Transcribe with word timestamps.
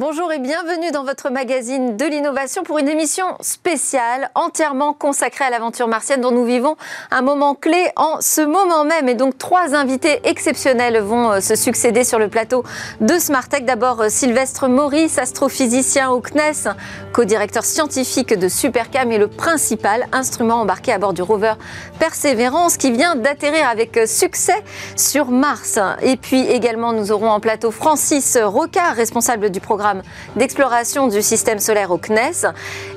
Bonjour 0.00 0.32
et 0.32 0.38
bienvenue 0.38 0.92
dans 0.92 1.04
votre 1.04 1.28
magazine 1.28 1.98
de 1.98 2.06
l'innovation 2.06 2.62
pour 2.62 2.78
une 2.78 2.88
émission 2.88 3.36
spéciale 3.40 4.30
entièrement 4.34 4.94
consacrée 4.94 5.44
à 5.44 5.50
l'aventure 5.50 5.88
martienne 5.88 6.22
dont 6.22 6.30
nous 6.30 6.46
vivons 6.46 6.76
un 7.10 7.20
moment 7.20 7.54
clé 7.54 7.90
en 7.96 8.16
ce 8.22 8.40
moment 8.40 8.84
même. 8.84 9.10
Et 9.10 9.14
donc 9.14 9.36
trois 9.36 9.74
invités 9.74 10.22
exceptionnels 10.24 11.00
vont 11.00 11.32
euh, 11.32 11.40
se 11.40 11.54
succéder 11.54 12.02
sur 12.02 12.18
le 12.18 12.28
plateau 12.28 12.64
de 13.02 13.18
Smartech. 13.18 13.66
D'abord 13.66 14.00
euh, 14.00 14.08
Sylvestre 14.08 14.68
Maurice, 14.68 15.18
astrophysicien 15.18 16.08
au 16.08 16.22
CNES, 16.22 16.72
co-directeur 17.12 17.66
scientifique 17.66 18.32
de 18.32 18.48
Supercam 18.48 19.12
et 19.12 19.18
le 19.18 19.28
principal 19.28 20.06
instrument 20.12 20.62
embarqué 20.62 20.94
à 20.94 20.98
bord 20.98 21.12
du 21.12 21.20
rover 21.20 21.52
Perseverance 21.98 22.78
qui 22.78 22.90
vient 22.90 23.16
d'atterrir 23.16 23.68
avec 23.68 23.98
euh, 23.98 24.06
succès 24.06 24.64
sur 24.96 25.30
Mars. 25.30 25.78
Et 26.00 26.16
puis 26.16 26.40
également 26.46 26.94
nous 26.94 27.12
aurons 27.12 27.28
en 27.28 27.40
plateau 27.40 27.70
Francis 27.70 28.38
Rocard, 28.42 28.94
responsable 28.94 29.50
du 29.50 29.60
programme 29.60 29.89
d'exploration 30.36 31.08
du 31.08 31.22
système 31.22 31.58
solaire 31.58 31.90
au 31.90 31.98
CNES. 31.98 32.46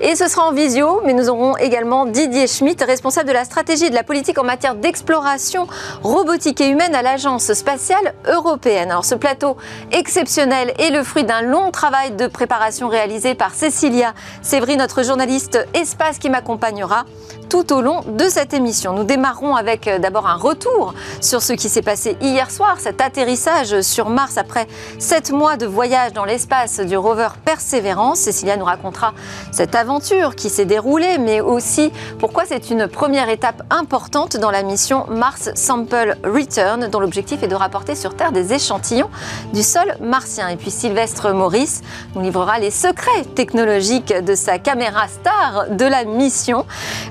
Et 0.02 0.16
ce 0.16 0.28
sera 0.28 0.48
en 0.48 0.52
visio, 0.52 1.02
mais 1.06 1.14
nous 1.14 1.30
aurons 1.30 1.58
également 1.58 2.06
Didier 2.06 2.48
Schmitt, 2.48 2.84
responsable 2.84 3.28
de 3.28 3.34
la 3.34 3.46
stratégie 3.46 3.86
et 3.86 3.90
de 3.90 3.96
la 3.96 4.04
politique 4.04 4.38
en 4.38 4.44
matière 4.44 4.76
d'exploration 4.76 5.68
robotique 6.02 6.62
et 6.62 6.68
humaine 6.68 6.96
à 6.96 7.02
l'Agence 7.02 7.54
spatiale 7.54 8.14
européenne. 8.28 8.92
Alors 8.92 9.06
ce 9.06 9.16
plateau 9.16 9.58
exceptionnel 9.92 10.74
est 10.80 10.92
le 10.92 11.04
fruit 11.04 11.24
d'un 11.24 11.42
long 11.42 11.72
travail 11.72 12.12
de 12.12 12.28
préparation 12.28 12.88
réalisé 12.88 13.36
par 13.36 13.54
Cécilia 13.54 14.14
Sévry, 14.42 14.78
notre 14.78 15.04
journaliste 15.04 15.66
espace 15.74 16.18
qui 16.18 16.30
m'accompagnera 16.30 17.06
tout 17.54 17.72
au 17.72 17.82
long 17.82 18.02
de 18.02 18.30
cette 18.30 18.56
émission. 18.56 18.94
Nous 18.94 19.04
démarrons 19.04 19.56
avec 19.56 19.88
euh, 19.88 20.00
d'abord 20.00 20.26
un 20.26 20.38
retour 20.38 20.96
sur 21.22 21.44
ce 21.44 21.54
qui 21.54 21.70
s'est 21.70 21.84
passé 21.84 22.18
hier 22.20 22.50
soir, 22.50 22.78
cet 22.80 23.00
atterrissage 23.00 23.82
sur 23.82 24.10
Mars 24.10 24.40
après 24.40 24.68
sept 24.98 25.30
mois 25.30 25.56
de 25.56 25.68
voyage 25.68 26.14
dans 26.14 26.26
l'espace 26.26 26.80
du 26.80 26.98
rover 26.98 27.28
Perseverance. 27.46 28.22
Cécilia 28.22 28.58
nous 28.58 28.66
racontera 28.66 29.14
cette 29.52 29.76
aventure 29.76 30.36
qui 30.36 30.50
s'est 30.50 30.66
déroulée, 30.66 31.20
mais 31.20 31.42
aussi 31.42 31.92
pourquoi 32.18 32.46
c'est 32.48 32.72
une 32.72 32.88
première 32.88 33.30
étape 33.30 33.62
importante 33.70 34.36
dans 34.38 34.50
la 34.50 34.64
mission 34.64 35.06
Mars 35.12 35.52
Sample 35.54 36.18
Return, 36.24 36.88
dont 36.88 37.00
l'objectif 37.00 37.44
est 37.44 37.48
de 37.48 37.54
rapporter 37.54 37.94
sur 37.94 38.16
Terre 38.16 38.32
des 38.32 38.54
échantillons 38.54 39.12
du 39.54 39.62
sol 39.62 39.94
martien. 40.02 40.48
Et 40.48 40.56
puis 40.56 40.72
Sylvestre 40.72 41.32
Maurice 41.34 41.82
nous 42.16 42.22
livrera 42.22 42.58
les 42.58 42.72
secrets 42.72 43.26
technologiques 43.36 44.12
de 44.12 44.34
sa 44.34 44.58
caméra 44.58 45.08
star 45.08 45.70
de 45.70 45.86
la 45.86 46.04
mission. 46.04 46.66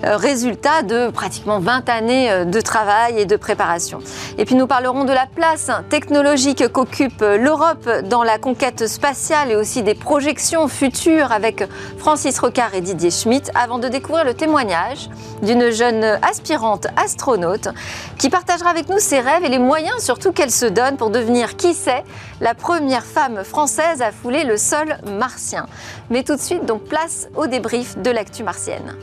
Euh, 0.04 0.16
résultat 0.32 0.82
de 0.82 1.10
pratiquement 1.10 1.58
20 1.58 1.90
années 1.90 2.30
euh, 2.30 2.44
de 2.46 2.60
travail 2.62 3.20
et 3.20 3.26
de 3.26 3.36
préparation. 3.36 3.98
Et 4.38 4.46
puis 4.46 4.54
nous 4.54 4.66
parlerons 4.66 5.04
de 5.04 5.12
la 5.12 5.26
place 5.26 5.70
technologique 5.90 6.66
qu'occupe 6.72 7.20
l'Europe 7.20 7.86
dans 8.04 8.22
la 8.22 8.38
conquête 8.38 8.86
spatiale 8.86 9.50
et 9.50 9.56
aussi 9.56 9.82
des 9.82 9.94
projections 9.94 10.68
futures 10.68 11.32
avec 11.32 11.64
Francis 11.98 12.38
Rocard 12.38 12.72
et 12.72 12.80
Didier 12.80 13.10
Schmitt 13.10 13.50
avant 13.54 13.78
de 13.78 13.88
découvrir 13.88 14.24
le 14.24 14.32
témoignage 14.32 15.10
d'une 15.42 15.70
jeune 15.70 16.02
aspirante 16.22 16.86
astronaute 16.96 17.68
qui 18.16 18.30
partagera 18.30 18.70
avec 18.70 18.88
nous 18.88 19.00
ses 19.00 19.20
rêves 19.20 19.44
et 19.44 19.50
les 19.50 19.58
moyens 19.58 20.02
surtout 20.02 20.32
qu'elle 20.32 20.50
se 20.50 20.64
donne 20.64 20.96
pour 20.96 21.10
devenir, 21.10 21.56
qui 21.58 21.74
sait, 21.74 22.04
la 22.40 22.54
première 22.54 23.04
femme 23.04 23.44
française 23.44 24.00
à 24.00 24.12
fouler 24.12 24.44
le 24.44 24.56
sol 24.56 24.96
martien. 25.18 25.66
Mais 26.08 26.22
tout 26.22 26.36
de 26.36 26.40
suite, 26.40 26.64
donc 26.64 26.84
place 26.84 27.28
au 27.36 27.46
débrief 27.46 27.98
de 27.98 28.10
l'actu 28.10 28.42
martienne. 28.44 28.96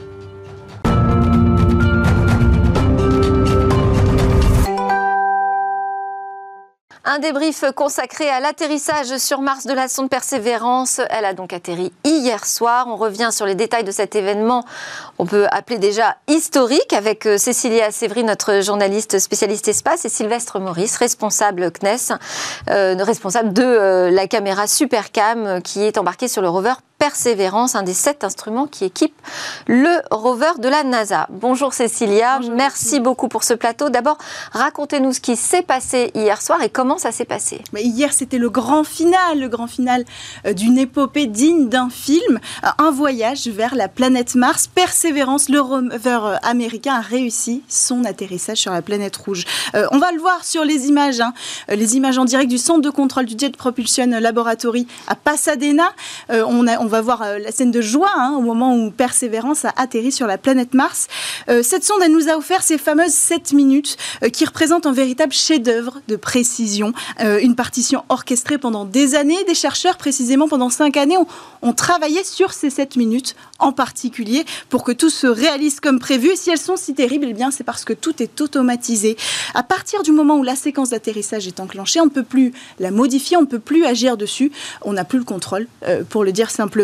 Un 7.11 7.17
débrief 7.17 7.63
consacré 7.75 8.29
à 8.29 8.39
l'atterrissage 8.39 9.17
sur 9.17 9.41
Mars 9.41 9.65
de 9.65 9.73
la 9.73 9.87
sonde 9.87 10.11
Persévérance. 10.11 11.01
Elle 11.09 11.25
a 11.25 11.33
donc 11.33 11.53
atterri 11.53 11.91
hier 12.03 12.45
soir. 12.45 12.85
On 12.87 12.97
revient 12.97 13.29
sur 13.31 13.47
les 13.47 13.55
détails 13.55 13.83
de 13.83 13.89
cet 13.89 14.15
événement. 14.15 14.63
On 15.17 15.25
peut 15.25 15.47
appeler 15.49 15.79
déjà 15.79 16.17
historique 16.27 16.93
avec 16.93 17.25
euh, 17.25 17.39
Cécilia 17.39 17.89
Sévry, 17.89 18.23
notre 18.23 18.61
journaliste 18.61 19.17
spécialiste 19.17 19.67
espace, 19.67 20.05
et 20.05 20.09
Sylvestre 20.09 20.59
Maurice, 20.59 20.97
responsable 20.97 21.71
CNES, 21.71 22.13
euh, 22.69 22.95
responsable 22.99 23.53
de 23.53 23.63
euh, 23.63 24.11
la 24.11 24.27
caméra 24.27 24.67
Supercam 24.67 25.63
qui 25.63 25.81
est 25.81 25.97
embarquée 25.97 26.27
sur 26.27 26.43
le 26.43 26.49
rover 26.49 26.73
Persévérance, 26.99 27.75
un 27.75 27.83
des 27.83 27.93
sept 27.93 28.25
instruments 28.25 28.67
qui 28.67 28.83
équipent 28.83 29.15
le 29.67 30.01
rover 30.11 30.51
de 30.59 30.67
la 30.67 30.83
NASA. 30.83 31.27
Bonjour 31.31 31.73
Cécilia, 31.73 32.41
merci 32.51 32.99
beaucoup 32.99 33.29
pour 33.29 33.45
ce 33.45 33.53
plateau. 33.53 33.89
D'abord, 33.89 34.17
racontez-nous 34.51 35.13
ce 35.13 35.21
qui 35.21 35.37
s'est 35.37 35.61
passé 35.61 36.11
hier 36.13 36.41
soir 36.41 36.61
et 36.61 36.67
comment 36.67 36.97
ça 36.97 37.13
s'est 37.13 37.23
passé. 37.23 37.61
Hier, 37.73 38.11
c'était 38.11 38.37
le 38.37 38.49
grand 38.49 38.83
final, 38.83 39.39
le 39.39 39.47
grand 39.47 39.67
final 39.67 40.03
euh, 40.45 40.51
d'une 40.51 40.77
épopée 40.77 41.27
digne 41.27 41.69
d'un 41.69 41.89
film, 41.89 42.41
euh, 42.65 42.67
un 42.79 42.91
voyage 42.91 43.47
vers 43.47 43.75
la 43.75 43.87
planète 43.87 44.35
Mars. 44.35 44.67
Persévérance, 44.67 45.47
le 45.47 45.61
rover 45.61 46.19
euh, 46.21 46.35
américain 46.43 46.95
a 46.95 47.01
réussi 47.01 47.63
son 47.69 48.03
atterrissage 48.03 48.57
sur 48.57 48.73
la 48.73 48.81
planète 48.81 49.15
rouge. 49.15 49.45
on 49.91 49.99
va 49.99 50.11
le 50.11 50.19
voir 50.19 50.43
sur 50.43 50.65
les 50.65 50.87
images, 50.87 51.21
hein. 51.21 51.33
les 51.69 51.95
images 51.95 52.17
en 52.17 52.25
direct 52.25 52.49
du 52.49 52.57
centre 52.57 52.81
de 52.81 52.89
contrôle 52.89 53.25
du 53.25 53.35
Jet 53.39 53.55
Propulsion 53.55 54.07
Laboratory 54.19 54.85
à 55.07 55.15
Pasadena. 55.15 55.93
on, 56.29 56.67
a, 56.67 56.77
on 56.79 56.88
va 56.89 57.01
voir 57.01 57.21
euh, 57.21 57.39
la 57.39 57.51
scène 57.51 57.71
de 57.71 57.81
joie 57.81 58.11
hein, 58.15 58.35
au 58.37 58.41
moment 58.41 58.75
où 58.75 58.91
Persévérance 58.91 59.63
a 59.63 59.73
atterri 59.77 60.11
sur 60.11 60.27
la 60.27 60.37
planète 60.37 60.73
Mars. 60.73 61.07
Euh, 61.47 61.63
cette 61.63 61.85
sonde, 61.85 62.01
elle 62.03 62.11
nous 62.11 62.27
a 62.27 62.35
offert 62.35 62.63
ces 62.63 62.77
fameuses 62.77 63.13
7 63.13 63.53
minutes 63.53 63.95
euh, 64.23 64.29
qui 64.29 64.43
représentent 64.43 64.85
un 64.85 64.91
véritable 64.91 65.31
chef-d'œuvre 65.31 66.01
de 66.07 66.15
précision. 66.15 66.93
une 67.19 67.55
partition 67.55 68.03
orchestrée 68.09 68.57
pendant 68.57 68.85
des 68.85 69.15
années. 69.15 69.43
Des 69.45 69.53
chercheurs, 69.53 69.97
précisément 69.97 70.47
pendant 70.47 70.69
5 70.69 70.97
années, 70.97 71.17
ont, 71.17 71.27
ont 71.61 71.73
travaillé 71.73 72.23
sur 72.23 72.53
ces 72.53 72.69
7 72.69 72.95
minutes 72.95 73.35
en 73.59 73.71
particulier 73.71 74.45
pour 74.69 74.83
que 74.83 74.91
tout 74.91 75.09
se 75.09 75.27
réalise 75.27 75.79
comme 75.79 75.99
prévu. 75.99 76.31
Et 76.31 76.35
si 76.35 76.49
elles 76.49 76.57
sont 76.57 76.75
si 76.75 76.93
terribles, 76.93 77.27
eh 77.29 77.33
bien 77.33 77.51
c'est 77.51 77.63
parce 77.63 77.85
que 77.85 77.93
tout 77.93 78.21
est 78.21 78.41
automatisé. 78.41 79.15
À 79.53 79.63
partir 79.63 80.01
du 80.01 80.11
moment 80.11 80.37
où 80.37 80.43
la 80.43 80.55
séquence 80.55 80.89
d'atterrissage 80.89 81.47
est 81.47 81.59
enclenchée, 81.59 82.01
on 82.01 82.05
ne 82.05 82.09
peut 82.09 82.23
plus 82.23 82.53
la 82.79 82.91
modifier, 82.91 83.37
on 83.37 83.41
ne 83.41 83.45
peut 83.45 83.59
plus 83.59 83.85
agir 83.85 84.17
dessus, 84.17 84.51
on 84.81 84.93
n'a 84.93 85.03
plus 85.03 85.19
le 85.19 85.25
contrôle, 85.25 85.67
pour 86.09 86.23
le 86.23 86.31
dire 86.31 86.49
simplement. 86.49 86.78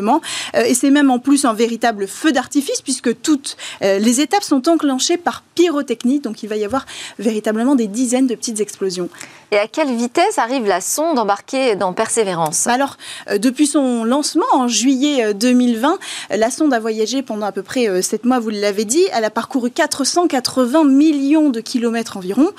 Euh, 0.56 0.64
et 0.66 0.74
c'est 0.74 0.90
même 0.90 1.12
en 1.12 1.20
plus 1.20 1.46
un 1.46 1.54
véritable 1.54 2.08
feu 2.08 2.32
d'artifice 2.32 2.82
puisque 2.82 3.22
toutes 3.22 3.58
euh, 3.82 4.00
les 4.00 4.22
étapes 4.22 4.44
sont 4.44 4.68
enclenchées 4.68 5.18
par 5.18 5.44
pyrotechnie. 5.56 6.20
Donc 6.20 6.44
il 6.44 6.50
va 6.50 6.58
y 6.58 6.66
avoir 6.66 6.86
véritablement 7.20 7.76
des 7.76 7.88
dizaines 7.88 8.28
de 8.28 8.36
petites 8.36 8.60
explosions. 8.60 9.10
Et 9.52 9.58
à 9.58 9.68
quelle 9.68 9.94
vitesse 9.96 10.38
arrive 10.38 10.66
la 10.66 10.82
sonde 10.82 11.20
embarquée 11.20 11.76
dans 11.76 11.94
Persévérance? 11.94 12.68
Alors, 12.68 12.98
euh, 13.30 13.38
depuis 13.38 13.68
son 13.68 14.04
lancement 14.04 14.46
en 14.54 14.68
juillet 14.68 15.34
2020, 15.34 15.98
la 16.32 16.50
sonde 16.50 16.74
a 16.74 16.80
voyagé 16.80 17.22
pendant 17.22 17.46
à 17.46 17.52
peu 17.52 17.64
près 17.64 18.02
7 18.02 18.26
mois, 18.26 18.40
vous 18.40 18.50
l'avez 18.50 18.86
dit. 18.86 19.06
Elle 19.14 19.26
a 19.26 19.30
parcouru 19.30 19.72
480 19.72 20.84
millions 20.84 21.50
de 21.50 21.62
kilomètres 21.62 22.18
environ. 22.18 22.50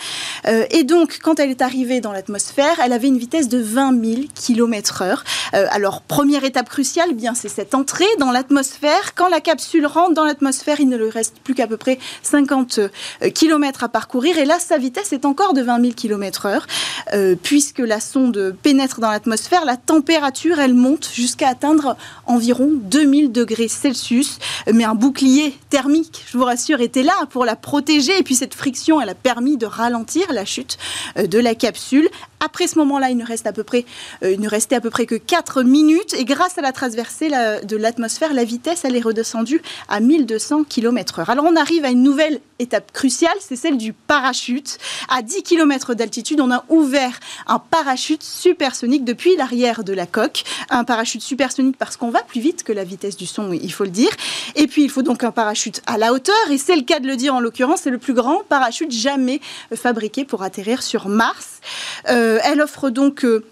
et 0.71 0.85
donc, 0.85 1.19
quand 1.23 1.41
elle 1.41 1.51
est 1.51 1.63
arrivée 1.63 2.01
dans 2.01 2.13
l'atmosphère, 2.13 2.81
elle 2.83 2.93
avait 2.93 3.09
une 3.09 3.19
vitesse 3.19 3.49
de 3.49 3.59
20 3.59 4.05
000 4.05 4.23
kilomètres 4.35 5.03
heure. 5.03 5.25
alors, 5.53 6.03
première 6.03 6.45
étape 6.45 6.69
cruciale, 6.69 7.15
bien 7.15 7.35
c'est 7.35 7.49
cette 7.49 7.75
entrée 7.75 8.05
dans 8.19 8.31
l'atmosphère. 8.31 9.15
Quand 9.15 9.29
la 9.29 9.41
capsule 9.41 9.87
rentre 9.87 10.15
dans 10.15 10.25
l'atmosphère, 10.25 10.81
il 10.81 10.89
ne 10.89 10.97
lui 10.97 11.11
reste 11.11 11.37
plus 11.43 11.55
qu'à 11.55 11.67
peu 11.67 11.77
près 11.77 11.99
50 12.23 12.79
euh, 12.79 12.89
km 13.31 13.85
à 13.85 13.89
parcourir. 13.89 14.39
Et 14.39 14.45
là, 14.45 14.59
sa 14.59 14.79
vitesse 14.79 15.13
est 15.13 15.25
encore 15.25 15.53
de 15.53 15.63
20 15.63 15.81
000 15.81 15.93
km 15.95 16.47
heure. 16.47 16.67
Euh, 17.13 17.37
puisque 17.41 17.79
la 17.79 18.01
sonde 18.01 18.57
pénètre 18.63 19.01
dans 19.01 19.11
l'atmosphère, 19.11 19.65
la 19.65 19.77
température, 19.77 20.59
elle 20.59 20.75
monte 20.75 21.09
jusqu'à 21.13 21.49
atteindre 21.49 21.97
environ 22.27 22.71
2000 22.73 23.33
degrés 23.33 23.69
Celsius. 23.69 24.39
Mais 24.73 24.85
un 24.85 24.95
bouclier 24.95 25.57
thermique, 25.71 26.25
je 26.31 26.37
vous 26.37 26.45
rassure, 26.45 26.81
était 26.81 27.03
là 27.03 27.15
pour 27.31 27.45
la 27.45 27.57
protéger. 27.57 28.19
Et 28.19 28.23
puis 28.23 28.35
cette 28.35 28.55
friction, 28.55 29.01
elle 29.01 29.09
a 29.09 29.15
permis 29.15 29.57
de 29.57 29.67
ralentir 29.67 30.33
la 30.33 30.45
chute 30.45 30.79
euh, 31.17 31.27
de 31.27 31.39
la 31.39 31.55
capsule. 31.55 32.09
Après 32.41 32.67
ce 32.67 32.79
moment-là, 32.79 33.11
il 33.11 33.17
ne 33.17 33.25
reste 33.25 33.47
à 33.47 33.53
peu 33.53 33.65
près, 33.65 33.87
il 34.23 34.39
ne 34.41 34.49
restait 34.49 34.77
à 34.77 34.81
peu 34.81 34.91
près 34.91 35.07
que 35.07 35.15
4 35.15 35.63
minutes. 35.63 36.13
Et 36.15 36.25
grâce 36.27 36.59
à 36.59 36.61
la 36.61 36.71
traversée 36.71 37.31
de 37.31 37.77
l'atmosphère, 37.77 38.35
la 38.35 38.45
vitesse, 38.45 38.85
elle 38.85 38.95
est 38.95 39.01
redescendue 39.01 39.63
à 39.89 40.01
1200 40.01 40.65
km/h. 40.65 41.31
Alors 41.31 41.47
on 41.47 41.57
arrive 41.57 41.85
à 41.85 41.91
une 41.91 42.03
nouvelle 42.03 42.41
étape 42.59 42.93
cruciale, 42.93 43.37
c'est 43.41 43.57
celle 43.57 43.79
du 43.79 43.93
parachute. 43.93 44.79
À 45.09 45.23
10 45.23 45.43
km 45.43 45.95
d'altitude, 45.95 46.41
on 46.41 46.51
a 46.51 46.65
ouvert 46.69 47.19
un 47.47 47.59
parachute 47.59 48.23
supersonique 48.23 49.05
depuis 49.05 49.37
l'arrière 49.37 49.85
de 49.85 49.93
la 49.93 50.07
coque. 50.07 50.45
Un 50.71 50.85
parachute 50.85 51.23
supersonique 51.23 51.77
parce 51.77 51.97
qu'on 51.97 52.11
va 52.11 52.23
plus 52.23 52.41
vite 52.41 52.63
que 52.63 52.73
la 52.73 52.85
vitesse 52.85 53.17
du 53.17 53.27
son, 53.27 53.53
il 53.53 53.73
faut 53.73 53.85
le 53.85 53.91
dire. 53.91 54.11
Et 54.55 54.67
puis 54.67 54.85
il 54.85 54.91
faut 54.91 55.03
donc 55.03 55.25
un 55.25 55.33
parachute 55.33 55.83
à 55.87 55.99
la 55.99 56.13
hauteur, 56.13 56.35
et 56.51 56.59
c'est 56.59 56.77
le 56.77 56.83
cas 56.83 57.01
de 57.01 57.07
le 57.07 57.17
dire 57.17 57.35
en 57.35 57.41
l'occurrence, 57.41 57.81
c'est 57.83 57.91
le 57.91 57.99
plus 57.99 58.15
grand 58.15 58.43
parachute 58.49 58.91
jamais 58.93 59.41
fabriqué 59.75 60.25
pour 60.25 60.43
atterrir 60.43 60.83
sur 60.83 61.09
Mars. 61.09 61.61
Euh, 62.09 62.39
elle 62.45 62.61
offre 62.61 62.91
donc... 62.91 63.25
Euh, 63.25 63.45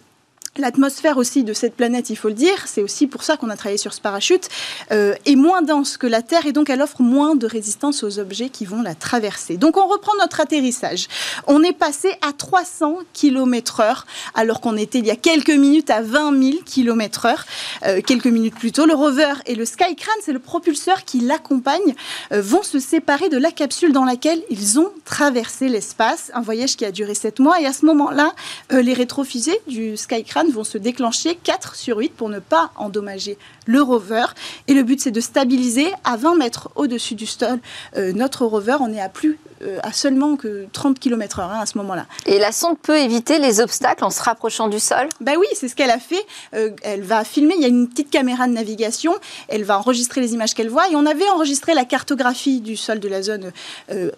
L'atmosphère 0.57 1.17
aussi 1.17 1.43
de 1.43 1.53
cette 1.53 1.75
planète, 1.75 2.11
il 2.11 2.17
faut 2.17 2.29
le 2.29 2.35
dire, 2.35 2.67
c'est 2.67 2.81
aussi 2.81 3.09
pour 3.09 3.25
ça 3.25 3.37
qu'on 3.37 3.51
a 3.51 3.57
travaillé 3.57 3.77
sur 3.77 3.93
ce 3.93 4.01
parachute, 4.01 4.49
euh, 4.93 5.15
est 5.27 5.35
moins 5.35 5.63
dense 5.63 5.97
que 5.97 6.07
la 6.07 6.23
Terre 6.23 6.47
et 6.47 6.53
donc 6.53 6.71
elle 6.71 6.81
offre 6.81 7.03
moins 7.03 7.35
de 7.35 7.47
résistance 7.47 8.05
aux 8.05 8.21
objets 8.21 8.51
qui 8.51 8.65
vont 8.65 8.81
la 8.81 8.95
traverser. 8.95 9.57
Donc 9.57 9.77
on 9.77 9.89
reprend 9.89 10.13
notre 10.21 10.41
atterrissage. 10.41 11.09
On 11.49 11.65
est 11.65 11.73
passé 11.73 12.13
à 12.23 12.33
300 12.33 12.99
km/h 13.13 14.05
alors 14.35 14.61
qu'on 14.61 14.77
était 14.77 15.01
il 15.01 15.07
y 15.07 15.11
a 15.11 15.17
quelques 15.17 15.51
minutes 15.51 15.91
à 15.91 16.03
20 16.03 16.41
000 16.41 16.59
km/h. 16.65 18.03
quelques 18.03 18.27
minutes 18.27 18.55
plus 18.55 18.71
tôt, 18.71 18.87
le 18.87 18.95
rover 18.95 19.35
et 19.47 19.57
le 19.57 19.65
Skycrane, 19.65 20.15
c'est 20.23 20.33
le 20.33 20.39
propulseur 20.39 21.05
qui 21.05 21.19
l'accompagne, 21.19 21.95
euh, 22.33 22.41
vont 22.41 22.63
se 22.63 22.79
séparer 22.79 23.29
de 23.29 23.39
la 23.39 23.51
capsule 23.51 23.93
dans 23.93 24.05
laquelle 24.05 24.43
ils 24.51 24.79
ont 24.79 24.93
traversé 25.05 25.69
l'espace. 25.69 26.31
Un 26.35 26.43
voyage 26.43 26.77
qui 26.77 26.85
a 26.85 26.93
duré 26.93 27.15
7 27.15 27.41
mois 27.41 27.61
et 27.61 27.67
à 27.67 27.73
ce 27.73 27.85
moment-là, 27.87 28.35
euh, 28.73 28.83
les 28.83 28.95
rétrofusées 28.95 29.59
du 29.67 29.97
Skycrane 29.97 30.44
vont 30.53 30.65
se 30.65 30.79
déclencher 30.79 31.37
4 31.43 31.77
sur 31.77 31.99
8 31.99 32.15
pour 32.15 32.29
ne 32.29 32.39
pas 32.39 32.71
endommager 32.77 33.39
le 33.67 33.83
rover. 33.83 34.25
Et 34.69 34.75
le 34.75 34.83
but, 34.83 35.01
c'est 35.01 35.11
de 35.11 35.21
stabiliser 35.21 35.93
à 36.05 36.17
20 36.17 36.37
mètres 36.37 36.71
au-dessus 36.75 37.15
du 37.15 37.27
sol 37.27 37.59
euh, 37.97 38.13
notre 38.13 38.45
rover. 38.47 38.77
On 38.81 38.93
est 38.93 39.01
à 39.01 39.09
plus 39.09 39.39
euh, 39.63 39.79
à 39.83 39.93
seulement 39.93 40.37
que 40.37 40.67
30 40.73 40.99
km/h 40.99 41.43
hein, 41.43 41.61
à 41.61 41.67
ce 41.67 41.79
moment-là. 41.79 42.07
Et 42.27 42.39
la 42.39 42.53
sonde 42.53 42.79
peut 42.79 42.99
éviter 42.99 43.39
les 43.39 43.61
obstacles 43.61 44.05
en 44.05 44.11
se 44.11 44.23
rapprochant 44.23 44.69
du 44.69 44.81
sol? 44.81 45.09
Ben 45.21 45.37
oui, 45.39 45.47
c'est 45.55 45.69
ce 45.69 45.75
qu'elle 45.75 45.91
a 45.91 45.99
fait. 45.99 46.25
Euh, 46.55 46.71
elle 46.83 47.03
va 47.03 47.25
filmer, 47.25 47.55
il 47.57 47.63
y 47.63 47.67
a 47.67 47.69
une 47.69 47.89
petite 47.89 48.11
caméra 48.11 48.47
de 48.47 48.53
navigation, 48.53 49.15
elle 49.49 49.65
va 49.65 49.79
enregistrer 49.79 50.21
les 50.21 50.35
images 50.35 50.55
qu'elle 50.55 50.71
voit. 50.71 50.89
Et 50.91 50.97
on 50.97 51.07
avait 51.07 51.29
enregistré 51.29 51.75
la 51.75 51.85
cartographie 51.85 52.61
du 52.61 52.77
sol 52.77 53.01
de 53.01 53.09
la 53.09 53.23
zone 53.23 53.53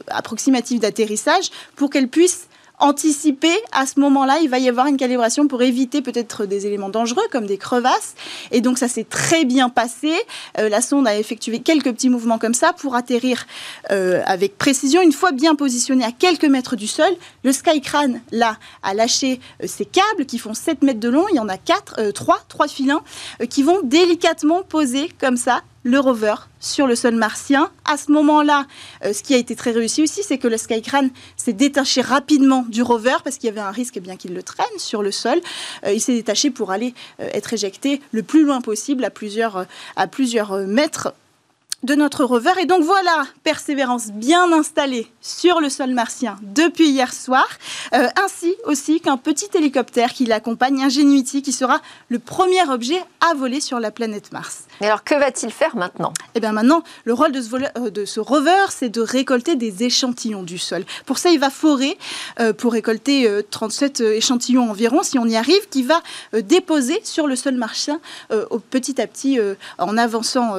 approximative 0.08 0.80
d'atterrissage 0.80 1.50
pour 1.76 1.90
qu'elle 1.90 2.08
puisse 2.08 2.48
anticiper 2.78 3.54
à 3.72 3.86
ce 3.86 3.98
moment-là, 4.00 4.38
il 4.42 4.48
va 4.48 4.58
y 4.58 4.68
avoir 4.68 4.86
une 4.86 4.96
calibration 4.96 5.48
pour 5.48 5.62
éviter 5.62 6.02
peut-être 6.02 6.46
des 6.46 6.66
éléments 6.66 6.88
dangereux 6.88 7.24
comme 7.30 7.46
des 7.46 7.58
crevasses. 7.58 8.14
Et 8.50 8.60
donc 8.60 8.78
ça 8.78 8.88
s'est 8.88 9.04
très 9.04 9.44
bien 9.44 9.68
passé. 9.68 10.12
Euh, 10.58 10.68
la 10.68 10.80
sonde 10.80 11.06
a 11.08 11.18
effectué 11.18 11.60
quelques 11.60 11.92
petits 11.92 12.10
mouvements 12.10 12.38
comme 12.38 12.54
ça 12.54 12.72
pour 12.72 12.94
atterrir 12.94 13.46
euh, 13.90 14.22
avec 14.26 14.58
précision. 14.58 15.02
Une 15.02 15.12
fois 15.12 15.32
bien 15.32 15.54
positionné 15.54 16.04
à 16.04 16.12
quelques 16.12 16.44
mètres 16.44 16.76
du 16.76 16.86
sol, 16.86 17.10
le 17.42 17.52
Skycrane, 17.52 18.20
là, 18.30 18.56
a 18.82 18.94
lâché 18.94 19.40
euh, 19.62 19.66
ses 19.66 19.84
câbles 19.84 20.26
qui 20.26 20.38
font 20.38 20.54
7 20.54 20.82
mètres 20.82 21.00
de 21.00 21.08
long. 21.08 21.26
Il 21.30 21.36
y 21.36 21.40
en 21.40 21.48
a 21.48 21.58
4, 21.58 22.12
3, 22.12 22.38
3 22.48 22.68
filins 22.68 23.02
qui 23.48 23.62
vont 23.62 23.80
délicatement 23.82 24.62
poser 24.62 25.10
comme 25.18 25.36
ça 25.36 25.62
le 25.86 26.00
rover 26.00 26.34
sur 26.58 26.88
le 26.88 26.96
sol 26.96 27.14
martien. 27.14 27.70
À 27.84 27.96
ce 27.96 28.10
moment-là, 28.10 28.66
euh, 29.04 29.12
ce 29.12 29.22
qui 29.22 29.34
a 29.34 29.36
été 29.36 29.54
très 29.54 29.70
réussi 29.70 30.02
aussi, 30.02 30.24
c'est 30.24 30.36
que 30.36 30.48
le 30.48 30.56
Skycrane 30.56 31.10
s'est 31.36 31.52
détaché 31.52 32.00
rapidement 32.00 32.66
du 32.68 32.82
rover 32.82 33.14
parce 33.22 33.38
qu'il 33.38 33.46
y 33.46 33.50
avait 33.50 33.60
un 33.60 33.70
risque 33.70 33.94
eh 33.96 34.00
bien 34.00 34.16
qu'il 34.16 34.34
le 34.34 34.42
traîne 34.42 34.66
sur 34.78 35.00
le 35.00 35.12
sol. 35.12 35.40
Euh, 35.86 35.92
il 35.92 36.00
s'est 36.00 36.14
détaché 36.14 36.50
pour 36.50 36.72
aller 36.72 36.92
euh, 37.20 37.28
être 37.32 37.52
éjecté 37.52 38.00
le 38.10 38.24
plus 38.24 38.44
loin 38.44 38.60
possible 38.60 39.04
à 39.04 39.10
plusieurs, 39.10 39.64
à 39.94 40.08
plusieurs 40.08 40.58
mètres 40.66 41.14
de 41.82 41.94
notre 41.94 42.24
rover. 42.24 42.52
Et 42.60 42.66
donc 42.66 42.82
voilà, 42.82 43.26
Persévérance 43.44 44.08
bien 44.08 44.52
installée 44.52 45.06
sur 45.20 45.60
le 45.60 45.68
sol 45.68 45.90
martien 45.90 46.36
depuis 46.42 46.88
hier 46.88 47.12
soir, 47.12 47.46
euh, 47.94 48.08
ainsi 48.22 48.54
aussi 48.64 49.00
qu'un 49.00 49.16
petit 49.16 49.48
hélicoptère 49.54 50.12
qui 50.12 50.24
l'accompagne, 50.24 50.82
Ingenuity, 50.82 51.42
qui 51.42 51.52
sera 51.52 51.80
le 52.08 52.18
premier 52.18 52.62
objet 52.68 53.02
à 53.20 53.34
voler 53.34 53.60
sur 53.60 53.78
la 53.78 53.90
planète 53.90 54.32
Mars. 54.32 54.64
Et 54.80 54.86
alors 54.86 55.04
que 55.04 55.14
va-t-il 55.14 55.52
faire 55.52 55.76
maintenant? 55.76 56.12
Eh 56.34 56.40
bien 56.40 56.52
maintenant, 56.52 56.82
le 57.04 57.12
rôle 57.12 57.32
de 57.32 57.40
ce, 57.40 57.54
euh, 57.54 57.90
de 57.90 58.04
ce 58.04 58.20
rover, 58.20 58.66
c'est 58.70 58.88
de 58.88 59.00
récolter 59.00 59.54
des 59.56 59.84
échantillons 59.84 60.42
du 60.42 60.58
sol. 60.58 60.84
Pour 61.04 61.18
ça, 61.18 61.30
il 61.30 61.38
va 61.38 61.50
forer 61.50 61.98
euh, 62.40 62.52
pour 62.52 62.72
récolter 62.72 63.30
37 63.50 64.00
échantillons 64.00 64.70
environ, 64.70 65.02
si 65.02 65.18
on 65.18 65.26
y 65.26 65.36
arrive, 65.36 65.68
qui 65.68 65.82
va 65.82 66.00
déposer 66.32 67.00
sur 67.04 67.26
le 67.26 67.36
sol 67.36 67.54
martien 67.54 68.00
petit 68.70 69.00
à 69.00 69.06
petit 69.06 69.38
en 69.78 69.96
avançant 69.96 70.56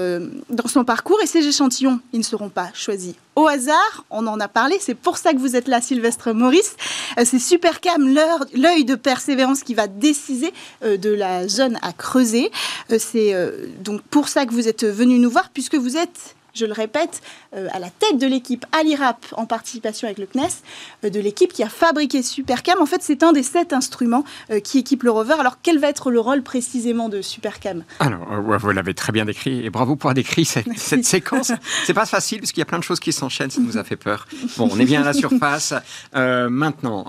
dans 0.50 0.68
son 0.68 0.84
parcours 0.84 1.07
et 1.24 1.28
ces 1.28 1.48
échantillons, 1.48 2.00
ils 2.14 2.20
ne 2.20 2.24
seront 2.24 2.50
pas 2.50 2.70
choisis 2.74 3.16
au 3.36 3.48
hasard. 3.48 4.06
On 4.10 4.26
en 4.28 4.40
a 4.40 4.48
parlé, 4.48 4.78
c'est 4.80 4.96
pour 4.96 5.18
ça 5.18 5.32
que 5.32 5.38
vous 5.38 5.56
êtes 5.56 5.68
là, 5.68 5.80
Sylvestre 5.80 6.34
Maurice. 6.34 6.76
Euh, 7.18 7.24
c'est 7.26 7.40
Supercam, 7.40 8.14
l'œil 8.54 8.84
de 8.84 8.96
persévérance 8.96 9.64
qui 9.64 9.74
va 9.74 9.88
décider 9.88 10.52
euh, 10.84 10.98
de 10.98 11.12
la 11.12 11.48
zone 11.48 11.78
à 11.82 11.94
creuser. 11.94 12.52
Euh, 12.92 12.98
c'est 13.00 13.34
donc 13.80 14.02
pour 14.04 14.28
ça 14.28 14.46
que 14.46 14.52
vous 14.52 14.68
êtes 14.68 14.86
venu 14.86 15.20
nous 15.20 15.30
voir, 15.30 15.50
puisque 15.54 15.76
vous 15.76 15.98
êtes 15.98 16.36
je 16.58 16.66
le 16.66 16.74
répète, 16.74 17.22
euh, 17.56 17.68
à 17.72 17.80
la 17.80 17.90
tête 17.90 18.18
de 18.18 18.28
l'équipe 18.28 18.66
Alirap 18.72 19.26
en 19.34 19.46
participation 19.46 20.08
avec 20.08 20.18
le 20.18 20.26
CNES, 20.26 20.48
euh, 21.06 21.10
de 21.10 21.20
l'équipe 21.20 21.54
qui 21.54 21.64
a 21.64 21.70
fabriqué 21.70 22.24
Supercam. 22.24 22.82
En 22.82 22.86
fait, 22.86 23.02
c'est 23.02 23.24
un 23.24 23.32
des 23.32 23.44
sept 23.44 23.74
instruments 23.74 24.26
euh, 24.50 24.60
qui 24.60 24.80
équipe 24.80 25.04
le 25.04 25.12
rover. 25.12 25.36
Alors, 25.40 25.58
quel 25.62 25.80
va 25.80 25.88
être 25.88 26.12
le 26.12 26.20
rôle 26.20 26.44
précisément 26.44 27.10
de 27.10 27.22
Supercam? 27.22 27.84
Alors, 28.00 28.42
vous 28.42 28.72
l'avez 28.72 28.94
très 28.94 29.12
bien 29.12 29.26
décrit 29.26 29.66
et 29.66 29.70
bravo 29.70 29.96
pour 29.96 30.10
avoir 30.10 30.16
décrit 30.16 30.46
cette, 30.46 30.68
cette 30.78 31.06
séquence. 31.06 31.52
C'est 31.86 31.94
pas 31.94 32.06
facile 32.06 32.40
parce 32.40 32.52
qu'il 32.52 32.60
y 32.60 32.64
a 32.64 32.66
plein 32.66 32.80
de 32.80 32.84
choses 32.84 33.00
qui 33.00 33.14
s'enchaînent, 33.14 33.52
ça 33.52 33.62
nous 33.62 33.78
a 33.78 33.84
fait 33.84 33.96
peur. 33.96 34.28
Bon, 34.58 34.70
on 34.72 34.80
est 34.80 34.86
bien 34.86 35.02
à 35.02 35.06
la 35.06 35.14
surface. 35.14 35.74
maintenant, 36.14 37.06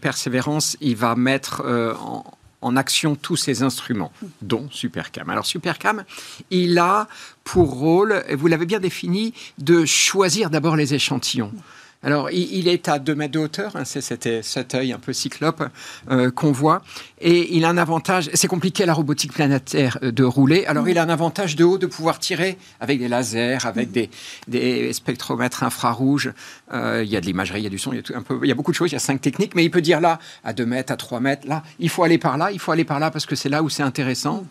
Persévérance, 0.00 0.76
il 0.80 0.96
va 0.96 1.14
mettre 1.14 1.62
en 1.64 2.24
en 2.62 2.76
action 2.76 3.14
tous 3.14 3.36
ces 3.36 3.62
instruments, 3.62 4.12
dont 4.42 4.68
Supercam. 4.70 5.30
Alors 5.30 5.46
Supercam, 5.46 6.04
il 6.50 6.78
a 6.78 7.08
pour 7.44 7.70
rôle, 7.70 8.22
et 8.28 8.34
vous 8.34 8.46
l'avez 8.46 8.66
bien 8.66 8.80
défini, 8.80 9.34
de 9.58 9.84
choisir 9.84 10.50
d'abord 10.50 10.76
les 10.76 10.94
échantillons. 10.94 11.52
Alors, 12.02 12.30
il, 12.30 12.66
est 12.66 12.88
à 12.88 12.98
2 12.98 13.14
mètres 13.14 13.34
de 13.34 13.38
hauteur, 13.38 13.76
hein, 13.76 13.84
c'est 13.84 14.00
cet, 14.00 14.74
œil 14.74 14.94
un 14.94 14.98
peu 14.98 15.12
cyclope 15.12 15.68
euh, 16.10 16.30
qu'on 16.30 16.50
voit. 16.50 16.80
Et 17.20 17.54
il 17.54 17.66
a 17.66 17.68
un 17.68 17.76
avantage, 17.76 18.30
c'est 18.32 18.48
compliqué 18.48 18.86
la 18.86 18.94
robotique 18.94 19.34
planétaire 19.34 19.98
euh, 20.02 20.10
de 20.10 20.24
rouler, 20.24 20.64
alors 20.64 20.88
il 20.88 20.96
a 20.96 21.02
un 21.02 21.10
avantage 21.10 21.56
de 21.56 21.64
haut 21.64 21.76
de 21.76 21.86
pouvoir 21.86 22.18
tirer 22.18 22.56
avec 22.80 23.00
des 23.00 23.08
lasers, 23.08 23.66
avec 23.66 23.90
des, 23.92 24.92
spectromètres 24.94 25.62
infrarouges. 25.62 26.32
Euh, 26.72 27.02
il 27.04 27.10
y 27.10 27.18
a 27.18 27.20
de 27.20 27.26
l'imagerie, 27.26 27.60
il 27.60 27.64
y 27.64 27.66
a 27.66 27.70
du 27.70 27.78
son, 27.78 27.92
il 27.92 27.96
y 27.96 27.98
a, 27.98 28.02
tout, 28.02 28.14
un 28.16 28.22
peu, 28.22 28.40
il 28.42 28.48
y 28.48 28.52
a 28.52 28.54
beaucoup 28.54 28.70
de 28.70 28.76
choses, 28.76 28.90
il 28.90 28.94
y 28.94 28.96
a 28.96 29.00
cinq 29.00 29.20
techniques, 29.20 29.54
mais 29.54 29.64
il 29.64 29.70
peut 29.70 29.82
dire 29.82 30.00
là, 30.00 30.18
à 30.42 30.54
2 30.54 30.64
mètres, 30.64 30.94
à 30.94 30.96
3 30.96 31.20
mètres, 31.20 31.46
là, 31.46 31.62
il 31.78 31.90
faut 31.90 32.02
aller 32.02 32.16
par 32.16 32.38
là, 32.38 32.50
il 32.50 32.58
faut 32.58 32.72
aller 32.72 32.84
par 32.84 32.98
là 32.98 33.10
parce 33.10 33.26
que 33.26 33.36
c'est 33.36 33.50
là 33.50 33.62
où 33.62 33.68
c'est 33.68 33.82
intéressant. 33.82 34.46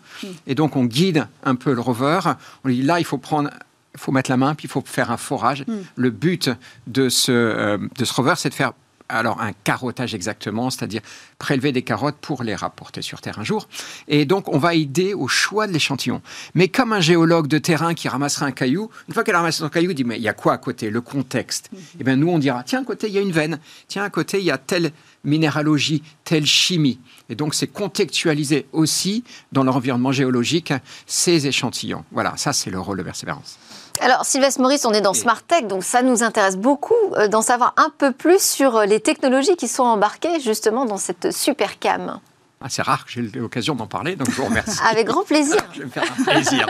Et 0.46 0.54
donc, 0.54 0.76
on 0.76 0.84
guide 0.84 1.26
un 1.42 1.56
peu 1.56 1.74
le 1.74 1.80
rover. 1.80 2.20
On 2.64 2.68
dit 2.68 2.82
là, 2.82 3.00
il 3.00 3.04
faut 3.04 3.18
prendre 3.18 3.50
il 3.94 4.00
faut 4.00 4.12
mettre 4.12 4.30
la 4.30 4.36
main, 4.36 4.54
puis 4.54 4.66
il 4.66 4.70
faut 4.70 4.82
faire 4.84 5.10
un 5.10 5.16
forage. 5.16 5.64
Hmm. 5.66 5.82
Le 5.96 6.10
but 6.10 6.50
de 6.86 7.08
ce, 7.08 7.32
euh, 7.32 7.78
de 7.98 8.04
ce 8.04 8.14
rover, 8.14 8.34
c'est 8.36 8.50
de 8.50 8.54
faire 8.54 8.72
alors 9.10 9.40
un 9.40 9.52
carottage 9.52 10.14
exactement, 10.14 10.70
c'est-à-dire 10.70 11.02
prélever 11.38 11.72
des 11.72 11.82
carottes 11.82 12.16
pour 12.20 12.42
les 12.42 12.54
rapporter 12.54 13.02
sur 13.02 13.20
Terre 13.20 13.38
un 13.38 13.44
jour. 13.44 13.68
Et 14.08 14.24
donc, 14.24 14.48
on 14.48 14.58
va 14.58 14.74
aider 14.74 15.14
au 15.14 15.28
choix 15.28 15.66
de 15.66 15.72
l'échantillon. 15.72 16.22
Mais 16.54 16.68
comme 16.68 16.92
un 16.92 17.00
géologue 17.00 17.46
de 17.46 17.58
terrain 17.58 17.94
qui 17.94 18.08
ramassera 18.08 18.46
un 18.46 18.52
caillou, 18.52 18.90
une 19.08 19.14
fois 19.14 19.24
qu'elle 19.24 19.34
a 19.34 19.38
ramassé 19.38 19.58
son 19.58 19.68
caillou, 19.68 19.90
il 19.90 19.94
dit, 19.94 20.04
mais 20.04 20.16
il 20.16 20.22
y 20.22 20.28
a 20.28 20.32
quoi 20.32 20.52
à 20.52 20.58
côté? 20.58 20.90
Le 20.90 21.00
contexte. 21.00 21.70
Hmm. 21.72 21.76
Et 21.76 21.80
eh 22.00 22.04
bien, 22.04 22.16
nous, 22.16 22.28
on 22.28 22.38
dira, 22.38 22.62
tiens, 22.62 22.82
à 22.82 22.84
côté, 22.84 23.08
il 23.08 23.14
y 23.14 23.18
a 23.18 23.22
une 23.22 23.32
veine. 23.32 23.58
Tiens, 23.88 24.04
à 24.04 24.10
côté, 24.10 24.38
il 24.38 24.44
y 24.44 24.50
a 24.50 24.58
telle 24.58 24.92
minéralogie, 25.24 26.02
telle 26.24 26.46
chimie. 26.46 26.98
Et 27.28 27.34
donc, 27.34 27.54
c'est 27.54 27.66
contextualiser 27.66 28.66
aussi 28.72 29.24
dans 29.52 29.64
l'environnement 29.64 30.12
géologique 30.12 30.72
ces 31.06 31.46
échantillons. 31.46 32.04
Voilà, 32.10 32.36
ça, 32.36 32.52
c'est 32.52 32.70
le 32.70 32.80
rôle 32.80 32.98
de 32.98 33.02
persévérance. 33.02 33.58
Alors, 34.02 34.24
Sylvestre 34.24 34.62
Maurice, 34.62 34.86
on 34.86 34.92
est 34.92 35.02
dans 35.02 35.12
Smart 35.12 35.42
Tech, 35.42 35.66
donc 35.66 35.84
ça 35.84 36.00
nous 36.00 36.22
intéresse 36.22 36.56
beaucoup 36.56 36.94
euh, 37.16 37.28
d'en 37.28 37.42
savoir 37.42 37.74
un 37.76 37.92
peu 37.98 38.12
plus 38.12 38.40
sur 38.42 38.76
euh, 38.76 38.86
les 38.86 38.98
technologies 38.98 39.56
qui 39.56 39.68
sont 39.68 39.82
embarquées 39.82 40.40
justement 40.40 40.86
dans 40.86 40.96
cette 40.96 41.32
super 41.32 41.78
cam. 41.78 42.18
Ah, 42.62 42.66
c'est 42.70 42.80
rare 42.80 43.04
que 43.04 43.10
j'ai 43.10 43.20
l'occasion 43.20 43.74
d'en 43.74 43.86
parler, 43.86 44.16
donc 44.16 44.30
je 44.30 44.36
vous 44.36 44.46
remercie. 44.46 44.78
Avec 44.90 45.06
grand 45.06 45.24
plaisir. 45.24 45.58
je 45.74 45.80
vais 45.80 45.84
me 45.84 45.90
faire 45.90 46.04
un 46.18 46.24
plaisir. 46.24 46.66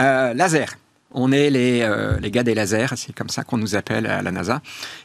Euh, 0.00 0.32
laser. 0.32 0.76
On 1.14 1.30
est 1.30 1.50
les, 1.50 1.86
les 2.22 2.30
gars 2.30 2.42
des 2.42 2.54
lasers, 2.54 2.96
c'est 2.96 3.14
comme 3.14 3.28
ça 3.28 3.44
qu'on 3.44 3.58
nous 3.58 3.76
appelle 3.76 4.06
à 4.06 4.22
la 4.22 4.30
NASA. 4.30 4.62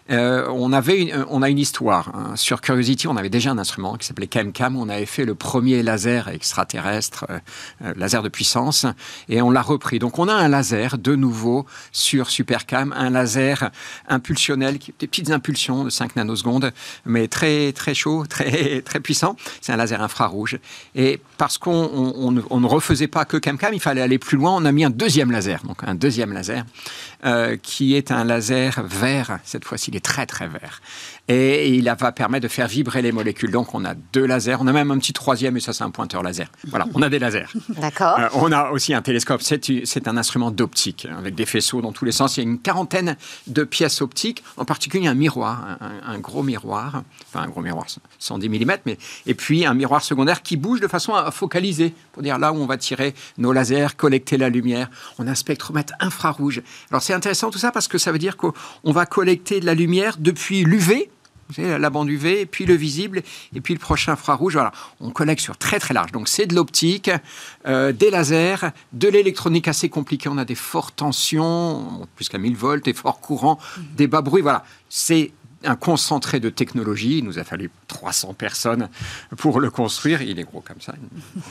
Euh, 0.10 0.48
on, 0.50 0.72
avait 0.74 1.12
on 1.30 1.42
a 1.42 1.50
une 1.50 1.60
histoire. 1.60 2.12
Hein. 2.16 2.36
Sur 2.36 2.62
Curiosity, 2.62 3.08
on 3.08 3.18
avait 3.18 3.30
déjà 3.30 3.52
un 3.52 3.58
instrument 3.58 3.96
qui 3.98 4.08
s'appelait 4.08 4.30
ChemCam. 4.32 4.76
On 4.76 4.90
avait 4.90 5.06
fait 5.06 5.26
le 5.26 5.36
premier 5.36 5.84
laser 5.84 6.30
extraterrestre, 6.30 7.26
euh, 7.30 7.40
euh, 7.84 7.94
laser 7.98 8.24
de 8.24 8.30
puissance, 8.30 8.86
et 9.28 9.42
on 9.42 9.50
l'a 9.50 9.62
repris. 9.62 10.00
Donc 10.00 10.20
on 10.20 10.28
a 10.28 10.34
un 10.34 10.48
laser 10.48 10.98
de 10.98 11.16
nouveau 11.16 11.66
sur 11.92 12.30
SuperCam, 12.30 12.94
un 12.96 13.10
laser 13.10 13.72
impulsionnel, 14.08 14.78
des 15.00 15.08
petites 15.08 15.32
impulsions 15.32 15.84
de 15.84 15.90
5 15.90 16.16
nanosecondes, 16.16 16.72
mais 17.06 17.28
très 17.28 17.74
très 17.74 17.94
chaud, 17.94 18.26
très 18.30 18.82
très 18.82 19.00
puissant. 19.00 19.36
C'est 19.62 19.74
un 19.74 19.78
laser 19.78 20.02
infrarouge. 20.02 20.60
Et 20.96 21.20
parce 21.38 21.58
qu'on 21.58 22.32
ne 22.32 22.68
refaisait 22.68 23.08
pas 23.08 23.26
que 23.26 23.38
ChemCam, 23.44 23.74
il 23.74 23.82
fallait 23.82 24.02
aller 24.02 24.20
plus 24.20 24.38
loin. 24.38 24.56
On 24.56 24.66
a 24.66 24.72
mis 24.72 24.86
un 24.86 24.90
deuxième 24.90 25.32
laser, 25.32 25.62
donc 25.64 25.84
un 25.84 25.96
deuxième 25.96 26.32
laser, 26.32 26.66
qui 27.62 27.96
est 27.96 28.12
un 28.12 28.24
laser 28.24 28.82
vert 28.84 29.40
cette 29.44 29.66
fois-ci 29.66 29.92
très 30.00 30.26
très 30.26 30.48
vert. 30.48 30.82
Et 31.30 31.70
il 31.70 31.84
va 31.84 32.12
permettre 32.14 32.44
de 32.44 32.48
faire 32.48 32.68
vibrer 32.68 33.02
les 33.02 33.12
molécules. 33.12 33.52
Donc 33.52 33.74
on 33.76 33.84
a 33.84 33.94
deux 33.96 34.26
lasers, 34.26 34.58
on 34.62 34.68
a 34.68 34.72
même 34.72 34.92
un 34.92 34.98
petit 34.98 35.14
troisième, 35.14 35.58
et 35.58 35.60
ça 35.60 35.74
c'est 35.74 35.84
un 35.84 35.90
pointeur 35.90 36.24
laser. 36.24 36.48
Voilà, 36.68 36.88
on 36.94 37.02
a 37.02 37.10
des 37.10 37.20
lasers. 37.20 37.48
D'accord. 37.70 38.18
Euh, 38.18 38.30
on 38.34 38.52
a 38.52 38.72
aussi 38.72 38.94
un 38.94 39.02
télescope, 39.02 39.42
c'est 39.42 40.08
un 40.08 40.18
instrument 40.18 40.52
d'optique, 40.52 41.08
hein, 41.10 41.16
avec 41.18 41.36
des 41.36 41.46
faisceaux 41.46 41.82
dans 41.82 41.92
tous 41.92 42.06
les 42.06 42.14
sens. 42.14 42.38
Il 42.38 42.44
y 42.44 42.48
a 42.48 42.50
une 42.50 42.60
quarantaine 42.60 43.18
de 43.48 43.64
pièces 43.64 44.02
optiques, 44.02 44.44
en 44.56 44.64
particulier 44.64 45.08
un 45.08 45.16
miroir, 45.16 45.78
un, 45.82 46.20
gros 46.20 46.44
miroir, 46.44 47.04
enfin 47.28 47.44
un 47.44 47.48
gros 47.48 47.62
miroir, 47.62 47.86
110 48.20 48.50
mm, 48.50 48.78
mais, 48.86 48.98
et 49.26 49.34
puis 49.34 49.66
un 49.66 49.74
miroir 49.74 50.04
secondaire 50.04 50.42
qui 50.42 50.56
bouge 50.56 50.80
de 50.80 50.88
façon 50.88 51.14
à 51.14 51.32
focaliser, 51.32 51.94
pour 52.14 52.24
dire 52.24 52.40
là 52.40 52.54
où 52.54 52.56
on 52.56 52.66
va 52.66 52.78
tirer 52.78 53.14
nos 53.38 53.52
lasers, 53.52 53.96
collecter 53.98 54.38
la 54.38 54.50
lumière. 54.50 54.90
On 55.20 55.28
a 55.28 55.32
un 55.32 55.36
spectromètre 55.36 55.94
infrarouge. 56.00 56.62
Alors 56.90 57.02
c'est 57.02 57.14
intéressant 57.14 57.52
tout 57.52 57.60
ça 57.60 57.72
parce 57.72 57.88
que 57.88 57.98
ça 57.98 58.12
veut 58.12 58.20
dire 58.20 58.38
qu'on 58.38 58.54
va 58.86 59.06
collecter 59.06 59.60
de 59.60 59.66
la 59.66 59.74
lumière 59.74 60.16
depuis 60.20 60.64
l'UV, 60.64 61.10
la 61.58 61.90
bande 61.90 62.10
UV, 62.10 62.42
et 62.42 62.46
puis 62.46 62.66
le 62.66 62.74
visible, 62.74 63.24
et 63.56 63.62
puis 63.62 63.74
le 63.74 63.80
prochain 63.80 64.14
infrarouge. 64.14 64.54
Voilà, 64.54 64.72
on 65.00 65.12
collecte 65.12 65.42
sur 65.42 65.58
très 65.58 65.80
très 65.80 65.94
large. 65.94 66.12
Donc 66.12 66.28
c'est 66.28 66.46
de 66.46 66.56
l'optique, 66.56 67.10
euh, 67.66 67.92
des 67.92 68.10
lasers, 68.10 68.72
de 68.94 69.08
l'électronique 69.08 69.68
assez 69.68 69.90
compliquée. 69.90 70.30
On 70.30 70.38
a 70.38 70.46
des 70.46 70.56
fortes 70.56 70.96
tensions, 70.98 72.08
plus 72.16 72.30
qu'à 72.30 72.38
1000 72.38 72.56
volts, 72.56 72.86
des 72.86 72.94
forts 72.94 73.20
courants, 73.20 73.60
des 73.96 74.08
bas 74.08 74.22
bruits. 74.22 74.42
Voilà, 74.42 74.64
c'est 74.90 75.32
un 75.68 75.76
concentré 75.76 76.40
de 76.40 76.50
technologie. 76.50 77.20
Il 77.20 77.24
nous 77.24 77.40
a 77.40 77.44
fallu 77.44 77.70
300 77.88 78.34
personnes 78.34 78.90
pour 79.38 79.60
le 79.60 79.70
construire. 79.70 80.22
Il 80.22 80.40
est 80.40 80.44
gros 80.44 80.62
comme 80.62 80.82
ça, 80.82 80.94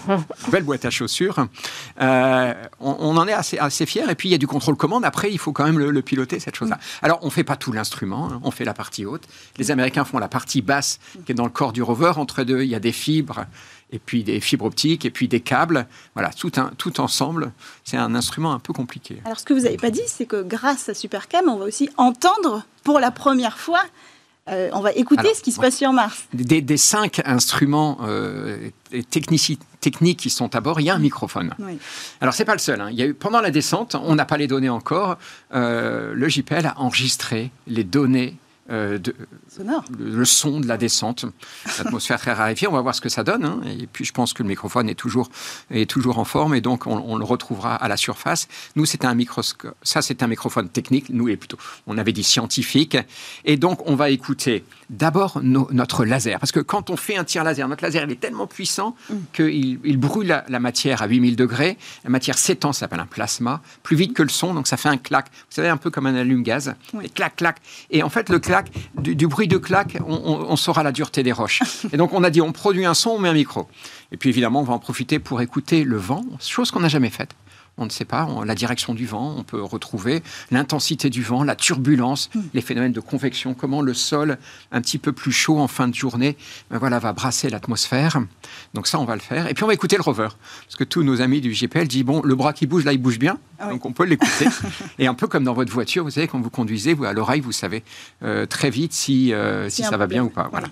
une 0.08 0.25
belle 0.50 0.64
boîte 0.64 0.85
à 0.85 0.90
chaussures. 0.90 1.46
Euh, 2.00 2.54
on, 2.80 3.16
en 3.16 3.28
est 3.28 3.32
assez, 3.32 3.58
assez 3.58 3.87
fiers. 3.87 4.11
Et 4.11 4.14
puis, 4.14 4.28
il 4.28 4.32
y 4.32 4.35
a 4.35 4.38
du 4.38 4.46
contrôle 4.46 4.76
commande. 4.76 5.04
Après, 5.04 5.30
il 5.30 5.38
faut 5.38 5.52
quand 5.52 5.64
même 5.64 5.78
le, 5.78 6.02
piloter, 6.02 6.40
cette 6.40 6.56
chose-là. 6.56 6.78
Alors, 7.02 7.18
on 7.23 7.26
ne 7.26 7.30
fait 7.30 7.44
pas 7.44 7.56
tout 7.56 7.73
l'instrument. 7.73 8.30
Hein. 8.30 8.40
On 8.42 8.50
fait 8.50 8.64
la 8.64 8.75
partie 8.75 9.04
haute. 9.04 9.25
Les 9.58 9.70
Américains 9.70 10.04
font 10.04 10.18
la 10.18 10.28
partie 10.28 10.62
basse, 10.62 10.99
qui 11.25 11.32
est 11.32 11.35
dans 11.35 11.44
le 11.44 11.50
corps 11.50 11.73
du 11.73 11.82
rover. 11.82 12.12
Entre 12.16 12.44
deux, 12.44 12.62
il 12.62 12.68
y 12.68 12.75
a 12.75 12.80
des 12.80 12.92
fibres 12.92 13.46
et 13.93 13.99
puis 13.99 14.25
des 14.25 14.40
fibres 14.40 14.66
optiques, 14.66 15.05
et 15.05 15.11
puis 15.11 15.28
des 15.28 15.40
câbles. 15.40 15.87
Voilà, 16.14 16.31
tout, 16.31 16.52
un, 16.57 16.71
tout 16.76 17.00
ensemble, 17.00 17.52
c'est 17.85 17.97
un 17.97 18.14
instrument 18.14 18.52
un 18.52 18.59
peu 18.59 18.73
compliqué. 18.73 19.19
Alors, 19.25 19.38
ce 19.38 19.45
que 19.45 19.55
vous 19.55 19.61
n'avez 19.61 19.76
pas 19.76 19.90
dit, 19.90 20.02
c'est 20.07 20.26
que 20.26 20.43
grâce 20.43 20.88
à 20.88 20.95
Supercam, 20.95 21.49
on 21.49 21.57
va 21.57 21.64
aussi 21.66 21.88
entendre 21.97 22.64
pour 22.83 22.99
la 23.00 23.11
première 23.11 23.59
fois 23.59 23.83
euh, 24.49 24.71
on 24.73 24.81
va 24.81 24.93
écouter 24.93 25.35
ce 25.35 25.43
qui 25.43 25.50
se 25.50 25.59
passe 25.59 25.76
sur 25.76 25.93
Mars. 25.93 26.26
Des, 26.33 26.76
cinq 26.76 27.21
instruments 27.25 27.99
euh, 28.02 28.71
techniques 29.11 30.21
qui 30.21 30.31
sont 30.31 30.55
à 30.55 30.61
bord, 30.61 30.81
il 30.81 30.85
y 30.85 30.90
a 30.90 30.95
un 30.95 31.00
microphone. 31.00 31.52
Oui. 31.59 31.78
Alors, 32.21 32.33
c'est 32.33 32.45
pas 32.45 32.52
le 32.52 32.61
seul. 32.61 32.81
Hein. 32.81 32.88
Il 32.93 32.97
y 32.97 33.02
a 33.02 33.07
eu, 33.07 33.14
pendant 33.14 33.40
la 33.40 33.50
descente, 33.50 33.97
on 33.97 34.14
n'a 34.14 34.25
pas 34.25 34.37
les 34.37 34.47
données 34.47 34.69
encore, 34.69 35.19
euh, 35.52 36.12
le 36.14 36.28
JPL 36.28 36.64
a 36.64 36.78
enregistré 36.78 37.50
les 37.66 37.83
données 37.83 38.37
euh, 38.70 38.99
de, 38.99 39.14
le, 39.99 40.25
son 40.25 40.61
de 40.61 40.66
la 40.66 40.76
descente, 40.76 41.25
l'atmosphère 41.78 42.18
très 42.18 42.32
raréfiée. 42.32 42.66
On 42.68 42.73
va 42.73 42.80
voir 42.80 42.94
ce 42.94 43.00
que 43.00 43.08
ça 43.08 43.23
donne. 43.23 43.44
Hein. 43.44 43.61
Et 43.78 43.87
puis, 43.87 44.04
je 44.04 44.12
pense 44.12 44.32
que 44.32 44.42
le 44.42 44.49
microphone 44.49 44.88
est 44.88 44.94
toujours, 44.94 45.30
est 45.70 45.88
toujours 45.88 46.18
en 46.18 46.25
forme 46.25 46.54
et 46.54 46.61
donc 46.61 46.87
on, 46.87 47.16
le 47.16 47.25
retrouvera 47.25 47.75
à 47.76 47.88
la 47.88 47.96
surface. 47.96 48.49
Nous, 48.75 48.85
c'est 48.85 49.04
un 49.04 49.14
microscope. 49.14 49.76
Ça, 49.82 50.02
c'est 50.02 50.23
un 50.23 50.26
microphone 50.26 50.68
technique. 50.68 51.11
Nous, 51.11 51.28
et 51.28 51.37
plutôt, 51.37 51.58
on 51.87 51.96
avait 51.96 52.12
dit 52.12 52.25
scientifique. 52.25 52.96
Et 53.44 53.56
donc, 53.56 53.88
on 53.88 53.94
va 53.94 54.11
écouter 54.11 54.64
d'abord 54.90 55.40
notre 55.43 56.05
laser. 56.05 56.38
Parce 56.38 56.52
que 56.52 56.61
quand 56.61 56.90
on 56.90 56.97
fait 56.97 57.16
un 57.16 57.25
tir 57.25 57.45
laser, 57.45 57.69
notre 57.69 57.83
laser, 57.83 58.05
il 58.05 58.12
est 58.12 58.21
tellement 58.21 58.47
puissant 58.47 58.95
mm. 59.11 59.14
qu'il 59.33 59.81
il 59.85 59.99
brûle 59.99 60.43
la, 60.49 60.61
matière 60.61 61.02
à 61.02 61.07
8000 61.07 61.37
degrés. 61.37 61.76
La 62.05 62.11
matière 62.11 62.38
s'étend, 62.38 62.73
ça 62.73 62.81
s'appelle 62.81 63.00
un 63.00 63.07
plasma, 63.07 63.62
plus 63.83 63.97
vite 63.97 64.14
que 64.14 64.23
le 64.23 64.28
son. 64.28 64.55
Donc, 64.55 64.66
ça 64.66 64.76
fait 64.76 64.88
un 64.88 64.97
clac. 64.97 65.26
Vous 65.31 65.55
savez, 65.55 65.69
un 65.69 65.76
peu 65.76 65.90
comme 65.90 66.07
un 66.07 66.14
allume-gaz. 66.14 66.75
Et 67.02 67.09
clac, 67.09 67.37
clac. 67.37 67.59
Et 67.90 68.02
en 68.02 68.09
fait, 68.09 68.28
le 68.28 68.38
clac, 68.38 68.71
du, 68.99 69.26
bruit 69.26 69.49
de 69.49 69.59
claque, 69.59 69.99
on, 70.07 70.57
saura 70.57 70.83
la 70.83 70.93
dureté 70.93 71.23
des 71.23 71.33
roches. 71.33 71.62
Et 71.93 71.97
donc 71.97 72.12
on 72.12 72.25
a 72.25 72.31
dit, 72.31 72.40
on 72.40 72.52
produit 72.52 72.87
un 72.87 72.95
son, 72.95 73.11
on 73.11 73.19
met 73.19 73.28
un 73.28 73.35
micro. 73.35 73.69
Et 74.12 74.16
puis 74.16 74.31
évidemment, 74.31 74.61
on 74.61 74.64
va 74.64 74.75
en 74.75 74.78
profiter 74.78 75.19
pour 75.19 75.40
écouter 75.40 75.85
le 75.85 75.97
vent, 75.97 76.25
chose 76.40 76.71
qu'on 76.71 76.81
n'a 76.81 76.88
jamais 76.88 77.11
faite 77.11 77.35
on 77.78 77.85
ne 77.85 77.90
sait 77.90 78.04
pas, 78.04 78.28
la 78.45 78.54
direction 78.54 78.95
du 78.95 79.06
vent, 79.06 79.35
on 79.37 79.42
peut 79.42 79.62
retrouver 79.62 80.23
l'intensité 80.50 81.11
du 81.11 81.23
vent, 81.23 81.45
la 81.45 81.56
turbulence, 81.56 82.30
hmm. 82.35 82.40
les 82.54 82.62
phénomènes 82.62 82.92
de 82.92 83.00
convection, 83.00 83.54
comment 83.54 83.83
le 83.83 83.95
sol, 83.95 84.38
un 84.73 84.80
petit 84.80 84.99
peu 84.99 85.12
plus 85.12 85.33
chaud 85.33 85.59
en 85.59 85.68
fin 85.68 85.88
de 85.88 85.95
journée, 85.95 86.37
ben 86.71 86.78
voilà, 86.78 86.99
va 86.99 87.12
brasser 87.12 87.50
l'atmosphère. 87.50 88.18
Donc 88.75 88.87
ça, 88.87 88.99
on 88.99 89.04
va 89.04 89.14
le 89.14 89.21
faire. 89.21 89.47
Et 89.49 89.54
puis 89.54 89.64
on 89.64 89.66
va 89.66 89.75
écouter 89.75 89.97
le 89.97 90.02
rover, 90.02 90.28
parce 90.64 90.76
que 90.76 90.85
tous 90.85 91.02
nos 91.02 91.21
amis 91.21 91.40
du 91.40 91.52
GPL 91.52 91.87
disent, 91.87 92.04
bon, 92.04 92.23
le 92.23 92.35
bras 92.35 92.52
qui 92.52 92.66
bouge, 92.66 92.85
là, 92.85 92.92
il 92.92 93.00
bouge 93.00 93.18
bien, 93.18 93.38
ah 93.59 93.71
donc 93.71 93.85
on 93.85 93.92
peut 93.92 94.04
l'écouter. 94.04 94.47
Et 94.99 95.06
un 95.06 95.14
peu 95.14 95.26
comme 95.26 95.45
dans 95.45 95.54
votre 95.54 95.73
voiture, 95.73 96.04
vous 96.04 96.11
savez, 96.11 96.28
quand 96.28 96.40
vous 96.40 96.50
conduisez, 96.50 96.95
vous, 96.95 97.04
à 97.04 97.12
l'oreille, 97.12 97.40
vous 97.40 97.52
savez 97.52 97.83
euh, 98.23 98.47
très 98.47 98.71
vite 98.71 98.92
si, 98.92 99.33
euh, 99.33 99.68
si 99.68 99.83
ça 99.83 99.97
va 99.97 100.06
bien 100.06 100.25
ou 100.25 100.30
pas. 100.30 100.49
Voilà. 100.50 100.68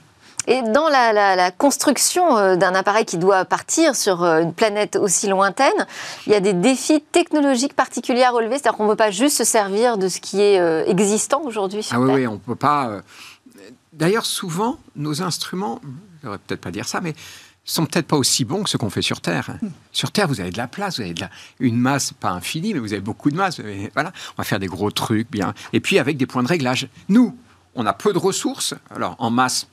Et 0.47 0.63
dans 0.63 0.89
la, 0.89 1.51
construction 1.51 2.37
euh, 2.37 2.57
d'un 2.57 2.75
appareil 2.75 3.05
qui 3.05 3.19
doit 3.19 3.45
partir 3.45 3.97
sur 3.97 4.23
euh, 4.23 4.43
une 4.43 4.53
planète 4.53 4.97
aussi 4.97 5.29
lointaine, 5.29 5.87
il 6.27 6.33
y 6.33 6.37
a 6.37 6.41
des 6.41 6.53
défis 6.53 7.03
technologiques 7.13 7.75
particuliers 7.75 8.25
à 8.25 8.31
relever. 8.31 8.59
C'est-à-dire 8.59 8.77
qu'on 8.77 8.85
ne 8.85 8.91
peut 8.91 8.97
pas 8.97 9.11
juste 9.11 9.37
se 9.39 9.45
servir 9.45 9.99
de 9.99 10.09
ce 10.09 10.21
qui 10.21 10.41
est 10.41 10.59
euh, 10.59 10.85
existant 10.87 11.43
aujourd'hui 11.43 11.83
sur 11.83 11.97
ah 11.97 12.07
Terre. 12.07 12.15
Oui, 12.15 12.21
oui, 12.23 12.27
on 12.27 12.35
ne 12.35 12.39
peut 12.39 12.57
pas. 12.57 13.01
D'ailleurs, 13.93 14.27
souvent, 14.27 14.79
nos 14.97 15.23
instruments, 15.23 15.81
je 15.83 15.89
ne 15.89 16.23
devrais 16.25 16.39
peut-être 16.39 16.61
pas 16.61 16.71
dire 16.71 16.89
ça, 16.89 17.01
mais 17.01 17.15
sont 17.65 17.87
peut-être 17.87 18.07
pas 18.07 18.17
aussi 18.17 18.45
bons 18.45 18.63
que 18.63 18.71
ce 18.71 18.77
qu'on 18.77 18.91
fait 18.91 19.03
sur 19.03 19.21
Terre. 19.21 19.57
Hmm. 19.63 19.69
Sur 19.93 20.11
Terre, 20.11 20.29
vous 20.29 20.41
avez 20.41 20.51
de 20.51 20.59
la 20.59 20.69
place, 20.69 20.97
vous 20.97 21.03
avez 21.03 21.15
de 21.15 21.21
la, 21.21 21.31
une 21.61 21.77
masse, 21.77 22.13
pas 22.13 22.31
infinie, 22.31 22.75
mais 22.75 22.81
vous 22.81 22.93
avez 22.93 23.01
beaucoup 23.01 23.31
de 23.31 23.37
masse. 23.37 23.61
voilà, 23.95 24.13
on 24.37 24.43
va 24.43 24.45
faire 24.45 24.59
des 24.59 24.67
gros 24.67 24.91
trucs, 24.91 25.31
bien. 25.31 25.55
Et 25.73 25.81
puis 25.81 25.99
avec 25.99 26.17
des 26.17 26.27
points 26.27 26.43
de 26.43 26.49
réglage. 26.49 26.89
Nous, 27.09 27.37
on 27.75 27.87
a 27.87 27.93
peu 27.93 28.13
de 28.13 28.19
ressources. 28.19 28.75
Alors 28.95 29.17
en 29.19 29.31
masse, 29.31 29.67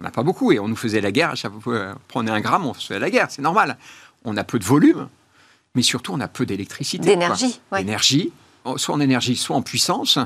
on 0.00 0.04
n'a 0.04 0.10
pas 0.10 0.22
beaucoup 0.22 0.52
et 0.52 0.58
on 0.58 0.68
nous 0.68 0.76
faisait 0.76 1.00
la 1.00 1.12
guerre. 1.12 1.30
À 1.30 1.34
chaque 1.34 1.52
fois 1.60 1.92
qu'on 1.92 2.00
prenait 2.08 2.30
un 2.30 2.40
gramme, 2.40 2.66
on 2.66 2.74
faisait 2.74 2.98
la 2.98 3.10
guerre. 3.10 3.28
C'est 3.30 3.42
normal. 3.42 3.76
On 4.24 4.36
a 4.36 4.44
peu 4.44 4.58
de 4.58 4.64
volume, 4.64 5.08
mais 5.74 5.82
surtout 5.82 6.12
on 6.12 6.20
a 6.20 6.28
peu 6.28 6.46
d'électricité. 6.46 7.04
D'énergie. 7.04 7.60
D'énergie, 7.72 8.32
soit 8.76 8.94
en 8.94 9.00
énergie, 9.00 9.36
soit 9.36 9.56
en 9.56 9.62
puissance. 9.62 10.18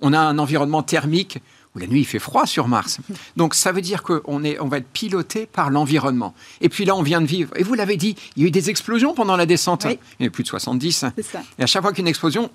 On 0.00 0.12
a 0.12 0.18
un 0.18 0.38
environnement 0.38 0.82
thermique 0.82 1.38
où 1.74 1.78
la 1.78 1.86
nuit 1.86 2.00
il 2.00 2.04
fait 2.04 2.18
froid 2.18 2.46
sur 2.46 2.68
Mars. 2.68 2.98
Donc 3.36 3.54
ça 3.54 3.72
veut 3.72 3.80
dire 3.80 4.02
qu'on 4.02 4.20
on 4.24 4.68
va 4.68 4.78
être 4.78 4.88
piloté 4.88 5.46
par 5.46 5.70
l'environnement. 5.70 6.34
Et 6.60 6.68
puis 6.68 6.84
là, 6.84 6.96
on 6.96 7.02
vient 7.02 7.20
de 7.20 7.26
vivre. 7.26 7.56
Et 7.56 7.62
vous 7.62 7.74
l'avez 7.74 7.96
dit, 7.96 8.16
il 8.36 8.42
y 8.42 8.44
a 8.44 8.48
eu 8.48 8.50
des 8.50 8.70
explosions 8.70 9.14
pendant 9.14 9.36
la 9.36 9.46
descente. 9.46 9.84
Il 9.84 10.24
y 10.24 10.24
en 10.24 10.28
a 10.28 10.30
plus 10.30 10.42
de 10.42 10.48
70. 10.48 11.06
Et 11.58 11.62
à 11.62 11.66
chaque 11.66 11.82
fois 11.82 11.92
qu'une 11.92 12.08
explosion, 12.08 12.50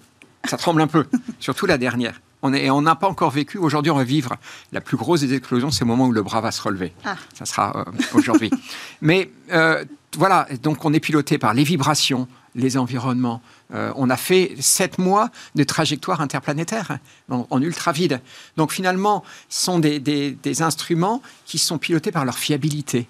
ça 0.45 0.57
tremble 0.57 0.81
un 0.81 0.88
peu, 0.88 1.05
surtout 1.39 1.65
la 1.65 1.77
dernière. 1.77 2.19
On 2.44 2.53
est, 2.53 2.70
on 2.70 2.82
n'a 2.82 2.96
pas 2.96 3.08
encore 3.08 3.32
vécu. 3.32 3.58
Aujourd'hui, 3.58 3.91
on 3.91 3.96
va 3.96 4.03
vivre 4.03 4.36
la 4.72 4.82
plus 4.82 4.98
grosse 4.98 5.22
des 5.22 5.34
explosions, 5.34 5.72
c'est 5.72 5.82
le 5.82 5.88
moment 5.88 6.06
où 6.06 6.12
le 6.12 6.22
bras 6.22 6.41
va 6.41 6.51
se 6.51 6.62
relever. 6.62 6.94
Ah. 7.03 7.15
Ça 7.34 7.46
sera 7.46 7.75
euh, 7.75 7.91
aujourd'hui. 8.13 8.51
Mais 9.01 9.32
euh, 9.51 9.84
voilà, 10.17 10.48
donc 10.62 10.86
on 10.86 10.94
est 10.94 11.00
piloté 11.00 11.38
par 11.38 11.53
les 11.53 11.63
vibrations, 11.63 12.27
les 12.53 12.77
environnements. 12.77 13.41
Euh, 13.74 13.91
on 13.96 14.10
a 14.10 14.17
fait 14.17 14.56
sept 14.60 15.00
mois 15.00 15.29
de 15.56 15.63
trajectoire 15.63 16.22
interplanétaire 16.22 17.00
en, 17.29 17.62
ultra 17.62 17.91
vide. 17.91 18.22
Donc 18.56 18.72
finalement, 18.72 19.24
ce 19.50 19.65
sont 19.65 19.79
des, 19.79 20.00
des, 20.00 20.62
instruments 20.62 21.22
qui 21.46 21.58
sont 21.58 21.77
pilotés 21.77 22.12
par 22.12 22.24
leur 22.24 22.38
fiabilité. 22.38 23.08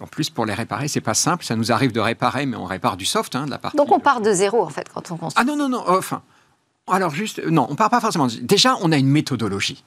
En 0.00 0.06
plus, 0.06 0.28
pour 0.28 0.44
les 0.44 0.54
réparer, 0.54 0.88
c'est 0.88 1.00
pas 1.00 1.14
simple. 1.14 1.44
Ça 1.44 1.54
nous 1.56 1.70
arrive 1.70 1.92
de 1.92 2.00
réparer, 2.00 2.46
mais 2.46 2.56
on 2.56 2.64
répare 2.64 2.96
du 2.96 3.06
soft, 3.06 3.36
hein, 3.36 3.46
de 3.46 3.50
la 3.50 3.58
partie. 3.58 3.76
Donc 3.76 3.92
on 3.92 4.00
part 4.00 4.20
de 4.20 4.32
zéro 4.32 4.62
en 4.62 4.70
fait 4.70 4.88
quand 4.92 5.10
on 5.10 5.16
construit. 5.16 5.40
Ah 5.40 5.44
non 5.44 5.56
non 5.56 5.68
non. 5.68 5.84
Enfin, 5.86 6.22
alors 6.88 7.14
juste, 7.14 7.44
non, 7.46 7.66
on 7.70 7.76
part 7.76 7.90
pas 7.90 8.00
forcément. 8.00 8.28
Déjà, 8.42 8.76
on 8.80 8.92
a 8.92 8.98
une 8.98 9.08
méthodologie. 9.08 9.84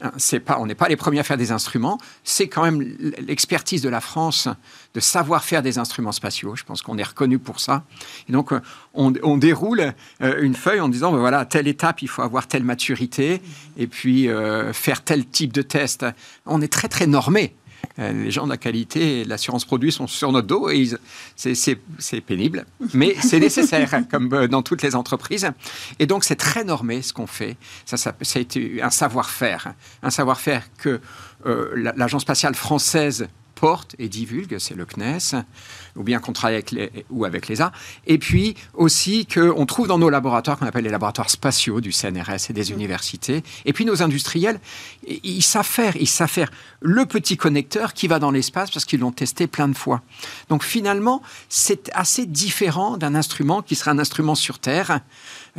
Hein, 0.00 0.12
pas, 0.44 0.58
on 0.58 0.66
n'est 0.66 0.74
pas 0.74 0.88
les 0.88 0.96
premiers 0.96 1.20
à 1.20 1.22
faire 1.22 1.36
des 1.36 1.52
instruments. 1.52 1.98
C'est 2.24 2.48
quand 2.48 2.62
même 2.62 2.80
l'expertise 3.18 3.82
de 3.82 3.88
la 3.88 4.00
France 4.00 4.48
de 4.94 5.00
savoir 5.00 5.44
faire 5.44 5.62
des 5.62 5.78
instruments 5.78 6.12
spatiaux. 6.12 6.56
Je 6.56 6.64
pense 6.64 6.82
qu'on 6.82 6.98
est 6.98 7.02
reconnu 7.02 7.38
pour 7.38 7.60
ça. 7.60 7.84
Et 8.28 8.32
donc, 8.32 8.52
euh, 8.52 8.60
on, 8.94 9.36
déroule 9.36 9.92
euh, 10.22 10.42
une 10.42 10.54
feuille 10.54 10.80
en 10.80 10.88
disant, 10.88 11.12
ben 11.12 11.18
voilà, 11.18 11.40
à 11.40 11.44
telle 11.44 11.68
étape, 11.68 12.02
il 12.02 12.08
faut 12.08 12.22
avoir 12.22 12.46
telle 12.46 12.64
maturité, 12.64 13.42
et 13.76 13.86
puis 13.86 14.28
euh, 14.28 14.72
faire 14.72 15.02
tel 15.02 15.26
type 15.26 15.52
de 15.52 15.62
test. 15.62 16.06
On 16.46 16.60
est 16.60 16.72
très, 16.72 16.88
très 16.88 17.06
normé. 17.06 17.54
Euh, 17.98 18.12
les 18.12 18.30
gens 18.30 18.44
de 18.44 18.50
la 18.50 18.56
qualité 18.56 19.20
et 19.20 19.24
l'assurance 19.24 19.64
produit 19.64 19.92
sont 19.92 20.06
sur 20.06 20.32
notre 20.32 20.46
dos 20.46 20.70
et 20.70 20.88
c'est 21.36 22.20
pénible, 22.24 22.64
mais 22.94 23.14
c'est 23.20 23.40
nécessaire, 23.40 23.90
comme 24.10 24.32
euh, 24.32 24.48
dans 24.48 24.62
toutes 24.62 24.82
les 24.82 24.94
entreprises. 24.94 25.50
Et 25.98 26.06
donc, 26.06 26.24
c'est 26.24 26.36
très 26.36 26.64
normé 26.64 27.02
ce 27.02 27.12
qu'on 27.12 27.26
fait. 27.26 27.56
Ça, 27.84 28.10
a 28.10 28.38
été 28.38 28.82
un 28.82 28.90
savoir-faire, 28.90 29.74
un 30.02 30.10
savoir-faire 30.10 30.64
que 30.78 31.00
euh, 31.46 31.92
l'Agence 31.96 32.22
spatiale 32.22 32.54
française 32.54 33.28
porte 33.62 33.94
et 34.00 34.08
divulgue, 34.08 34.56
c'est 34.58 34.74
le 34.74 34.84
CNES, 34.84 35.44
ou 35.94 36.02
bien 36.02 36.18
qu'on 36.18 36.32
travaille 36.32 36.56
avec 36.56 36.72
les, 36.72 36.90
ou 37.10 37.24
avec 37.24 37.46
l'ESA. 37.46 37.70
Et 38.08 38.18
puis 38.18 38.56
aussi 38.74 39.24
qu'on 39.24 39.64
trouve 39.66 39.86
dans 39.86 39.98
nos 39.98 40.10
laboratoires, 40.10 40.58
qu'on 40.58 40.66
appelle 40.66 40.82
les 40.82 40.90
laboratoires 40.90 41.30
spatiaux 41.30 41.80
du 41.80 41.92
CNRS 41.92 42.50
et 42.50 42.52
des 42.52 42.70
mmh. 42.70 42.74
universités. 42.74 43.44
Et 43.64 43.72
puis 43.72 43.84
nos 43.84 44.02
industriels, 44.02 44.58
ils 45.06 45.42
savent 45.42 45.64
faire, 45.64 45.94
ils 45.96 46.08
savent 46.08 46.28
faire 46.28 46.50
le 46.80 47.06
petit 47.06 47.36
connecteur 47.36 47.94
qui 47.94 48.08
va 48.08 48.18
dans 48.18 48.32
l'espace 48.32 48.72
parce 48.72 48.84
qu'ils 48.84 48.98
l'ont 48.98 49.12
testé 49.12 49.46
plein 49.46 49.68
de 49.68 49.76
fois. 49.76 50.02
Donc 50.48 50.64
finalement, 50.64 51.22
c'est 51.48 51.88
assez 51.94 52.26
différent 52.26 52.96
d'un 52.96 53.14
instrument 53.14 53.62
qui 53.62 53.76
serait 53.76 53.92
un 53.92 54.00
instrument 54.00 54.34
sur 54.34 54.58
Terre 54.58 55.02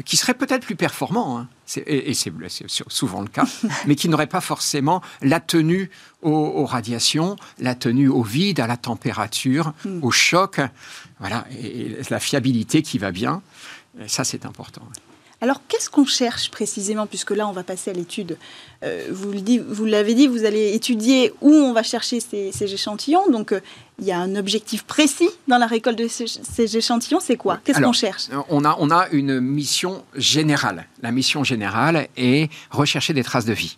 qui 0.06 0.18
seraient 0.18 0.34
peut-être 0.34 0.66
plus 0.66 0.76
performants, 0.76 1.38
hein, 1.38 1.48
et, 1.86 2.14
c'est 2.14 2.32
souvent 2.88 3.22
le 3.22 3.28
cas, 3.28 3.46
mais 3.86 3.96
qui 3.96 4.10
n'auraient 4.10 4.28
pas 4.28 4.42
forcément 4.42 5.02
la 5.22 5.40
tenue 5.40 5.90
aux, 6.22 6.66
radiations, 6.66 7.36
la 7.60 7.76
tenue 7.76 8.08
au 8.08 8.24
vide, 8.24 8.60
à 8.60 8.68
la 8.68 8.78
température, 8.78 9.74
hmm. 9.86 10.04
au 10.04 10.12
choc, 10.12 10.60
voilà, 11.20 11.46
et, 11.62 11.98
la 12.10 12.20
fiabilité 12.20 12.82
qui 12.82 12.98
va 12.98 13.12
bien. 13.12 13.42
ça, 14.08 14.24
c'est 14.24 14.46
important. 14.46 14.82
Alors, 15.44 15.60
qu'est-ce 15.68 15.90
qu'on 15.90 16.06
cherche 16.06 16.50
précisément, 16.52 17.06
puisque 17.06 17.32
là, 17.32 17.50
on 17.50 17.52
va 17.52 17.64
passer 17.64 17.92
à 17.92 17.94
l'étude? 17.94 18.38
Euh, 18.82 19.10
Vous 19.12 19.84
l'avez 19.84 20.14
dit, 20.14 20.28
vous 20.28 20.46
allez 20.46 20.74
étudier 20.74 21.34
où 21.42 21.52
on 21.52 21.74
va 21.74 21.84
chercher 21.84 22.22
ces, 22.22 22.74
échantillons. 22.74 23.30
Donc, 23.30 23.52
euh, 23.52 23.60
il 24.00 24.06
y 24.06 24.12
a 24.12 24.20
un 24.20 24.36
objectif 24.36 24.84
précis 24.84 25.30
dans 25.48 25.58
la 25.58 25.68
récolte 25.68 25.98
de 25.98 26.08
ces, 26.08 26.78
échantillons. 26.78 27.20
C'est 27.20 27.38
quoi? 27.38 27.60
Qu'est-ce 27.64 27.82
qu'on 27.82 27.94
cherche? 27.94 28.24
on 28.50 28.66
a, 28.66 28.76
on 28.80 28.90
a 28.92 29.08
une 29.12 29.40
mission 29.40 30.04
générale. 30.16 30.88
La 31.02 31.12
mission 31.12 31.44
générale 31.44 32.08
est 32.18 32.52
rechercher 32.72 33.14
des 33.14 33.24
traces 33.24 33.46
de 33.46 33.54
vie. 33.54 33.78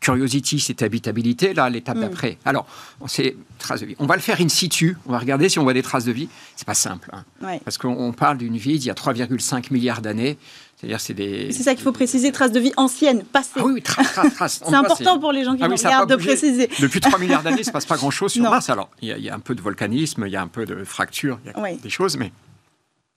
Curiosity, 0.00 0.60
c'est 0.60 0.82
habitabilité. 0.82 1.54
Là, 1.54 1.68
l'étape 1.70 1.96
hmm. 1.96 2.00
d'après. 2.00 2.38
Alors, 2.44 2.66
c'est 3.06 3.36
traces 3.58 3.80
de 3.80 3.86
vie. 3.86 3.96
On 3.98 4.06
va 4.06 4.14
le 4.14 4.20
faire 4.20 4.40
in 4.40 4.48
situ. 4.48 4.96
On 5.06 5.12
va 5.12 5.18
regarder 5.18 5.48
si 5.48 5.58
on 5.58 5.62
voit 5.62 5.72
des 5.72 5.82
traces 5.82 6.04
de 6.04 6.12
vie. 6.12 6.28
C'est 6.54 6.66
pas 6.66 6.74
simple, 6.74 7.10
hein. 7.12 7.58
parce 7.64 7.78
qu'on 7.78 8.12
parle 8.12 8.38
d'une 8.38 8.56
vie 8.56 8.78
d'il 8.78 8.88
y 8.88 8.90
a 8.90 8.94
3,5 8.94 9.72
milliards 9.72 10.02
d'années. 10.02 10.38
C'est-à-dire, 10.76 11.00
c'est 11.00 11.14
des. 11.14 11.50
C'est 11.52 11.62
ça 11.62 11.74
qu'il 11.74 11.82
faut 11.82 11.92
préciser, 11.92 12.30
traces 12.32 12.52
de 12.52 12.60
vie 12.60 12.72
anciennes, 12.76 13.24
passées. 13.24 13.50
Ah 13.56 13.64
oui, 13.64 13.80
traces, 13.80 14.12
traces, 14.34 14.60
c'est 14.66 14.74
important 14.74 15.18
pour 15.18 15.32
les 15.32 15.42
gens 15.42 15.56
qui 15.56 15.62
ah 15.62 15.68
regardent 15.68 16.10
de 16.10 16.16
préciser. 16.16 16.68
Depuis 16.80 17.00
3 17.00 17.18
milliards 17.18 17.42
d'années, 17.42 17.56
il 17.56 17.60
ne 17.60 17.64
se 17.64 17.70
passe 17.70 17.86
pas 17.86 17.96
grand-chose 17.96 18.32
sur 18.32 18.42
Mars. 18.42 18.68
Alors, 18.68 18.90
il 19.00 19.08
y, 19.08 19.30
a 19.30 19.34
un 19.34 19.40
peu 19.40 19.54
de 19.54 19.62
volcanisme, 19.62 20.24
il 20.26 20.32
y 20.32 20.36
a 20.36 20.42
un 20.42 20.48
peu 20.48 20.66
de 20.66 20.84
fracture, 20.84 21.38
il 21.44 21.52
y 21.52 21.54
a 21.54 21.76
des 21.76 21.90
choses, 21.90 22.18
mais 22.18 22.30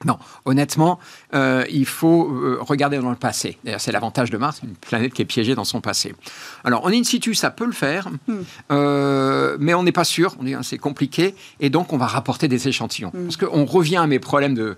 non, 0.05 0.17
honnêtement, 0.45 0.97
euh, 1.33 1.65
il 1.69 1.85
faut 1.85 2.31
euh, 2.31 2.57
regarder 2.61 2.99
dans 2.99 3.09
le 3.09 3.17
passé. 3.17 3.57
D'ailleurs, 3.65 3.81
c'est 3.81 3.91
l'avantage 3.91 4.29
de 4.29 4.37
Mars, 4.37 4.61
une 4.63 4.75
planète 4.75 5.13
qui 5.13 5.21
est 5.21 5.25
piégée 5.25 5.55
dans 5.55 5.65
son 5.65 5.81
passé. 5.81 6.15
Alors, 6.63 6.85
en 6.85 6.89
in 6.89 7.03
situ, 7.03 7.35
ça 7.35 7.51
peut 7.51 7.65
le 7.65 7.73
faire, 7.73 8.07
hmm. 8.29 8.35
euh, 8.71 9.57
mais 9.59 9.73
on 9.73 9.83
n'est 9.83 9.91
pas 9.91 10.05
sûr, 10.05 10.37
c'est 10.61 10.77
compliqué, 10.77 11.35
et 11.59 11.69
donc 11.69 11.91
on 11.91 11.97
va 11.97 12.07
rapporter 12.07 12.47
des 12.47 12.69
échantillons. 12.69 13.11
Hmm. 13.13 13.23
Parce 13.25 13.35
qu'on 13.35 13.65
revient 13.65 13.97
à 13.97 14.07
mes 14.07 14.19
problèmes 14.19 14.55
de, 14.55 14.77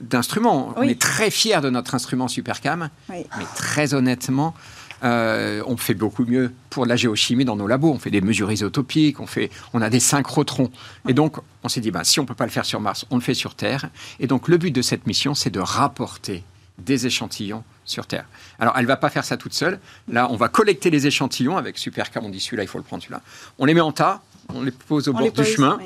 d'instruments. 0.00 0.72
On 0.76 0.82
est 0.82 1.00
très 1.00 1.30
fiers 1.30 1.60
de 1.60 1.70
notre 1.70 1.96
instrument 1.96 2.28
Supercam, 2.28 2.90
mais 3.08 3.26
très 3.56 3.92
honnêtement, 3.94 4.54
euh, 5.02 5.62
on 5.66 5.76
fait 5.76 5.94
beaucoup 5.94 6.24
mieux 6.24 6.52
pour 6.68 6.86
la 6.86 6.96
géochimie 6.96 7.44
dans 7.44 7.56
nos 7.56 7.66
labos. 7.66 7.92
On 7.92 7.98
fait 7.98 8.10
des 8.10 8.20
mesures 8.20 8.50
isotopiques, 8.50 9.20
on, 9.20 9.26
fait, 9.26 9.50
on 9.72 9.82
a 9.82 9.90
des 9.90 10.00
synchrotrons. 10.00 10.70
Et 11.08 11.14
donc, 11.14 11.36
on 11.62 11.68
s'est 11.68 11.80
dit, 11.80 11.90
ben, 11.90 12.04
si 12.04 12.20
on 12.20 12.24
ne 12.24 12.28
peut 12.28 12.34
pas 12.34 12.44
le 12.44 12.50
faire 12.50 12.64
sur 12.64 12.80
Mars, 12.80 13.06
on 13.10 13.16
le 13.16 13.22
fait 13.22 13.34
sur 13.34 13.54
Terre. 13.54 13.88
Et 14.18 14.26
donc, 14.26 14.48
le 14.48 14.58
but 14.58 14.70
de 14.70 14.82
cette 14.82 15.06
mission, 15.06 15.34
c'est 15.34 15.50
de 15.50 15.60
rapporter 15.60 16.44
des 16.78 17.06
échantillons 17.06 17.62
sur 17.84 18.06
Terre. 18.06 18.26
Alors, 18.58 18.74
elle 18.76 18.82
ne 18.82 18.88
va 18.88 18.96
pas 18.96 19.10
faire 19.10 19.24
ça 19.24 19.36
toute 19.36 19.54
seule. 19.54 19.80
Là, 20.08 20.28
on 20.30 20.36
va 20.36 20.48
collecter 20.48 20.90
les 20.90 21.06
échantillons 21.06 21.56
avec 21.56 21.78
Supercam. 21.78 22.24
On 22.24 22.30
dit 22.30 22.40
celui-là, 22.40 22.62
il 22.62 22.68
faut 22.68 22.78
le 22.78 22.84
prendre 22.84 23.02
celui-là. 23.02 23.20
On 23.58 23.64
les 23.64 23.74
met 23.74 23.80
en 23.80 23.92
tas, 23.92 24.22
on 24.54 24.62
les 24.62 24.70
pose 24.70 25.08
au 25.08 25.12
bord 25.12 25.30
du 25.30 25.44
chemin. 25.44 25.78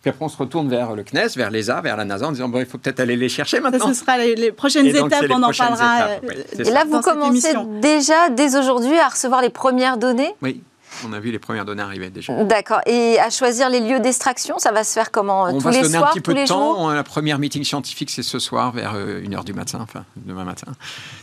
Puis 0.00 0.08
après, 0.08 0.24
on 0.24 0.28
se 0.28 0.36
retourne 0.36 0.68
vers 0.68 0.94
le 0.94 1.04
CNES, 1.04 1.36
vers 1.36 1.50
l'ESA, 1.50 1.82
vers 1.82 1.96
la 1.96 2.06
NASA, 2.06 2.26
en 2.26 2.32
disant 2.32 2.48
bon, 2.48 2.60
il 2.60 2.66
faut 2.66 2.78
peut-être 2.78 3.00
aller 3.00 3.16
les 3.16 3.28
chercher 3.28 3.60
maintenant. 3.60 3.88
Ça, 3.88 3.94
ce 3.94 4.00
sera 4.00 4.16
les, 4.16 4.50
prochaines 4.50 4.86
étapes, 4.86 5.26
on 5.28 5.42
en 5.42 5.52
parlera. 5.52 6.02
Euh, 6.04 6.18
et 6.58 6.70
là, 6.70 6.84
vous 6.90 7.00
commencez 7.00 7.52
déjà, 7.82 8.30
dès 8.30 8.56
aujourd'hui, 8.56 8.98
à 8.98 9.08
recevoir 9.08 9.42
les 9.42 9.50
premières 9.50 9.98
données? 9.98 10.34
Oui. 10.40 10.62
On 11.06 11.12
a 11.12 11.20
vu 11.20 11.30
les 11.30 11.38
premières 11.38 11.64
données 11.64 11.82
arriver 11.82 12.10
déjà. 12.10 12.42
D'accord. 12.44 12.80
Et 12.86 13.18
à 13.20 13.30
choisir 13.30 13.68
les 13.70 13.80
lieux 13.80 14.00
d'extraction, 14.00 14.58
ça 14.58 14.72
va 14.72 14.84
se 14.84 14.92
faire 14.92 15.10
comment 15.10 15.44
On 15.44 15.58
tous 15.58 15.64
va 15.64 15.72
se 15.72 15.82
donner 15.82 15.96
un 15.96 16.02
petit 16.06 16.20
peu 16.20 16.34
de 16.34 16.46
temps. 16.46 16.90
La 16.90 17.04
première 17.04 17.38
meeting 17.38 17.62
scientifique, 17.62 18.10
c'est 18.10 18.22
ce 18.22 18.38
soir 18.38 18.72
vers 18.72 18.94
1h 18.94 19.38
euh, 19.38 19.42
du 19.42 19.52
matin, 19.52 19.78
enfin 19.80 20.04
demain 20.16 20.44
matin, 20.44 20.72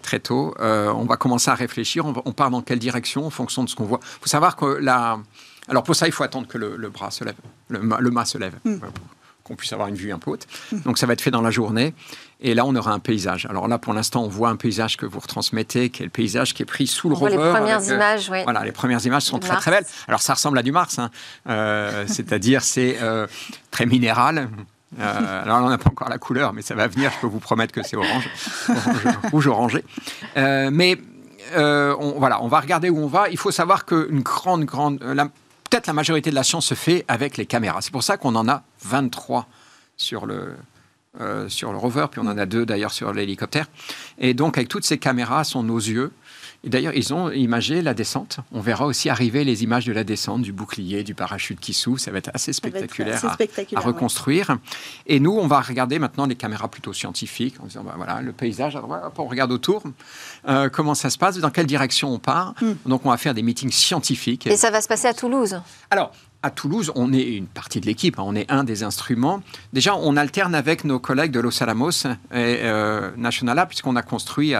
très 0.01 0.19
tôt. 0.19 0.55
Euh, 0.59 0.91
on 0.93 1.03
va 1.03 1.17
commencer 1.17 1.51
à 1.51 1.55
réfléchir. 1.55 2.05
On, 2.05 2.13
on, 2.25 2.31
part 2.31 2.49
dans 2.49 2.61
quelle 2.61 2.79
direction 2.79 3.25
en 3.25 3.29
fonction 3.29 3.63
de 3.63 3.69
ce 3.69 3.75
qu'on 3.75 3.85
voit. 3.85 3.99
Il 4.01 4.21
faut 4.21 4.29
savoir 4.29 4.55
que 4.55 4.65
la, 4.65 5.19
alors 5.67 5.83
pour 5.83 5.95
ça, 5.95 6.07
il 6.07 6.11
faut 6.11 6.23
attendre 6.23 6.47
que 6.47 6.57
le, 6.57 6.89
bras 6.89 7.11
se 7.11 7.23
lève, 7.23 7.35
le, 7.69 7.79
mât 7.81 8.25
se 8.25 8.37
lève. 8.37 8.55
Mm. 8.63 8.77
Pour 8.77 8.91
qu'on 9.43 9.55
puisse 9.55 9.71
avoir 9.71 9.87
une 9.87 9.95
vue 9.95 10.11
un 10.11 10.19
peu 10.19 10.31
haute. 10.31 10.45
Mm. 10.71 10.79
Donc 10.81 10.97
ça 10.97 11.05
va 11.05 11.13
être 11.13 11.21
fait 11.21 11.31
dans 11.31 11.41
la 11.41 11.51
journée. 11.51 11.93
Et 12.39 12.53
là, 12.53 12.65
on 12.65 12.75
aura 12.75 12.91
un 12.91 12.99
paysage. 12.99 13.47
Alors 13.49 13.67
là, 13.67 13.79
pour 13.79 13.93
l'instant, 13.93 14.23
on 14.23 14.27
voit 14.27 14.49
un 14.49 14.57
paysage 14.57 14.95
que 14.97 15.05
vous 15.05 15.19
retransmettez, 15.19 15.89
qui 15.89 16.03
est 16.03 16.05
le 16.05 16.11
paysage 16.11 16.53
qui 16.53 16.61
est 16.61 16.67
pris 16.67 16.85
sous 16.85 17.09
le 17.09 17.15
on 17.15 17.19
rover. 17.19 17.35
Voit 17.35 17.45
les 17.45 17.51
premières 17.51 17.81
euh, 17.81 17.95
images, 17.95 18.29
oui. 18.29 18.43
Voilà, 18.43 18.63
les 18.63 18.71
premières 18.71 19.03
images 19.05 19.23
sont 19.23 19.39
très 19.39 19.55
très 19.55 19.71
belles. 19.71 19.85
Alors 20.07 20.21
ça 20.21 20.33
ressemble 20.33 20.57
à 20.59 20.63
du 20.63 20.71
Mars, 20.71 20.99
hein. 20.99 21.09
euh, 21.49 22.05
c'est-à-dire 22.07 22.61
c'est 22.61 22.97
euh, 23.01 23.25
très 23.71 23.85
minéral. 23.85 24.49
alors 24.99 25.63
on 25.63 25.69
n'a 25.69 25.77
pas 25.77 25.89
encore 25.89 26.09
la 26.09 26.19
couleur, 26.19 26.53
mais 26.53 26.61
ça 26.61 26.75
va 26.75 26.87
venir. 26.87 27.11
Je 27.15 27.21
peux 27.21 27.27
vous 27.27 27.39
promettre 27.39 27.73
que 27.73 27.81
c'est 27.81 27.97
orange, 27.97 28.29
rouge 29.31 29.47
orangé. 29.47 29.83
mais 30.35 30.99
on, 31.55 32.15
voilà, 32.17 32.43
on 32.43 32.47
va 32.47 32.59
regarder 32.59 32.91
où 32.91 32.99
on 32.99 33.07
va. 33.07 33.29
Il 33.29 33.37
faut 33.37 33.51
savoir 33.51 33.85
qu'une 33.85 34.21
grande, 34.21 34.65
grande, 34.65 34.99
peut-être 35.69 35.87
la 35.87 35.93
majorité 35.93 36.29
de 36.29 36.35
la 36.35 36.43
science 36.43 36.65
se 36.65 36.73
fait 36.73 37.05
avec 37.07 37.37
les 37.37 37.45
caméras. 37.45 37.81
C'est 37.81 37.91
pour 37.91 38.03
ça 38.03 38.17
qu'on 38.17 38.35
en 38.35 38.47
a 38.47 38.63
23 38.83 39.47
sur 39.97 40.25
le, 40.25 40.55
euh, 41.19 41.49
sur 41.49 41.71
le 41.71 41.77
rover, 41.77 42.07
puis 42.11 42.21
on 42.23 42.27
en 42.27 42.37
a 42.37 42.45
deux 42.45 42.65
d'ailleurs 42.65 42.91
sur 42.91 43.11
l'hélicoptère. 43.13 43.67
Et 44.19 44.33
donc 44.33 44.57
avec 44.57 44.69
toutes 44.69 44.85
ces 44.85 44.97
caméras 44.97 45.43
sont 45.43 45.63
nos 45.63 45.77
yeux 45.77 46.11
d'ailleurs, 46.63 46.93
ils 46.95 47.13
ont 47.13 47.31
imagé 47.31 47.81
la 47.81 47.93
descente. 47.93 48.39
On 48.51 48.61
verra 48.61 48.85
aussi 48.85 49.09
arriver 49.09 49.43
les 49.43 49.63
images 49.63 49.85
de 49.85 49.93
la 49.93 50.03
descente, 50.03 50.41
du 50.41 50.51
bouclier, 50.51 51.03
du 51.03 51.13
parachute 51.13 51.59
qui 51.59 51.73
s'ouvre. 51.73 51.99
Ça 51.99 52.11
va 52.11 52.17
être 52.17 52.31
assez 52.33 52.53
spectaculaire, 52.53 53.23
à, 53.75 53.79
reconstruire. 53.79 54.57
Et 55.05 55.19
nous, 55.19 55.31
on 55.31 55.47
va 55.47 55.61
regarder 55.61 55.99
maintenant 55.99 56.25
les 56.25 56.35
caméras 56.35 56.67
plutôt 56.67 56.93
scientifiques, 56.93 57.55
en 57.61 57.65
disant, 57.65 57.83
bah, 57.83 57.93
voilà, 57.95 58.21
le 58.21 58.31
paysage, 58.31 58.77
on 59.17 59.25
regarde 59.25 59.51
autour, 59.51 59.83
euh, 60.47 60.69
comment 60.69 60.95
ça 60.95 61.09
se 61.09 61.17
passe, 61.17 61.37
dans 61.37 61.51
quelle 61.51 61.67
direction 61.67 62.11
on 62.13 62.19
part. 62.19 62.53
Hmm. 62.61 62.73
Donc, 62.85 63.05
on 63.05 63.09
va 63.09 63.17
faire 63.17 63.33
des 63.33 63.43
meetings 63.43 63.71
scientifiques. 63.71 64.47
Et 64.47 64.57
ça 64.57 64.71
va 64.71 64.81
se 64.81 64.87
passer 64.87 65.07
à 65.07 65.13
Toulouse 65.13 65.59
Alors, 65.91 66.11
à 66.43 66.51
Toulouse, 66.51 66.91
on 66.95 67.13
est 67.13 67.23
une 67.23 67.47
partie 67.47 67.81
de 67.81 67.85
l'équipe, 67.85 68.19
hein, 68.19 68.23
on 68.25 68.35
est 68.35 68.49
un 68.51 68.63
des 68.63 68.83
instruments. 68.83 69.41
Déjà, 69.73 69.95
on 69.95 70.15
alterne 70.15 70.53
avec 70.53 70.83
nos 70.83 70.99
collègues 70.99 71.31
de 71.31 71.39
Los 71.39 71.61
Alamos 71.63 72.05
et 72.05 72.59
euh, 72.63 73.11
National 73.17 73.55
Lab, 73.55 73.67
puisqu'on 73.67 73.95
a 73.95 74.03
construit, 74.03 74.53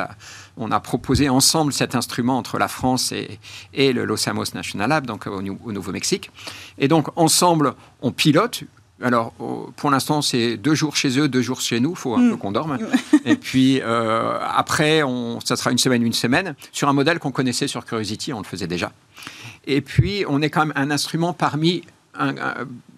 on 0.57 0.71
a 0.71 0.79
proposé 0.79 1.29
ensemble 1.29 1.71
cet 1.71 1.95
instrument 1.95 2.37
entre 2.37 2.57
la 2.57 2.67
France 2.67 3.13
et, 3.13 3.93
le 3.93 4.05
Los 4.05 4.27
Alamos 4.27 4.45
National 4.53 4.89
Lab, 4.89 5.05
donc 5.05 5.27
au, 5.27 5.41
Nouveau-Mexique. 5.41 6.31
Et 6.77 6.87
donc, 6.87 7.07
ensemble, 7.15 7.73
on 8.01 8.11
pilote 8.11 8.63
alors, 8.99 9.31
pour 9.75 9.91
l'instant, 9.91 10.23
c'est 10.23 10.57
deux 10.57 10.73
jours 10.73 10.95
chez 10.95 11.19
eux, 11.19 11.27
deux 11.27 11.43
jours 11.43 11.61
chez 11.61 11.79
nous. 11.79 11.91
Il 11.91 11.95
faut 11.95 12.15
un 12.15 12.19
mm. 12.19 12.29
peu 12.31 12.37
qu'on 12.37 12.51
dorme. 12.51 12.79
Et 13.25 13.35
puis, 13.35 13.79
euh, 13.83 14.39
après, 14.41 15.03
on, 15.03 15.39
ça 15.39 15.55
sera 15.55 15.71
une 15.71 15.77
semaine, 15.77 16.01
une 16.01 16.13
semaine, 16.13 16.55
sur 16.71 16.89
un 16.89 16.93
modèle 16.93 17.19
qu'on 17.19 17.29
connaissait 17.29 17.67
sur 17.67 17.85
Curiosity, 17.85 18.33
on 18.33 18.39
le 18.39 18.43
faisait 18.43 18.65
déjà. 18.65 18.91
Et 19.67 19.81
puis, 19.81 20.25
on 20.27 20.41
est 20.41 20.49
quand 20.49 20.65
même 20.65 20.73
un 20.75 20.89
instrument 20.89 21.33
parmi 21.33 21.83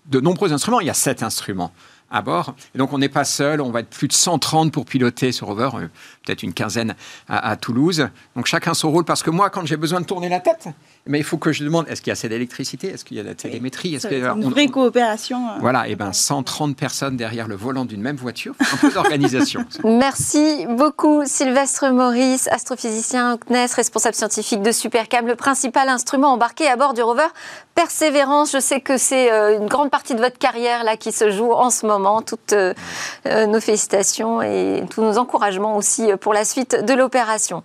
de 0.05 0.19
nombreux 0.21 0.53
instruments. 0.53 0.79
Il 0.79 0.87
y 0.87 0.89
a 0.89 0.93
sept 0.93 1.21
instruments 1.21 1.73
à 2.11 2.21
bord. 2.21 2.55
Et 2.75 2.77
donc, 2.77 2.93
on 2.93 2.97
n'est 2.97 3.09
pas 3.09 3.23
seul. 3.23 3.61
On 3.61 3.71
va 3.71 3.81
être 3.81 3.89
plus 3.89 4.07
de 4.07 4.13
130 4.13 4.71
pour 4.71 4.85
piloter 4.85 5.31
ce 5.31 5.43
rover, 5.45 5.69
euh, 5.75 5.87
peut-être 6.25 6.43
une 6.43 6.53
quinzaine 6.53 6.95
à, 7.27 7.49
à, 7.49 7.55
Toulouse. 7.55 8.09
Donc, 8.35 8.45
chacun 8.45 8.73
son 8.73 8.91
rôle. 8.91 9.05
Parce 9.05 9.23
que 9.23 9.29
moi, 9.29 9.49
quand 9.49 9.65
j'ai 9.65 9.77
besoin 9.77 10.01
de 10.01 10.05
tourner 10.05 10.29
la 10.29 10.39
tête, 10.39 10.67
mais 11.05 11.19
il 11.19 11.23
faut 11.23 11.37
que 11.37 11.51
je 11.51 11.63
demande 11.63 11.87
est-ce 11.87 12.01
qu'il 12.01 12.09
y 12.09 12.11
a 12.11 12.13
assez 12.13 12.29
d'électricité? 12.29 12.87
Est-ce 12.89 13.05
qu'il 13.05 13.17
y 13.17 13.19
a 13.19 13.23
de 13.23 13.29
la 13.29 13.35
télémétrie? 13.35 13.95
Est-ce 13.95 14.07
une 14.07 14.49
vraie 14.49 14.67
coopération. 14.67 15.49
Euh, 15.49 15.59
voilà, 15.59 15.87
et 15.87 15.95
bien 15.95 16.13
130 16.13 16.75
personnes 16.75 17.17
derrière 17.17 17.47
le 17.47 17.55
volant 17.55 17.85
d'une 17.85 18.01
même 18.01 18.15
voiture, 18.15 18.53
un 18.59 18.77
peu 18.77 18.91
d'organisation. 18.91 19.65
Merci 19.83 20.65
beaucoup 20.69 21.23
Sylvestre 21.25 21.91
Maurice, 21.91 22.47
astrophysicien 22.49 23.33
au 23.33 23.37
CNES, 23.37 23.67
responsable 23.75 24.15
scientifique 24.15 24.61
de 24.61 24.71
Supercam, 24.71 25.27
le 25.27 25.35
principal 25.35 25.89
instrument 25.89 26.33
embarqué 26.33 26.67
à 26.67 26.75
bord 26.75 26.93
du 26.93 27.01
rover 27.01 27.27
Persévérance. 27.79 28.51
Je 28.51 28.59
sais 28.59 28.81
que 28.81 28.97
c'est 28.97 29.31
euh, 29.31 29.57
une 29.57 29.67
grande 29.67 29.89
partie 29.89 30.13
de 30.13 30.19
votre 30.19 30.37
carrière 30.37 30.83
là 30.83 30.97
qui 30.97 31.13
se 31.13 31.31
joue 31.31 31.53
en 31.53 31.69
ce 31.69 31.85
moment. 31.85 32.21
Toutes 32.21 32.51
euh, 32.51 32.73
nos 33.23 33.61
félicitations 33.61 34.41
et 34.41 34.83
tous 34.89 35.01
nos 35.01 35.17
encouragements 35.17 35.77
aussi 35.77 36.11
pour 36.19 36.33
la 36.33 36.43
suite 36.43 36.83
de 36.83 36.93
l'opération. 36.93 37.63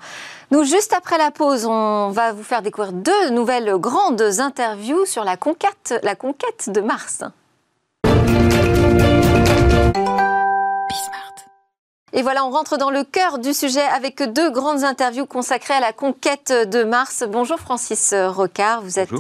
Nous, 0.53 0.63
juste 0.63 0.95
après 0.97 1.19
la 1.19 1.33
pause, 1.33 1.67
on 1.67 2.11
va 2.11 2.33
vous 2.33 2.45
faire 2.45 2.63
découvrir 2.63 2.93
deux 2.93 3.31
nouvelles 3.31 3.75
grandes 3.79 4.23
interviews 4.39 5.05
sur 5.05 5.25
la 5.25 5.37
conquête, 5.37 5.99
la 6.05 6.15
conquête 6.15 6.71
de 6.71 6.81
Mars. 6.81 7.25
Et 12.17 12.23
voilà, 12.23 12.47
on 12.47 12.51
rentre 12.51 12.77
dans 12.77 12.91
le 12.91 13.03
cœur 13.03 13.41
du 13.41 13.53
sujet 13.53 13.83
avec 13.83 14.23
deux 14.23 14.49
grandes 14.49 14.85
interviews 14.85 15.27
consacrées 15.27 15.75
à 15.75 15.81
la 15.81 15.93
conquête 15.93 16.53
de 16.53 16.85
Mars. 16.85 17.25
Bonjour 17.29 17.59
Francis 17.59 18.15
Rocard, 18.17 18.83
vous 18.83 19.01
êtes 19.01 19.11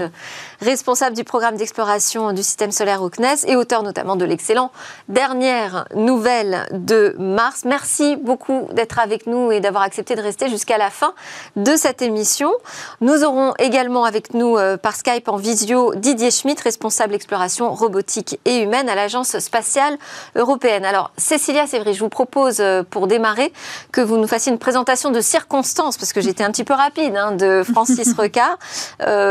responsable 0.60 1.16
du 1.16 1.24
programme 1.24 1.56
d'exploration 1.56 2.32
du 2.32 2.44
système 2.44 2.70
solaire 2.70 3.02
au 3.02 3.10
CNES 3.10 3.48
et 3.48 3.56
auteur 3.56 3.82
notamment 3.82 4.14
de 4.14 4.24
l'excellent 4.24 4.70
Dernière 5.08 5.88
nouvelle 5.96 6.68
de 6.70 7.16
Mars. 7.18 7.64
Merci 7.64 8.14
beaucoup 8.14 8.68
d'être 8.70 9.00
avec 9.00 9.26
nous 9.26 9.50
et 9.50 9.58
d'avoir 9.58 9.82
accepté 9.82 10.14
de 10.14 10.22
rester 10.22 10.48
jusqu'à 10.48 10.78
la 10.78 10.90
fin 10.90 11.14
de 11.56 11.74
cette 11.74 12.00
émission. 12.00 12.52
Nous 13.00 13.24
aurons 13.24 13.54
également 13.58 14.04
avec 14.04 14.34
nous 14.34 14.56
euh, 14.56 14.76
par 14.76 14.94
Skype 14.94 15.28
en 15.28 15.36
visio 15.36 15.96
Didier 15.96 16.30
Schmitt, 16.30 16.60
responsable 16.60 17.16
exploration 17.16 17.74
robotique 17.74 18.38
et 18.44 18.58
humaine 18.58 18.88
à 18.88 18.94
l'Agence 18.94 19.36
spatiale 19.40 19.98
européenne. 20.36 20.84
Alors 20.84 21.10
Cécilia 21.16 21.66
Sévry, 21.66 21.94
je 21.94 21.98
vous 21.98 22.08
propose 22.08 22.60
euh, 22.60 22.83
pour 22.84 23.06
démarrer 23.06 23.52
que 23.92 24.00
vous 24.00 24.16
nous 24.16 24.26
fassiez 24.26 24.52
une 24.52 24.58
présentation 24.58 25.10
de 25.10 25.20
circonstances, 25.20 25.96
parce 25.96 26.12
que 26.12 26.20
j'étais 26.20 26.44
un 26.44 26.50
petit 26.50 26.64
peu 26.64 26.74
rapide, 26.74 27.16
hein, 27.16 27.32
de 27.32 27.62
Francis 27.62 28.12
Recard, 28.18 28.58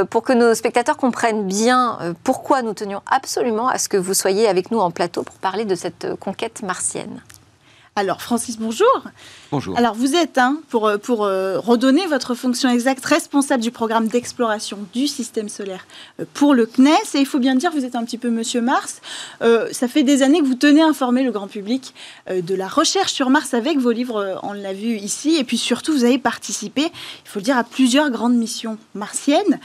pour 0.10 0.24
que 0.24 0.34
nos 0.34 0.54
spectateurs 0.54 0.98
comprennent 0.98 1.46
bien 1.48 1.98
pourquoi 2.24 2.62
nous 2.62 2.74
tenions 2.74 3.02
absolument 3.08 3.68
à 3.68 3.78
ce 3.78 3.90
que 3.90 3.98
vous 3.98 4.14
soyez 4.14 4.48
avec 4.48 4.72
nous 4.72 4.80
en 4.80 4.92
plateau 4.92 5.24
pour 5.24 5.36
parler 5.36 5.66
de 5.66 5.76
cette 5.76 6.16
conquête 6.20 6.62
martienne. 6.64 7.22
Alors, 7.96 8.22
Francis, 8.22 8.58
bonjour. 8.58 9.04
Bonjour. 9.54 9.78
Alors, 9.78 9.94
vous 9.94 10.16
êtes, 10.16 10.40
hein, 10.40 10.58
pour, 10.70 10.88
euh, 10.88 10.98
euh, 11.08 11.60
redonner 11.60 12.08
votre 12.08 12.34
fonction 12.34 12.70
exacte, 12.70 13.06
responsable 13.06 13.62
du 13.62 13.70
programme 13.70 14.08
d'exploration 14.08 14.80
du 14.96 15.06
système 15.06 15.48
solaire 15.48 15.86
euh, 16.20 16.26
pour 16.34 16.56
le 16.56 16.66
CNES. 16.66 16.90
Et 17.14 17.20
il 17.20 17.28
faut 17.28 17.38
bien 17.38 17.54
dire, 17.54 17.70
vous 17.72 17.86
êtes 17.86 17.96
un 17.96 18.04
petit 18.04 18.18
peu 18.18 18.32
Monsieur 18.32 18.62
Mars. 18.62 19.00
ça 19.42 19.88
fait 19.88 20.02
des 20.02 20.24
années 20.24 20.40
que 20.40 20.46
vous 20.46 20.56
tenez 20.56 20.82
à 20.82 20.88
informer 20.88 21.22
le 21.22 21.32
grand 21.32 21.48
public 21.48 21.94
de 22.32 22.56
la 22.56 22.68
recherche 22.68 23.14
sur 23.14 23.30
Mars 23.30 23.54
avec 23.54 23.78
vos 23.78 23.92
livres, 23.92 24.40
on 24.42 24.54
l'a 24.54 24.74
vu 24.74 24.96
ici. 24.96 25.36
Et 25.36 25.44
puis 25.44 25.60
surtout, 25.60 25.94
vous 25.94 26.04
avez 26.04 26.18
participé, 26.18 26.86
il 26.86 27.30
faut 27.30 27.38
le 27.38 27.44
dire, 27.44 27.58
à 27.58 27.64
plusieurs 27.64 28.10
grandes 28.10 28.36
missions 28.36 28.80
martiennes. 28.96 29.60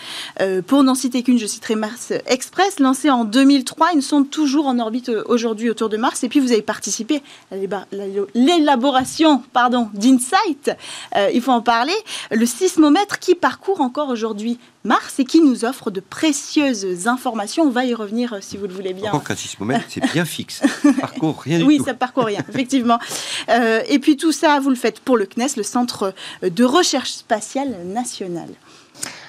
pour 0.66 0.82
n'en 0.82 0.94
citer 0.94 1.22
qu'une, 1.22 1.38
je 1.38 1.46
citerai 1.46 1.76
Mars 1.76 2.12
Express, 2.26 2.78
lancée 2.78 3.08
en 3.08 3.24
2003. 3.24 3.92
Ils 3.94 4.02
sont 4.02 4.24
toujours 4.24 4.66
en 4.66 4.78
orbite 4.78 5.10
aujourd'hui 5.26 5.70
autour 5.70 5.88
de 5.88 5.96
Mars. 5.96 6.24
Et 6.24 6.28
puis, 6.28 6.40
vous 6.40 6.52
avez 6.52 6.62
participé 6.62 7.22
à 7.50 7.56
la 7.56 8.04
l'élaboration 8.34 9.42
pardon, 9.52 9.77
d'Insight, 9.94 10.70
euh, 11.16 11.30
il 11.32 11.40
faut 11.40 11.52
en 11.52 11.62
parler, 11.62 11.94
le 12.30 12.46
sismomètre 12.46 13.18
qui 13.18 13.34
parcourt 13.34 13.80
encore 13.80 14.08
aujourd'hui 14.08 14.58
Mars 14.84 15.18
et 15.18 15.24
qui 15.24 15.40
nous 15.40 15.64
offre 15.64 15.90
de 15.90 16.00
précieuses 16.00 17.08
informations. 17.08 17.64
On 17.64 17.70
va 17.70 17.84
y 17.84 17.94
revenir 17.94 18.32
euh, 18.32 18.38
si 18.40 18.56
vous 18.56 18.66
le 18.66 18.72
voulez 18.72 18.94
bien. 18.94 19.10
Encore 19.10 19.24
qu'un 19.24 19.36
sismomètre, 19.36 19.84
c'est 19.88 20.04
bien 20.12 20.24
fixe. 20.24 20.62
Ça 20.82 20.92
parcourt 21.00 21.40
rien 21.40 21.58
du 21.58 21.64
oui, 21.64 21.76
tout. 21.76 21.82
Oui, 21.82 21.86
ça 21.86 21.94
parcourt 21.94 22.24
rien, 22.24 22.42
effectivement. 22.48 22.98
Euh, 23.48 23.82
et 23.88 23.98
puis 23.98 24.16
tout 24.16 24.32
ça, 24.32 24.60
vous 24.60 24.70
le 24.70 24.76
faites 24.76 25.00
pour 25.00 25.16
le 25.16 25.26
CNES, 25.26 25.56
le 25.56 25.62
Centre 25.62 26.14
de 26.42 26.64
recherche 26.64 27.10
spatiale 27.10 27.76
nationale. 27.86 28.50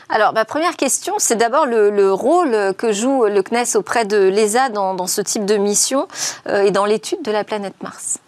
Alors, 0.10 0.34
ma 0.34 0.46
première 0.46 0.76
question, 0.76 1.16
c'est 1.18 1.36
d'abord 1.36 1.66
le, 1.66 2.12
rôle 2.14 2.74
que 2.76 2.92
joue 2.92 3.26
le 3.26 3.44
CNES 3.44 3.76
auprès 3.76 4.06
de 4.06 4.18
l'ESA 4.18 4.70
dans, 4.70 5.08
ce 5.08 5.22
type 5.22 5.46
de 5.46 5.58
mission 5.58 6.08
et 6.48 6.72
dans 6.72 6.86
l'étude 6.86 7.22
de 7.22 7.32
la 7.32 7.44
planète 7.44 7.76
Mars. 7.84 8.20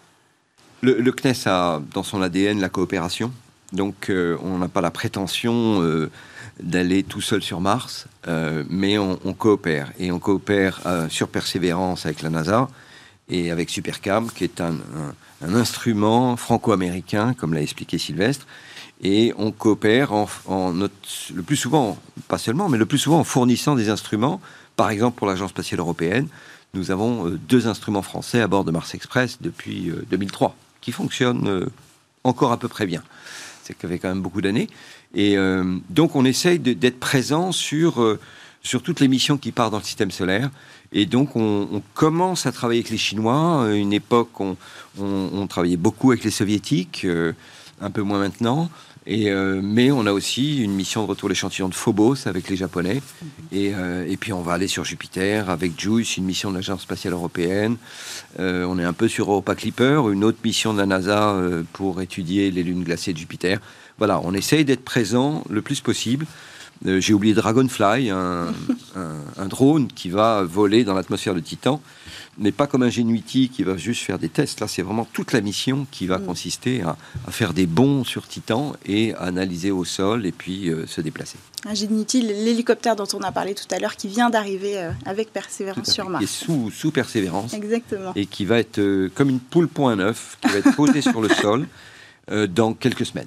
Le, 0.84 1.12
CNES 1.12 1.46
a 1.46 1.80
dans 1.94 2.02
son 2.02 2.22
ADN 2.22 2.60
la 2.60 2.68
coopération. 2.68 3.32
Donc, 3.72 4.10
euh, 4.10 4.36
on 4.42 4.58
n'a 4.58 4.66
pas 4.66 4.80
la 4.80 4.90
prétention 4.90 5.80
euh, 5.80 6.10
d'aller 6.60 7.04
tout 7.04 7.20
seul 7.20 7.40
sur 7.40 7.60
Mars, 7.60 8.06
euh, 8.26 8.64
mais 8.68 8.98
on, 8.98 9.16
coopère. 9.32 9.92
Et 10.00 10.10
on 10.10 10.18
coopère 10.18 10.80
sur 11.08 11.28
Persévérance 11.28 12.04
avec 12.04 12.20
la 12.22 12.30
NASA 12.30 12.68
et 13.28 13.52
avec 13.52 13.70
Supercam, 13.70 14.28
qui 14.28 14.42
est 14.42 14.60
un, 14.60 14.74
instrument 15.40 16.36
franco-américain, 16.36 17.34
comme 17.34 17.54
l'a 17.54 17.62
expliqué 17.62 17.96
Sylvestre. 17.96 18.46
Et 19.04 19.32
on 19.38 19.52
coopère 19.52 20.12
en, 20.12 20.26
le 20.72 21.42
plus 21.42 21.56
souvent, 21.56 21.96
pas 22.26 22.38
seulement, 22.38 22.68
mais 22.68 22.78
le 22.78 22.86
plus 22.86 22.98
souvent 22.98 23.20
en 23.20 23.24
fournissant 23.24 23.76
des 23.76 23.88
instruments. 23.88 24.40
Par 24.74 24.90
exemple, 24.90 25.16
pour 25.16 25.28
l'Agence 25.28 25.50
spatiale 25.50 25.78
européenne, 25.78 26.26
nous 26.74 26.90
avons 26.90 27.28
deux 27.48 27.68
instruments 27.68 28.02
français 28.02 28.40
à 28.40 28.48
bord 28.48 28.64
de 28.64 28.72
Mars 28.72 28.94
Express 28.94 29.38
depuis 29.40 29.92
2003 30.10 30.56
qui 30.82 30.92
fonctionne 30.92 31.48
euh, 31.48 31.66
encore 32.24 32.52
à 32.52 32.58
peu 32.58 32.68
près 32.68 32.84
bien. 32.84 33.02
C'est 33.62 33.72
qu'il 33.74 33.88
y 33.88 33.92
avait 33.92 33.98
quand 33.98 34.08
même 34.08 34.20
beaucoup 34.20 34.42
d'années. 34.42 34.68
Et 35.14 35.38
euh, 35.38 35.78
donc, 35.88 36.14
on 36.16 36.26
essaye 36.26 36.58
d'être 36.58 37.00
présent 37.00 37.52
sur, 37.52 38.02
euh, 38.02 38.20
sur 38.62 38.82
toutes 38.82 39.00
les 39.00 39.08
missions 39.08 39.38
qui 39.38 39.52
partent 39.52 39.72
dans 39.72 39.78
le 39.78 39.84
système 39.84 40.10
solaire. 40.10 40.50
Et 40.92 41.06
donc, 41.06 41.36
on, 41.36 41.82
commence 41.94 42.44
à 42.44 42.52
travailler 42.52 42.80
avec 42.80 42.90
les 42.90 42.98
Chinois. 42.98 43.66
Une 43.72 43.94
époque, 43.94 44.40
on, 44.40 44.56
on, 44.98 45.46
travaillait 45.46 45.78
beaucoup 45.78 46.10
avec 46.10 46.22
les 46.22 46.30
Soviétiques, 46.30 47.06
un 47.80 47.90
peu 47.90 48.02
moins 48.02 48.18
maintenant. 48.18 48.68
Euh, 49.08 49.60
mais 49.62 49.90
on 49.90 50.06
a 50.06 50.12
aussi 50.12 50.62
une 50.62 50.72
mission 50.72 51.02
de 51.02 51.08
retour 51.08 51.28
l'échantillon 51.28 51.68
de 51.68 51.74
Phobos 51.74 52.26
avec 52.26 52.48
les 52.48 52.56
Japonais. 52.56 53.02
Et, 53.50 53.72
euh, 53.74 54.06
et, 54.08 54.16
puis 54.16 54.32
on 54.32 54.42
va 54.42 54.52
aller 54.54 54.68
sur 54.68 54.84
Jupiter 54.84 55.50
avec 55.50 55.78
JUICE, 55.78 56.18
une 56.18 56.24
mission 56.24 56.50
de 56.50 56.56
l'Agence 56.56 56.82
spatiale 56.82 57.14
européenne. 57.14 57.76
Euh, 58.38 58.64
on 58.64 58.78
est 58.78 58.84
un 58.84 58.92
peu 58.92 59.08
sur 59.08 59.30
Europa 59.30 59.54
Clipper, 59.54 60.02
une 60.12 60.24
autre 60.24 60.38
mission 60.44 60.72
de 60.72 60.78
la 60.78 60.86
NASA 60.86 61.36
pour 61.72 62.00
étudier 62.00 62.50
les 62.50 62.62
lunes 62.62 62.84
glacées 62.84 63.12
de 63.12 63.18
Jupiter. 63.18 63.60
Voilà, 63.98 64.20
on 64.22 64.34
essaye 64.34 64.64
d'être 64.64 64.84
présent 64.84 65.44
le 65.50 65.62
plus 65.62 65.80
possible. 65.80 66.26
J'ai 66.84 67.14
oublié 67.14 67.34
Dragonfly, 67.34 68.10
un, 68.10 69.46
drone 69.46 69.88
qui 69.88 70.10
va 70.10 70.42
voler 70.42 70.82
dans 70.84 70.94
l'atmosphère 70.94 71.34
de 71.34 71.40
Titan 71.40 71.80
mais 72.38 72.52
pas 72.52 72.66
comme 72.66 72.82
un 72.82 72.88
Genuity 72.90 73.48
qui 73.48 73.62
va 73.62 73.76
juste 73.76 74.02
faire 74.02 74.18
des 74.18 74.28
tests. 74.28 74.60
Là, 74.60 74.68
c'est 74.68 74.82
vraiment 74.82 75.06
toute 75.12 75.32
la 75.32 75.40
mission 75.40 75.86
qui 75.90 76.06
va 76.06 76.18
mm. 76.18 76.24
consister 76.24 76.82
à, 76.82 76.96
faire 77.30 77.52
des 77.52 77.66
bonds 77.66 78.04
sur 78.04 78.26
Titan 78.26 78.74
et 78.86 79.14
à 79.14 79.22
analyser 79.22 79.70
au 79.70 79.84
sol 79.84 80.26
et 80.26 80.32
puis 80.32 80.68
euh, 80.68 80.86
se 80.86 81.00
déplacer. 81.00 81.38
Un 81.66 81.74
Genuity, 81.74 82.22
l'hélicoptère 82.22 82.96
dont 82.96 83.08
on 83.14 83.20
a 83.20 83.32
parlé 83.32 83.54
tout 83.54 83.66
à 83.70 83.78
l'heure, 83.78 83.96
qui 83.96 84.08
vient 84.08 84.30
d'arriver 84.30 84.78
euh, 84.78 84.90
avec 85.04 85.32
Persévérance 85.32 85.90
sur 85.90 86.08
Mars. 86.08 86.24
Est 86.24 86.26
sous, 86.26 86.70
sous 86.70 86.90
Persévérance. 86.90 87.54
Exactement. 87.54 88.12
Et 88.16 88.26
qui 88.26 88.44
va 88.44 88.58
être 88.58 88.78
euh, 88.78 89.10
comme 89.14 89.28
une 89.28 89.40
poule 89.40 89.68
point 89.68 89.96
neuf, 89.96 90.38
qui 90.40 90.48
va 90.48 90.58
être 90.58 90.74
posée 90.74 91.02
sur 91.02 91.20
le 91.20 91.28
sol 91.42 91.66
dans 92.48 92.72
quelques 92.72 93.04
semaines. 93.04 93.26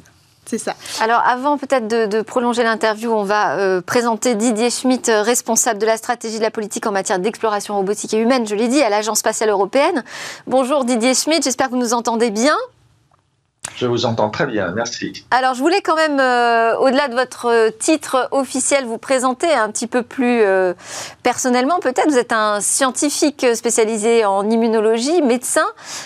Alors 1.01 1.21
avant 1.27 1.57
peut-être 1.57 1.87
de, 1.87 2.21
prolonger 2.21 2.63
l'interview, 2.63 3.11
on 3.11 3.23
va 3.23 3.57
euh, 3.57 3.81
présenter 3.81 4.35
Didier 4.35 4.69
Schmitt, 4.69 5.09
euh, 5.09 5.21
responsable 5.21 5.79
de 5.79 5.85
la 5.85 5.97
stratégie 5.97 6.37
de 6.37 6.43
la 6.43 6.51
politique 6.51 6.85
en 6.87 6.91
matière 6.91 7.19
d'exploration 7.19 7.75
robotique 7.75 8.13
et 8.13 8.17
humaine, 8.17 8.47
je 8.47 8.55
l'ai 8.55 8.67
dit, 8.67 8.81
à 8.81 8.89
l'Agence 8.89 9.19
spatiale 9.19 9.49
européenne. 9.49 10.03
Bonjour 10.47 10.85
Didier 10.85 11.13
Schmitt, 11.13 11.43
j'espère 11.43 11.67
que 11.67 11.71
vous 11.71 11.79
nous 11.79 11.93
entendez 11.93 12.31
bien. 12.31 12.55
Je 13.75 13.87
vous 13.87 14.05
entends 14.05 14.29
très 14.29 14.45
bien, 14.45 14.71
merci. 14.71 15.25
Alors, 15.31 15.53
je 15.53 15.59
voulais 15.59 15.81
quand 15.81 15.97
même, 15.97 16.17
euh, 16.17 16.77
au-delà 16.77 17.09
de 17.09 17.13
votre 17.13 17.71
titre 17.77 18.29
officiel, 18.31 18.85
vous 18.85 18.97
présenter 18.97 19.51
un 19.51 19.69
petit 19.69 19.87
peu 19.87 20.01
plus 20.01 20.43
euh, 20.43 20.73
personnellement, 21.23 21.79
peut-être. 21.79 22.09
Vous 22.09 22.17
êtes 22.17 22.31
un 22.31 22.61
scientifique 22.61 23.45
spécialisé 23.53 24.23
en 24.23 24.49
immunologie, 24.49 25.21
médecin. 25.21 25.65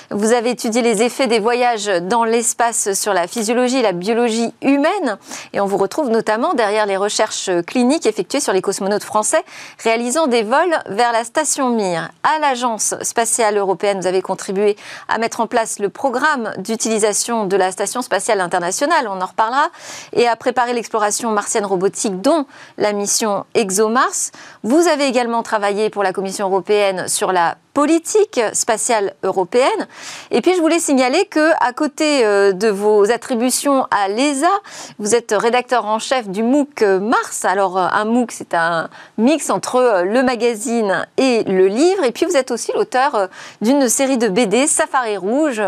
Vous 0.09 0.31
avez 0.31 0.49
étudié 0.49 0.81
les 0.81 1.03
effets 1.03 1.27
des 1.27 1.37
voyages 1.37 1.85
dans 2.01 2.23
l'espace 2.23 2.93
sur 2.93 3.13
la 3.13 3.27
physiologie 3.27 3.77
et 3.77 3.83
la 3.83 3.91
biologie 3.91 4.51
humaine. 4.63 5.19
Et 5.53 5.61
on 5.61 5.67
vous 5.67 5.77
retrouve 5.77 6.09
notamment 6.09 6.55
derrière 6.55 6.87
les 6.87 6.97
recherches 6.97 7.51
cliniques 7.67 8.07
effectuées 8.07 8.39
sur 8.39 8.51
les 8.51 8.63
cosmonautes 8.63 9.03
français, 9.03 9.43
réalisant 9.83 10.25
des 10.25 10.41
vols 10.41 10.75
vers 10.87 11.11
la 11.11 11.23
station 11.23 11.69
Mir. 11.69 12.09
À 12.23 12.39
l'Agence 12.39 12.95
spatiale 13.03 13.57
européenne, 13.57 13.99
vous 13.99 14.07
avez 14.07 14.23
contribué 14.23 14.75
à 15.07 15.19
mettre 15.19 15.39
en 15.39 15.45
place 15.45 15.77
le 15.77 15.89
programme 15.89 16.51
d'utilisation 16.57 17.45
de 17.45 17.58
la 17.59 17.71
Station 17.71 18.01
spatiale 18.01 18.41
internationale, 18.41 19.07
on 19.07 19.21
en 19.21 19.25
reparlera, 19.25 19.69
et 20.13 20.27
à 20.27 20.35
préparer 20.35 20.73
l'exploration 20.73 21.31
martienne 21.31 21.65
robotique, 21.65 22.21
dont 22.21 22.45
la 22.77 22.93
mission 22.93 23.45
ExoMars. 23.53 24.31
Vous 24.63 24.87
avez 24.87 25.05
également 25.05 25.43
travaillé 25.43 25.89
pour 25.89 26.03
la 26.03 26.13
Commission 26.13 26.47
européenne 26.47 27.07
sur 27.07 27.31
la 27.31 27.57
politique 27.79 28.41
spatiale 28.51 29.13
européenne. 29.23 29.87
Et 30.31 30.41
puis 30.41 30.53
je 30.53 30.59
voulais 30.59 30.79
signaler 30.79 31.25
que 31.25 31.51
à 31.61 31.71
côté 31.71 32.25
euh, 32.25 32.51
de 32.51 32.67
vos 32.67 33.09
attributions 33.09 33.85
à 33.91 34.09
l'ESA, 34.09 34.49
vous 34.97 35.15
êtes 35.15 35.33
rédacteur 35.37 35.85
en 35.85 35.97
chef 35.97 36.27
du 36.27 36.43
MOOC 36.43 36.81
Mars. 36.81 37.45
Alors 37.45 37.77
euh, 37.77 37.87
un 37.91 38.03
MOOC, 38.03 38.31
c'est 38.31 38.53
un 38.53 38.89
mix 39.17 39.49
entre 39.49 39.77
euh, 39.77 40.03
le 40.03 40.23
magazine 40.23 41.07
et 41.15 41.43
le 41.45 41.67
livre. 41.67 42.03
Et 42.03 42.11
puis 42.11 42.25
vous 42.25 42.35
êtes 42.35 42.51
aussi 42.51 42.73
l'auteur 42.73 43.29
d'une 43.61 43.87
série 43.87 44.17
de 44.17 44.27
BD 44.27 44.67
Safari 44.67 45.15
Rouge 45.15 45.61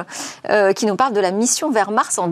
qui 0.75 0.85
nous 0.85 0.95
parle 0.95 1.13
de 1.13 1.21
la 1.21 1.31
mission 1.31 1.71
vers 1.71 1.80
Mars 1.89 2.17
en 2.19 2.27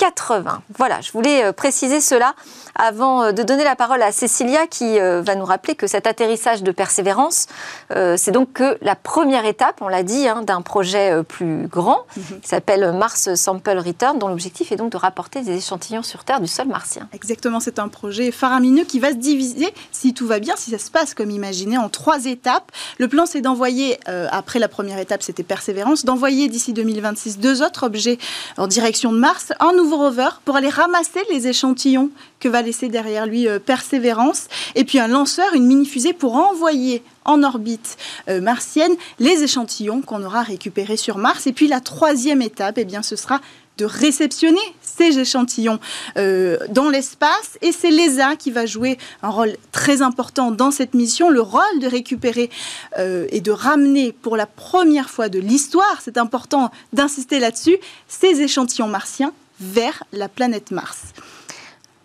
2080. 0.00 0.62
Voilà, 0.78 1.00
je 1.00 1.12
voulais 1.12 1.52
préciser 1.52 2.00
cela 2.00 2.34
avant 2.74 3.22
euh, 3.22 3.32
de 3.32 3.42
donner 3.42 3.64
la 3.64 3.76
parole 3.76 4.02
à 4.02 4.12
Cécilia 4.12 4.66
qui 4.66 4.98
euh, 4.98 5.22
va 5.22 5.34
nous 5.34 5.44
rappeler 5.44 5.74
que 5.74 5.86
cet 5.86 6.06
atterrissage 6.06 6.62
de 6.62 6.72
persévérance, 6.72 7.46
euh, 7.94 8.16
c'est 8.16 8.30
donc 8.30 8.52
que 8.54 8.78
la 8.80 8.96
première 8.96 9.44
étape, 9.44 9.82
on 9.82 9.88
l'a 9.88 10.02
dit, 10.02 10.26
hein, 10.26 10.42
d'un 10.42 10.62
projet 10.62 11.22
plus 11.24 11.66
grand 11.66 12.04
mhm. 12.16 12.40
qui 12.40 12.48
s'appelle 12.48 12.92
Mars 12.92 13.34
Sample 13.34 13.78
Return, 13.78 14.18
dont 14.18 14.28
l'objectif 14.28 14.72
est 14.72 14.76
donc 14.76 14.92
de 14.92 14.96
rapporter 14.96 15.42
des 15.42 15.56
échantillons 15.56 16.02
sur 16.02 16.24
Terre 16.24 16.40
du 16.40 16.46
sol 16.46 16.68
martien. 16.68 17.08
Exactement, 17.12 17.60
c'est 17.60 17.78
un 17.78 17.88
projet 17.88 18.30
faramineux 18.30 18.84
qui 18.84 18.98
va 18.98 19.10
se 19.10 19.16
diviser, 19.16 19.68
si 19.92 20.14
tout 20.14 20.26
va 20.26 20.38
bien, 20.38 20.54
si 20.56 20.70
ça 20.70 20.78
se 20.78 20.90
passe 20.90 21.14
comme 21.14 21.30
imaginé, 21.30 21.76
en 21.76 21.88
trois 21.88 22.24
étapes. 22.26 22.72
Le 22.98 23.08
plan, 23.08 23.26
c'est 23.26 23.40
d'envoyer, 23.40 23.98
après 24.30 24.58
la 24.58 24.68
première 24.68 24.98
étape, 24.98 25.22
c'était 25.22 25.42
persévérance, 25.42 26.04
d'envoyer 26.04 26.48
d'ici 26.48 26.72
2026 26.72 27.38
deux 27.38 27.62
autres 27.62 27.84
objets 27.84 28.18
en 28.56 28.66
direction 28.66 29.12
de 29.12 29.18
Mars, 29.18 29.52
un 29.60 29.72
nouveau 29.72 29.89
rover 29.96 30.28
pour 30.44 30.56
aller 30.56 30.68
ramasser 30.68 31.20
les 31.30 31.48
échantillons 31.48 32.10
que 32.40 32.48
va 32.48 32.62
laisser 32.62 32.88
derrière 32.88 33.26
lui 33.26 33.46
euh, 33.46 33.58
Persévérance, 33.58 34.48
et 34.74 34.84
puis 34.84 34.98
un 34.98 35.08
lanceur, 35.08 35.54
une 35.54 35.66
mini-fusée 35.66 36.12
pour 36.12 36.34
envoyer 36.36 37.02
en 37.24 37.42
orbite 37.42 37.96
euh, 38.28 38.40
martienne 38.40 38.92
les 39.18 39.42
échantillons 39.42 40.00
qu'on 40.00 40.24
aura 40.24 40.42
récupérés 40.42 40.96
sur 40.96 41.18
Mars. 41.18 41.46
Et 41.46 41.52
puis 41.52 41.68
la 41.68 41.80
troisième 41.80 42.42
étape, 42.42 42.78
eh 42.78 42.84
bien, 42.84 43.02
ce 43.02 43.16
sera 43.16 43.40
de 43.78 43.84
réceptionner 43.84 44.58
ces 44.82 45.18
échantillons 45.18 45.78
euh, 46.18 46.58
dans 46.68 46.90
l'espace. 46.90 47.58
Et 47.62 47.72
c'est 47.72 47.90
l'ESA 47.90 48.36
qui 48.36 48.50
va 48.50 48.66
jouer 48.66 48.98
un 49.22 49.30
rôle 49.30 49.56
très 49.72 50.02
important 50.02 50.50
dans 50.50 50.70
cette 50.70 50.94
mission, 50.94 51.30
le 51.30 51.40
rôle 51.40 51.78
de 51.80 51.86
récupérer 51.86 52.50
et 52.98 53.40
de 53.40 53.50
ramener 53.50 54.12
pour 54.12 54.36
la 54.36 54.46
première 54.46 55.08
fois 55.08 55.28
de 55.28 55.38
l'histoire, 55.38 56.00
c'est 56.02 56.18
important 56.18 56.70
d'insister 56.92 57.38
là-dessus, 57.38 57.78
ces 58.08 58.42
échantillons 58.42 58.88
martiens 58.88 59.32
vers 59.60 60.02
la 60.12 60.28
planète 60.28 60.70
Mars. 60.70 61.12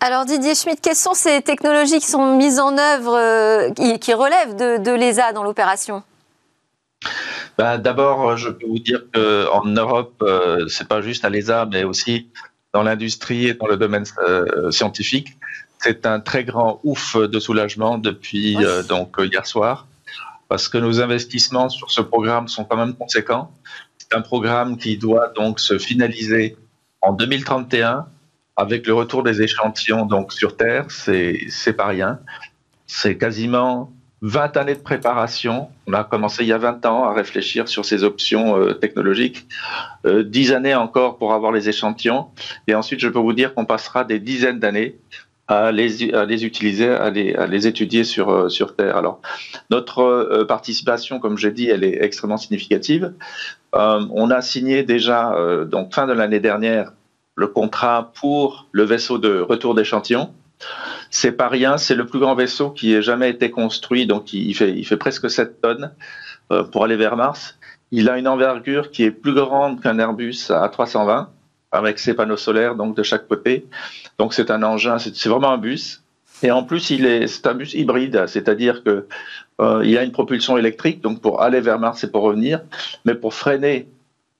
Alors 0.00 0.26
Didier 0.26 0.54
Schmidt, 0.54 0.80
quelles 0.82 0.94
sont 0.94 1.14
ces 1.14 1.40
technologies 1.40 1.98
qui 2.00 2.06
sont 2.06 2.36
mises 2.36 2.60
en 2.60 2.76
œuvre, 2.76 3.16
euh, 3.16 3.70
qui, 3.98 4.12
relèvent 4.12 4.54
de, 4.54 4.92
l'ESA 4.92 5.32
dans 5.32 5.42
l'opération? 5.42 6.02
Ben, 7.56 7.78
D'abord, 7.78 8.36
je 8.36 8.50
peux 8.50 8.66
vous 8.66 8.78
dire 8.78 9.02
qu'en 9.12 9.64
Europe, 9.64 10.22
euh, 10.22 10.68
c'est 10.68 10.86
pas 10.86 11.00
juste 11.00 11.24
à 11.24 11.30
l'ESA, 11.30 11.66
mais 11.70 11.84
aussi 11.84 12.28
dans 12.74 12.82
l'industrie 12.82 13.46
et 13.46 13.54
dans 13.54 13.66
le 13.66 13.78
domaine 13.78 14.04
euh, 14.18 14.70
scientifique. 14.70 15.36
C'est 15.78 16.04
un 16.04 16.20
très 16.20 16.44
grand 16.44 16.80
ouf 16.84 17.16
de 17.16 17.40
soulagement 17.40 17.96
depuis 17.96 18.56
donc 18.88 19.16
hier 19.18 19.46
soir, 19.46 19.86
parce 20.48 20.68
que 20.68 20.78
nos 20.78 21.00
investissements 21.00 21.68
sur 21.68 21.90
ce 21.90 22.00
programme 22.00 22.48
sont 22.48 22.64
quand 22.64 22.76
même 22.76 22.94
conséquents. 22.94 23.52
C'est 23.98 24.14
un 24.14 24.20
programme 24.20 24.78
qui 24.78 24.96
doit 24.96 25.28
donc 25.36 25.60
se 25.60 25.78
finaliser 25.78 26.56
en 27.06 27.12
2031 27.12 28.06
avec 28.56 28.86
le 28.86 28.94
retour 28.94 29.22
des 29.22 29.42
échantillons 29.42 30.06
donc 30.06 30.32
sur 30.32 30.56
Terre, 30.56 30.86
c'est 30.90 31.76
pas 31.76 31.86
rien. 31.86 32.18
C'est 32.86 33.16
quasiment 33.16 33.92
20 34.22 34.56
années 34.56 34.74
de 34.74 34.80
préparation. 34.80 35.68
On 35.86 35.92
a 35.92 36.02
commencé 36.02 36.42
il 36.42 36.48
y 36.48 36.52
a 36.52 36.58
20 36.58 36.84
ans 36.86 37.04
à 37.04 37.12
réfléchir 37.12 37.68
sur 37.68 37.84
ces 37.84 38.02
options 38.02 38.58
euh, 38.58 38.72
technologiques. 38.72 39.46
Euh, 40.04 40.24
10 40.24 40.52
années 40.52 40.74
encore 40.74 41.18
pour 41.18 41.32
avoir 41.32 41.52
les 41.52 41.68
échantillons. 41.68 42.26
Et 42.66 42.74
ensuite, 42.74 42.98
je 43.00 43.08
peux 43.08 43.18
vous 43.18 43.34
dire 43.34 43.54
qu'on 43.54 43.66
passera 43.66 44.04
des 44.04 44.18
dizaines 44.18 44.58
d'années 44.58 44.96
à 45.48 45.72
les, 45.72 46.12
à 46.12 46.24
les 46.24 46.44
utiliser, 46.44 46.88
à 46.88 47.10
les, 47.10 47.34
à 47.34 47.46
les 47.46 47.66
étudier 47.66 48.04
sur, 48.04 48.30
euh, 48.30 48.48
sur 48.48 48.74
Terre. 48.74 48.96
Alors, 48.96 49.20
notre 49.70 50.00
euh, 50.00 50.44
participation, 50.44 51.20
comme 51.20 51.38
j'ai 51.38 51.52
dit, 51.52 51.68
elle 51.68 51.84
est 51.84 52.02
extrêmement 52.02 52.36
significative. 52.36 53.12
on 53.72 54.30
a 54.30 54.40
signé 54.40 54.82
déjà, 54.82 55.36
donc 55.66 55.94
fin 55.94 56.06
de 56.06 56.14
l'année 56.14 56.40
dernière, 56.40 56.92
le 57.36 57.46
contrat 57.46 58.12
pour 58.14 58.66
le 58.72 58.84
vaisseau 58.84 59.18
de 59.18 59.38
retour 59.40 59.74
d'échantillon. 59.74 60.32
C'est 61.10 61.32
pas 61.32 61.48
rien, 61.48 61.76
c'est 61.76 61.94
le 61.94 62.06
plus 62.06 62.18
grand 62.18 62.34
vaisseau 62.34 62.70
qui 62.70 62.94
ait 62.94 63.02
jamais 63.02 63.30
été 63.30 63.50
construit, 63.50 64.06
donc 64.06 64.32
il 64.32 64.54
fait, 64.54 64.72
il 64.72 64.84
fait 64.84 64.96
presque 64.96 65.30
7 65.30 65.60
tonnes 65.60 65.92
euh, 66.50 66.64
pour 66.64 66.84
aller 66.84 66.96
vers 66.96 67.16
Mars. 67.16 67.58
Il 67.92 68.08
a 68.08 68.18
une 68.18 68.26
envergure 68.26 68.90
qui 68.90 69.04
est 69.04 69.10
plus 69.10 69.34
grande 69.34 69.80
qu'un 69.80 69.98
Airbus 69.98 70.50
à 70.50 70.68
320, 70.68 71.30
avec 71.72 71.98
ses 71.98 72.14
panneaux 72.14 72.36
solaires 72.36 72.74
donc 72.74 72.96
de 72.96 73.02
chaque 73.02 73.28
côté. 73.28 73.66
Donc 74.18 74.34
c'est 74.34 74.50
un 74.50 74.62
engin, 74.62 74.98
c'est 74.98 75.28
vraiment 75.28 75.50
un 75.50 75.58
bus. 75.58 76.02
Et 76.42 76.50
en 76.50 76.62
plus, 76.62 76.80
c'est 76.80 77.46
un 77.46 77.54
bus 77.54 77.74
hybride, 77.74 78.24
c'est-à-dire 78.26 78.84
que 78.84 79.06
euh, 79.60 79.82
il 79.84 79.96
a 79.96 80.02
une 80.02 80.12
propulsion 80.12 80.58
électrique, 80.58 81.00
donc 81.00 81.22
pour 81.22 81.42
aller 81.42 81.60
vers 81.60 81.78
Mars 81.78 82.04
et 82.04 82.10
pour 82.10 82.22
revenir, 82.22 82.60
mais 83.04 83.14
pour 83.14 83.32
freiner 83.32 83.88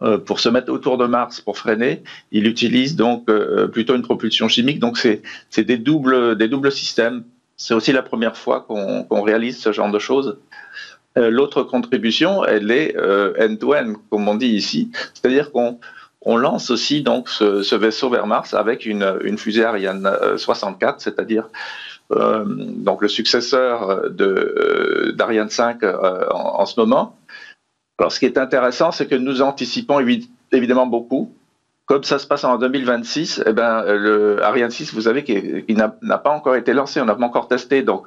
euh, 0.02 0.18
pour 0.18 0.40
se 0.40 0.50
mettre 0.50 0.70
autour 0.70 0.98
de 0.98 1.06
Mars 1.06 1.40
pour 1.40 1.56
freiner, 1.56 2.02
il 2.30 2.46
utilise 2.46 2.96
donc 2.96 3.30
euh, 3.30 3.66
plutôt 3.66 3.94
une 3.94 4.02
propulsion 4.02 4.46
chimique. 4.46 4.78
Donc 4.78 4.98
c'est 4.98 5.64
des 5.64 5.78
doubles 5.78 6.36
des 6.36 6.48
doubles 6.48 6.70
systèmes. 6.70 7.24
C'est 7.56 7.72
aussi 7.72 7.92
la 7.92 8.02
première 8.02 8.36
fois 8.36 8.60
qu'on 8.60 9.22
réalise 9.22 9.58
ce 9.58 9.72
genre 9.72 9.90
de 9.90 9.98
choses. 9.98 10.38
L'autre 11.18 11.62
contribution, 11.62 12.44
elle 12.44 12.70
est 12.70 12.94
end-to-end, 13.40 13.94
comme 14.10 14.28
on 14.28 14.34
dit 14.34 14.48
ici, 14.48 14.90
c'est-à-dire 15.14 15.50
qu'on 15.50 15.78
on 16.26 16.36
lance 16.36 16.70
aussi 16.70 17.02
donc 17.02 17.28
ce, 17.28 17.74
vaisseau 17.74 18.10
vers 18.10 18.26
Mars 18.26 18.52
avec 18.52 18.84
une, 18.84 19.38
fusée 19.38 19.64
Ariane 19.64 20.10
64, 20.36 21.00
c'est-à-dire 21.00 21.48
donc 22.10 23.00
le 23.00 23.08
successeur 23.08 24.10
d'Ariane 24.10 25.50
5 25.50 25.82
en, 26.30 26.66
ce 26.66 26.78
moment. 26.78 27.16
Alors, 27.98 28.12
ce 28.12 28.18
qui 28.18 28.26
est 28.26 28.38
intéressant, 28.38 28.90
c'est 28.90 29.06
que 29.06 29.14
nous 29.14 29.40
anticipons 29.40 30.04
évidemment 30.52 30.86
beaucoup. 30.86 31.32
Comme 31.86 32.02
ça 32.02 32.18
se 32.18 32.26
passe 32.26 32.42
en 32.42 32.58
2026, 32.58 33.44
eh 33.46 33.52
ben, 33.52 33.84
le 33.86 34.42
Ariane 34.42 34.70
6, 34.70 34.92
vous 34.92 35.02
savez, 35.02 35.22
qui, 35.22 35.74
n'a 35.74 36.18
pas 36.18 36.30
encore 36.30 36.56
été 36.56 36.72
lancé, 36.72 37.00
on 37.00 37.04
n'a 37.04 37.14
pas 37.14 37.24
encore 37.24 37.46
testé. 37.46 37.82
Donc, 37.82 38.06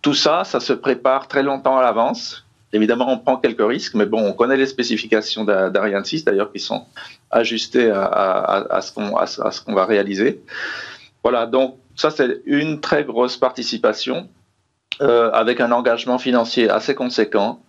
tout 0.00 0.14
ça, 0.14 0.44
ça 0.44 0.60
se 0.60 0.72
prépare 0.72 1.28
très 1.28 1.42
longtemps 1.42 1.76
à 1.76 1.82
l'avance. 1.82 2.46
Évidemment, 2.72 3.12
on 3.12 3.18
prend 3.18 3.36
quelques 3.36 3.66
risques, 3.66 3.94
mais 3.94 4.06
bon, 4.06 4.26
on 4.26 4.32
connaît 4.32 4.56
les 4.56 4.66
spécifications 4.66 5.44
d'Ariane 5.44 6.04
6, 6.04 6.24
d'ailleurs, 6.24 6.50
qui 6.50 6.58
sont 6.58 6.86
ajustées 7.30 7.90
à, 7.90 8.80
ce 8.80 8.92
qu'on 9.60 9.74
va 9.74 9.84
réaliser. 9.84 10.42
Voilà, 11.22 11.46
donc 11.46 11.76
ça, 11.96 12.10
c'est 12.10 12.40
une 12.46 12.80
très 12.80 13.04
grosse 13.04 13.36
participation 13.36 14.28
euh, 15.00 15.30
avec 15.32 15.60
un 15.60 15.72
engagement 15.72 16.18
financier 16.18 16.68
assez 16.68 16.94
conséquent. 16.94 17.60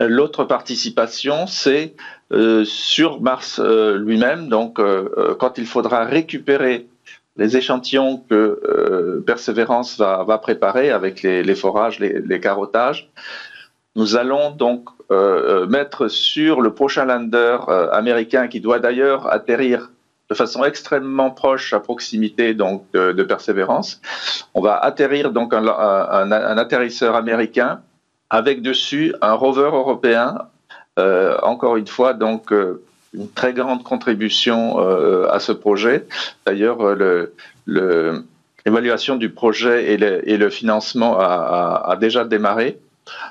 L'autre 0.00 0.44
participation, 0.44 1.46
c'est 1.46 1.94
euh, 2.32 2.64
sur 2.64 3.20
Mars 3.20 3.60
euh, 3.62 3.96
lui-même, 3.96 4.48
donc 4.48 4.80
quand 5.38 5.58
il 5.58 5.66
faudra 5.66 6.04
récupérer 6.04 6.88
les 7.36 7.56
échantillons 7.56 8.22
que 8.30 9.22
Persévérance 9.26 9.98
va, 9.98 10.38
préparer 10.38 10.90
avec 10.90 11.22
les, 11.22 11.54
forages, 11.54 11.98
les, 11.98 12.20
les, 12.20 12.40
carottages, 12.40 13.10
nous 13.96 14.16
allons 14.16 14.50
donc 14.50 14.88
mettre 15.68 16.08
sur 16.08 16.60
le 16.60 16.74
prochain 16.74 17.04
lander 17.04 17.58
américain 17.92 18.48
qui 18.48 18.60
doit 18.60 18.80
d'ailleurs 18.80 19.32
atterrir 19.32 19.90
de 20.28 20.34
façon 20.34 20.64
extrêmement 20.64 21.30
proche 21.30 21.72
à 21.72 21.80
proximité 21.80 22.54
donc 22.54 22.84
de, 22.92 23.22
Persévérance. 23.22 24.00
On 24.54 24.60
va 24.60 24.76
atterrir 24.76 25.30
donc 25.30 25.54
un 25.54 26.58
atterrisseur 26.58 27.14
américain 27.14 27.80
avec 28.30 28.62
dessus 28.62 29.14
un 29.20 29.34
rover 29.34 29.70
européen, 29.72 30.38
euh, 30.98 31.36
encore 31.42 31.76
une 31.76 31.86
fois, 31.86 32.14
donc 32.14 32.52
euh, 32.52 32.82
une 33.12 33.28
très 33.30 33.52
grande 33.52 33.84
contribution 33.84 34.80
euh, 34.80 35.28
à 35.30 35.38
ce 35.38 35.52
projet. 35.52 36.06
D'ailleurs, 36.46 36.78
l'évaluation 37.66 39.16
du 39.16 39.30
projet 39.30 39.92
et 39.92 40.36
le, 40.36 40.50
financement 40.50 41.16
a, 41.18 41.96
déjà 42.00 42.24
démarré. 42.24 42.78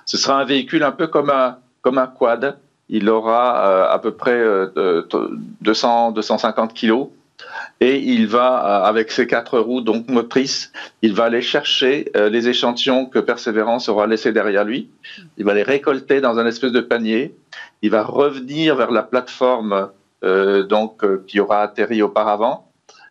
Ce 0.06 0.18
sera 0.18 0.40
un 0.40 0.46
véhicule 0.46 0.84
un 0.84 0.92
peu 0.92 1.08
comme 1.08 1.30
un, 1.30 2.08
quad. 2.08 2.58
Il 2.90 3.10
aura 3.10 3.92
à 3.92 4.00
peu 4.00 4.14
près 4.14 4.44
200, 5.62 6.12
250 6.12 6.74
kilos 6.74 7.10
et 7.80 7.98
il 7.98 8.28
va, 8.28 8.66
euh, 8.66 8.88
avec 8.88 9.12
ses 9.12 9.28
quatre 9.28 9.60
roues 9.60 9.82
donc 9.82 10.08
motrices, 10.08 10.72
il 11.02 11.14
va 11.14 11.26
aller 11.26 11.42
chercher 11.42 12.12
euh, 12.16 12.30
les 12.30 12.48
échantillons 12.48 13.06
que 13.06 13.20
Persévérance 13.20 13.90
aura 13.90 14.08
laissés 14.08 14.32
derrière 14.32 14.64
lui. 14.64 14.90
Il 15.38 15.46
va 15.46 15.54
les 15.54 15.64
récolter 15.64 16.22
dans 16.22 16.40
un 16.40 16.46
espèce 16.46 16.72
de 16.72 16.82
panier. 16.82 17.36
Il 17.82 17.90
va 17.90 18.04
revenir 18.04 18.76
vers 18.76 18.92
la 18.92 19.04
plateforme 19.04 19.90
euh, 20.24 20.64
donc 20.64 21.04
qui 21.26 21.40
aura 21.40 21.62
atterri 21.62 22.02
auparavant. 22.02 22.70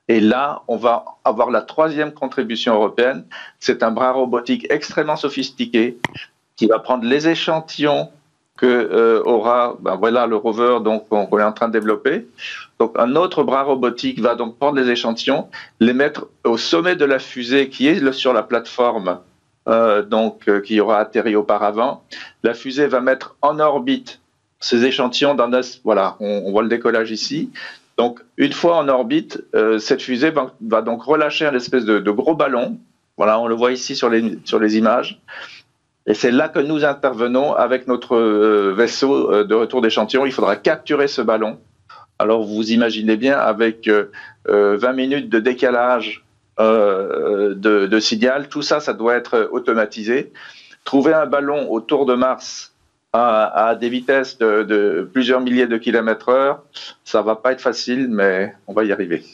Et 0.09 0.20
là, 0.20 0.62
on 0.68 0.77
va 0.77 1.05
avoir 1.25 1.51
la 1.51 1.62
troisième 1.62 2.12
contribution 2.12 2.75
européenne. 2.75 3.25
C'est 3.61 3.83
un 3.83 3.90
bras 3.90 4.12
robotique 4.12 4.66
extrêmement 4.70 5.16
sophistiqué 5.16 5.98
qui 6.57 6.67
va 6.67 6.79
prendre 6.79 7.05
les 7.05 7.29
échantillons 7.29 8.11
que 8.57 9.23
aura, 9.25 9.77
ben 9.81 9.97
voilà 9.97 10.27
le 10.27 10.37
rover 10.37 10.79
donc 10.85 11.09
qu'on 11.09 11.38
est 11.38 11.43
en 11.43 11.53
train 11.53 11.69
de 11.69 11.73
développer. 11.73 12.29
Donc 12.79 12.95
un 12.99 13.17
autre 13.17 13.43
bras 13.43 13.62
robotique 13.62 14.21
va 14.21 14.35
donc 14.35 14.59
prendre 14.59 14.79
les 14.79 14.91
échantillons, 14.91 15.49
les 15.81 15.95
mettre 15.95 16.29
au 16.45 16.57
sommet 16.57 16.95
de 16.95 17.05
la 17.05 17.19
fusée 17.19 17.69
qui 17.69 17.88
est 17.88 18.12
sur 18.12 18.33
la 18.33 18.43
plateforme 18.43 19.19
euh, 19.69 20.03
donc 20.03 20.49
euh, 20.49 20.61
qui 20.61 20.81
aura 20.81 20.99
atterri 20.99 21.37
auparavant. 21.37 22.03
La 22.43 22.53
fusée 22.53 22.88
va 22.88 23.01
mettre 23.01 23.37
en 23.43 23.61
orbite 23.61 24.21
ces 24.59 24.85
échantillons 24.85 25.37
dans 25.37 25.49
voilà, 25.85 26.17
on, 26.19 26.51
voit 26.51 26.62
le 26.62 26.69
décollage 26.69 27.12
ici. 27.12 27.51
Donc 27.97 28.19
une 28.38 28.53
fois 28.53 28.79
en 28.79 28.88
orbite, 28.88 29.41
euh, 29.55 29.79
cette 29.79 30.03
fusée 30.03 30.33
va, 30.61 30.83
donc 30.83 31.05
relâcher 31.05 31.47
un 31.47 31.55
espèce 31.55 31.85
de, 31.85 32.11
gros 32.11 32.35
ballon. 32.35 32.77
Voilà, 33.17 33.38
on 33.38 33.47
le 33.47 33.55
voit 33.55 33.71
ici 33.71 33.95
sur 33.95 34.09
les 34.09 34.41
sur 34.45 34.59
les 34.59 34.77
images. 34.77 35.21
Et 36.07 36.15
c'est 36.15 36.33
là 36.33 36.49
que 36.49 36.59
nous 36.59 36.85
intervenons 36.85 37.55
avec 37.55 37.87
notre 37.87 38.73
vaisseau 38.73 39.45
de 39.45 39.55
retour 39.55 39.83
d'échantillons. 39.83 40.27
Il 40.27 40.33
faudra 40.33 40.57
capturer 40.57 41.07
ce 41.07 41.23
ballon 41.23 41.59
alors 42.23 42.45
vous 42.45 42.71
imaginez 42.71 43.17
bien, 43.17 43.37
avec 43.37 43.88
20 43.88 43.93
euh, 43.93 44.09
euh, 44.49 44.93
minutes 44.93 45.29
de 45.29 45.41
décalage 45.41 46.25
euh, 46.61 47.55
de, 47.57 47.99
signal, 47.99 48.49
tout 48.49 48.62
ça, 48.62 48.79
ça 48.79 48.93
doit 48.93 49.17
être 49.17 49.49
automatisé. 49.51 50.33
Trouver 50.85 51.15
un 51.15 51.27
ballon 51.27 51.71
autour 51.71 52.07
de 52.07 52.15
Mars 52.15 52.75
à, 53.12 53.77
des 53.79 53.88
vitesses 53.88 54.38
de, 54.38 55.09
plusieurs 55.12 55.41
milliers 55.41 55.67
de 55.67 55.77
kilomètres 55.77 56.29
heure, 56.29 56.62
ça 57.05 57.23
va 57.23 57.37
pas 57.37 57.53
être 57.53 57.61
facile, 57.61 58.07
mais 58.09 58.55
on 58.69 58.73
va 58.73 58.85
y 58.85 58.93
arriver. 58.93 59.25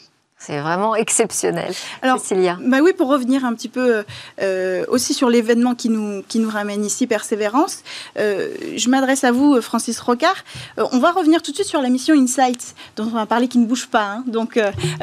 C'est 0.41 0.57
vraiment 0.61 0.95
exceptionnel. 0.95 1.73
Alors, 2.01 2.19
Cécilia. 2.19 2.57
Bah 2.61 2.77
oui, 2.81 2.93
pour 2.93 3.09
revenir 3.09 3.43
un 3.43 3.53
petit 3.53 3.67
peu 3.67 4.05
euh, 4.41 4.85
aussi 4.87 5.13
sur 5.13 5.29
l'événement 5.29 5.75
qui 5.75 5.89
nous, 5.89 6.23
qui 6.29 6.39
nous 6.39 6.49
ramène 6.49 6.85
ici, 6.85 7.07
Persévérance, 7.07 7.83
euh, 8.17 8.47
je 8.77 8.89
m'adresse 8.89 9.25
à 9.25 9.33
vous, 9.33 9.61
Francis 9.61 9.99
Rocard. 9.99 10.37
Euh, 10.77 10.85
on 10.93 10.99
va 10.99 11.11
revenir 11.11 11.41
tout 11.41 11.51
de 11.51 11.55
suite 11.55 11.67
sur 11.67 11.81
la 11.81 11.89
mission 11.89 12.15
Insight, 12.15 12.73
dont 12.95 13.03
on 13.03 13.09
va 13.09 13.25
parler 13.25 13.49
qui 13.49 13.57
ne 13.57 13.65
bouge 13.65 13.87
pas. 13.87 14.05
Hein. 14.05 14.23
Donc, 14.27 14.57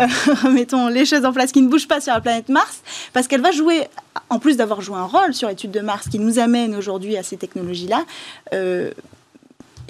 mettons 0.51 0.88
les 0.88 1.05
choses 1.05 1.27
en 1.27 1.35
place 1.35 1.53
qui 1.53 1.61
ne 1.61 1.68
bougent 1.68 1.88
pas 1.88 2.01
sur 2.01 2.14
la 2.14 2.22
planète 2.22 2.49
Mars, 2.49 2.81
parce 3.12 3.29
qu'elle 3.29 3.42
va 3.42 3.51
jouer, 3.51 3.88
en 4.31 4.38
plus 4.38 4.57
d'avoir 4.57 4.81
joué 4.81 4.96
un 4.96 5.05
rôle 5.05 5.35
sur 5.35 5.51
l'étude 5.51 5.70
de 5.70 5.81
Mars 5.81 6.09
qui 6.09 6.18
nous 6.18 6.38
amène 6.38 6.75
aujourd'hui 6.75 7.14
à 7.18 7.22
ces 7.22 7.37
technologies-là, 7.37 8.07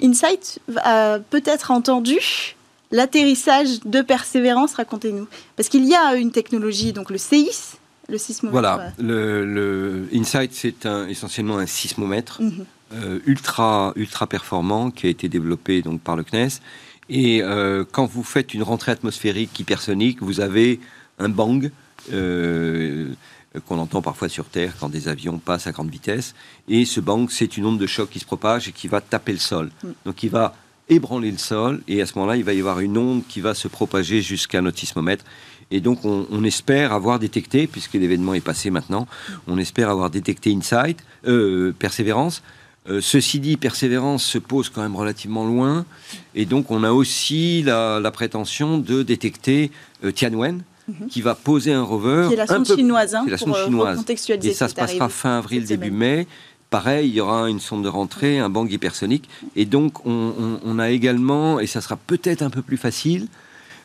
Insight 0.01 0.59
a 0.83 1.19
peut-être 1.19 1.71
entendu 1.71 2.56
l'atterrissage 2.91 3.81
de 3.85 4.01
Persévérance, 4.01 4.73
racontez-nous. 4.73 5.27
Parce 5.55 5.69
qu'il 5.69 5.85
y 5.85 5.95
a 5.95 6.15
une 6.15 6.31
technologie, 6.31 6.93
donc 6.93 7.09
le 7.09 7.17
CIS, 7.17 7.77
le 8.09 8.17
sismomètre. 8.17 8.51
Voilà, 8.51 8.93
le, 8.99 10.07
Insight, 10.13 10.53
c'est 10.53 10.87
essentiellement 11.09 11.57
un 11.57 11.65
sismomètre 11.65 12.41
mhm. 12.41 12.65
euh, 12.93 13.19
ultra, 13.25 13.93
ultra 13.95 14.27
performant 14.27 14.91
qui 14.91 15.07
a 15.07 15.09
été 15.09 15.29
développé 15.29 15.81
donc, 15.81 16.01
par 16.01 16.15
le 16.15 16.23
CNES. 16.23 16.61
Et 17.09 17.41
euh, 17.41 17.85
quand 17.89 18.05
vous 18.05 18.23
faites 18.23 18.53
une 18.53 18.63
rentrée 18.63 18.91
atmosphérique 18.91 19.57
hypersonique, 19.59 20.21
vous 20.21 20.41
avez 20.41 20.79
un 21.19 21.29
bang 21.29 21.71
euh, 22.13 23.13
qu'on 23.65 23.79
entend 23.79 24.01
parfois 24.01 24.29
sur 24.29 24.45
Terre 24.45 24.73
quand 24.79 24.89
des 24.89 25.07
avions 25.07 25.39
passent 25.39 25.67
à 25.67 25.71
grande 25.71 25.89
vitesse. 25.89 26.35
Et 26.67 26.85
ce 26.85 26.99
bang, 26.99 27.27
c'est 27.29 27.57
une 27.57 27.65
onde 27.65 27.79
de 27.79 27.87
choc 27.87 28.09
qui 28.09 28.19
se 28.19 28.25
propage 28.25 28.67
et 28.67 28.71
qui 28.71 28.87
va 28.87 29.01
taper 29.01 29.31
le 29.31 29.39
sol. 29.39 29.71
Mm. 29.83 29.87
Donc 30.05 30.23
il 30.23 30.29
va 30.29 30.55
ébranler 30.89 31.31
le 31.31 31.37
sol, 31.37 31.81
et 31.87 32.01
à 32.01 32.05
ce 32.05 32.17
moment-là, 32.17 32.37
il 32.37 32.43
va 32.43 32.53
y 32.53 32.59
avoir 32.59 32.79
une 32.79 32.97
onde 32.97 33.23
qui 33.27 33.41
va 33.41 33.53
se 33.53 33.67
propager 33.67 34.21
jusqu'à 34.21 34.61
notre 34.61 34.79
sismomètre. 34.79 35.25
Et 35.69 35.81
donc, 35.81 36.05
on, 36.05 36.43
espère 36.45 36.93
avoir 36.93 37.19
détecté, 37.19 37.67
puisque 37.67 37.95
l'événement 37.95 38.33
est 38.33 38.41
passé 38.41 38.69
maintenant, 38.69 39.05
on 39.47 39.57
espère 39.57 39.89
avoir 39.89 40.09
détecté 40.09 40.53
Insight, 40.53 40.99
euh, 41.27 41.73
Persévérance. 41.77 42.41
Euh, 42.89 43.01
ceci 43.01 43.41
dit, 43.41 43.57
Persévérance 43.57 44.23
se 44.23 44.37
pose 44.37 44.69
quand 44.69 44.81
même 44.81 44.95
relativement 44.95 45.45
loin, 45.45 45.85
et 46.35 46.45
donc 46.45 46.71
on 46.71 46.85
a 46.85 46.93
aussi 46.93 47.63
la, 47.63 48.11
prétention 48.13 48.77
de 48.77 49.03
détecter 49.03 49.71
euh, 50.05 50.13
Tianwen, 50.13 50.63
mhm. 50.87 51.07
qui 51.09 51.21
va 51.21 51.35
poser 51.35 51.73
un 51.73 51.83
rover. 51.83 52.27
Qui 52.29 52.35
est 52.35 52.37
la 52.37 52.47
sonde 52.47 52.65
chinoise, 52.65 53.13
hein, 53.13 53.25
la 53.27 53.37
sonde 53.37 53.57
chinoise. 53.57 54.05
Et 54.41 54.53
ça 54.53 54.69
se 54.69 54.75
passera 54.75 55.09
fin 55.09 55.39
avril, 55.39 55.65
début 55.65 55.91
mai. 55.91 56.27
Pareil, 56.69 57.07
il 57.07 57.15
y 57.15 57.21
aura 57.21 57.49
une 57.49 57.61
sonde 57.61 57.83
de 57.83 57.89
rentrée, 57.89 58.39
un 58.39 58.49
bang 58.49 58.69
hypersonique. 58.69 59.29
Et 59.55 59.65
donc, 59.65 60.05
on, 60.05 60.79
a 60.79 60.89
également, 60.89 61.59
et 61.59 61.67
ça 61.67 61.79
sera 61.79 61.95
peut-être 61.95 62.41
un 62.41 62.49
peu 62.49 62.61
plus 62.61 62.77
facile, 62.77 63.27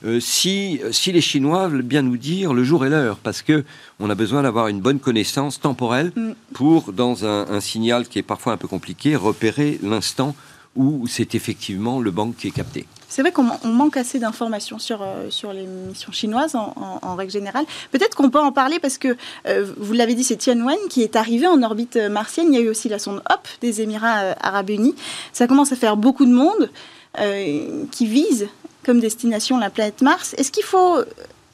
euh, 0.05 0.19
si, 0.19 0.81
si 0.91 1.13
les 1.13 1.21
Chinois 1.21 1.69
veulent 1.69 1.83
bien 1.83 2.03
nous 2.03 2.17
dire 2.17 2.53
le 2.55 2.65
jour 2.65 2.85
et 2.85 2.91
l'heure, 2.91 3.19
parce 3.19 3.41
que 3.41 3.65
on 4.01 4.11
a 4.11 4.17
besoin 4.17 4.43
d'avoir 4.43 4.67
une 4.67 4.81
bonne 4.81 4.99
connaissance 4.99 5.61
temporelle 5.61 6.11
mm. 6.17 6.33
pour, 6.55 6.93
dans 6.93 7.25
un, 7.25 7.61
signal 7.61 8.09
qui 8.09 8.19
est 8.19 8.25
parfois 8.25 8.53
un 8.53 8.57
peu 8.57 8.67
compliqué, 8.67 9.15
repérer 9.15 9.79
l'instant 9.81 10.35
où 10.75 11.07
c'est 11.07 11.37
effectivement 11.37 12.01
le 12.01 12.11
bang 12.11 12.35
qui 12.35 12.49
est 12.49 12.53
capté. 12.53 12.87
C'est 13.13 13.21
vrai 13.21 13.31
qu'on 13.31 13.45
manque 13.65 13.99
assez 13.99 14.19
d'informations 14.19 14.79
sur, 14.79 15.03
euh, 15.03 15.29
sur 15.29 15.53
les 15.53 15.67
missions 15.67 16.13
chinoises 16.13 16.55
en, 16.55 17.15
règle 17.15 17.31
générale. 17.31 17.67
Peut-être 17.91 18.17
qu'on 18.17 18.31
peut 18.31 18.41
en 18.41 18.53
parler 18.53 18.79
parce 18.79 18.97
que, 18.97 19.19
euh, 19.47 19.71
vous 19.77 19.93
l'avez 19.93 20.15
dit, 20.15 20.25
c'est 20.25 20.37
Tianwen 20.37 20.79
qui 20.89 21.03
est 21.03 21.15
arrivé 21.15 21.47
en 21.47 21.63
orbite 21.63 21.97
martienne. 21.97 22.47
Il 22.51 22.55
y 22.55 22.63
a 22.63 22.65
eu 22.65 22.71
aussi 22.71 22.89
la 22.89 22.99
sonde 22.99 23.23
HOP 23.31 23.47
des 23.61 23.83
Émirats 23.83 24.21
euh, 24.21 24.35
arabes 24.41 24.71
unis. 24.71 24.95
Ça 25.35 25.47
commence 25.47 25.73
à 25.73 25.77
faire 25.77 25.99
beaucoup 25.99 26.25
de 26.25 26.33
monde 26.33 26.71
qui 27.91 28.07
vise 28.07 28.49
comme 28.87 28.99
destination 28.99 29.59
la 29.59 29.69
planète 29.69 30.01
Mars. 30.01 30.35
Est-ce 30.39 30.51
qu'il 30.51 30.65
faut 30.65 30.97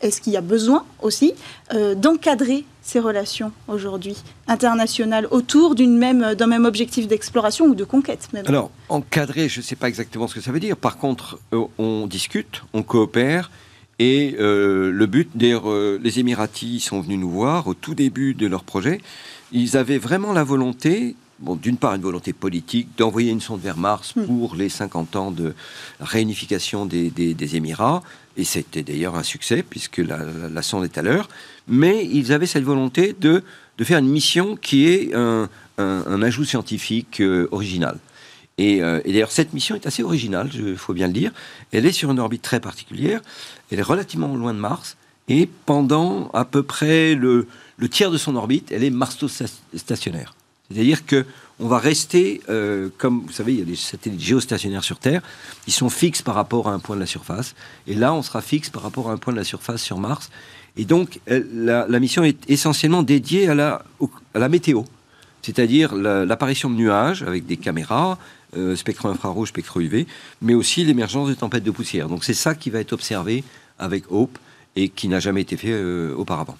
est-ce 0.00 0.20
qu'il 0.20 0.32
y 0.32 0.36
a 0.36 0.40
besoin 0.40 0.84
aussi 1.02 1.34
euh, 1.74 1.94
d'encadrer 1.94 2.64
ces 2.82 3.00
relations 3.00 3.52
aujourd'hui 3.66 4.16
internationales 4.46 5.26
autour 5.30 5.74
même, 5.78 6.34
d'un 6.34 6.46
même 6.46 6.64
objectif 6.64 7.08
d'exploration 7.08 7.66
ou 7.66 7.74
de 7.74 7.84
conquête 7.84 8.28
même? 8.32 8.44
Alors, 8.46 8.70
encadrer, 8.88 9.48
je 9.48 9.60
ne 9.60 9.64
sais 9.64 9.76
pas 9.76 9.88
exactement 9.88 10.28
ce 10.28 10.34
que 10.34 10.40
ça 10.40 10.52
veut 10.52 10.60
dire. 10.60 10.76
Par 10.76 10.98
contre, 10.98 11.38
euh, 11.52 11.64
on 11.78 12.06
discute, 12.06 12.62
on 12.72 12.82
coopère. 12.82 13.50
Et 13.98 14.36
euh, 14.38 14.92
le 14.92 15.06
but, 15.06 15.30
les 15.34 16.20
Émiratis 16.20 16.84
sont 16.84 17.00
venus 17.00 17.18
nous 17.18 17.30
voir 17.30 17.66
au 17.66 17.74
tout 17.74 17.96
début 17.96 18.34
de 18.34 18.46
leur 18.46 18.62
projet. 18.62 19.00
Ils 19.50 19.76
avaient 19.76 19.98
vraiment 19.98 20.32
la 20.32 20.44
volonté 20.44 21.16
bon, 21.38 21.56
d'une 21.56 21.76
part, 21.76 21.94
une 21.94 22.02
volonté 22.02 22.32
politique 22.32 22.88
d'envoyer 22.96 23.30
une 23.30 23.40
sonde 23.40 23.60
vers 23.60 23.76
Mars 23.76 24.14
hmm. 24.16 24.26
pour 24.26 24.54
les 24.54 24.68
50 24.68 25.16
ans 25.16 25.30
de 25.30 25.54
réunification 26.00 26.86
des, 26.86 27.10
des, 27.10 27.56
Émirats, 27.56 28.02
et 28.36 28.44
c'était 28.44 28.82
d'ailleurs 28.82 29.16
un 29.16 29.22
succès 29.22 29.62
puisque 29.62 29.98
la, 29.98 30.62
sonde 30.62 30.84
est 30.84 30.98
à 30.98 31.02
l'heure, 31.02 31.28
mais 31.66 32.04
ils 32.04 32.32
avaient 32.32 32.46
cette 32.46 32.64
volonté 32.64 33.14
de, 33.18 33.42
de 33.78 33.84
faire 33.84 33.98
une 33.98 34.08
mission 34.08 34.56
qui 34.56 34.86
est 34.86 35.14
un, 35.14 35.48
un, 35.78 36.22
ajout 36.22 36.44
scientifique 36.44 37.20
euh, 37.20 37.48
original. 37.50 37.98
Euh, 38.60 39.00
et, 39.04 39.12
d'ailleurs, 39.12 39.30
cette 39.30 39.52
mission 39.52 39.74
est 39.76 39.86
assez 39.86 40.02
originale, 40.02 40.50
il 40.52 40.76
faut 40.76 40.94
bien 40.94 41.06
le 41.06 41.12
dire. 41.12 41.32
Elle 41.72 41.86
est 41.86 41.92
sur 41.92 42.10
une 42.10 42.18
orbite 42.18 42.42
très 42.42 42.60
particulière, 42.60 43.20
elle 43.70 43.78
est 43.78 43.82
relativement 43.82 44.34
loin 44.34 44.54
de 44.54 44.58
Mars, 44.58 44.96
et 45.28 45.48
pendant 45.66 46.30
à 46.32 46.44
peu 46.44 46.62
près 46.62 47.14
le, 47.14 47.46
le 47.76 47.88
tiers 47.88 48.10
de 48.10 48.18
son 48.18 48.34
orbite, 48.34 48.72
elle 48.72 48.82
est 48.82 48.90
marsto-stationnaire. 48.90 50.34
C'est-à-dire 50.70 51.06
que 51.06 51.24
on 51.60 51.66
va 51.66 51.78
rester, 51.78 52.40
euh, 52.48 52.88
comme 52.98 53.22
vous 53.26 53.32
savez, 53.32 53.52
il 53.52 53.58
y 53.58 53.62
a 53.62 53.64
des 53.64 53.76
satellites 53.76 54.20
géostationnaires 54.20 54.84
sur 54.84 54.98
Terre, 54.98 55.22
ils 55.66 55.72
sont 55.72 55.90
fixes 55.90 56.22
par 56.22 56.34
rapport 56.34 56.68
à 56.68 56.72
un 56.72 56.78
point 56.78 56.94
de 56.94 57.00
la 57.00 57.06
surface. 57.06 57.54
Et 57.86 57.94
là, 57.94 58.14
on 58.14 58.22
sera 58.22 58.42
fixe 58.42 58.70
par 58.70 58.82
rapport 58.82 59.10
à 59.10 59.12
un 59.12 59.16
point 59.16 59.32
de 59.32 59.38
la 59.38 59.44
surface 59.44 59.82
sur 59.82 59.98
Mars. 59.98 60.30
Et 60.76 60.84
donc, 60.84 61.20
la, 61.26 61.86
mission 61.98 62.22
est 62.22 62.48
essentiellement 62.48 63.02
dédiée 63.02 63.48
à 63.48 63.54
la, 63.54 64.48
météo, 64.48 64.82
c'est-à-dire 65.42 65.94
l'apparition 65.96 66.70
de 66.70 66.76
nuages 66.76 67.24
avec 67.24 67.46
des 67.46 67.56
caméras, 67.56 68.18
euh, 68.56 68.76
spectre 68.76 69.06
infrarouge, 69.06 69.48
spectre 69.48 69.80
UV, 69.80 70.06
mais 70.40 70.54
aussi 70.54 70.84
l'émergence 70.84 71.28
de 71.28 71.34
tempêtes 71.34 71.64
de 71.64 71.72
poussière. 71.72 72.08
Donc, 72.08 72.22
c'est 72.22 72.34
ça 72.34 72.54
qui 72.54 72.70
va 72.70 72.78
être 72.78 72.92
observé 72.92 73.42
avec 73.80 74.04
Hope 74.10 74.38
et 74.76 74.88
qui 74.88 75.08
n'a 75.08 75.18
jamais 75.18 75.40
été 75.40 75.56
fait 75.56 75.72
euh, 75.72 76.14
auparavant. 76.14 76.56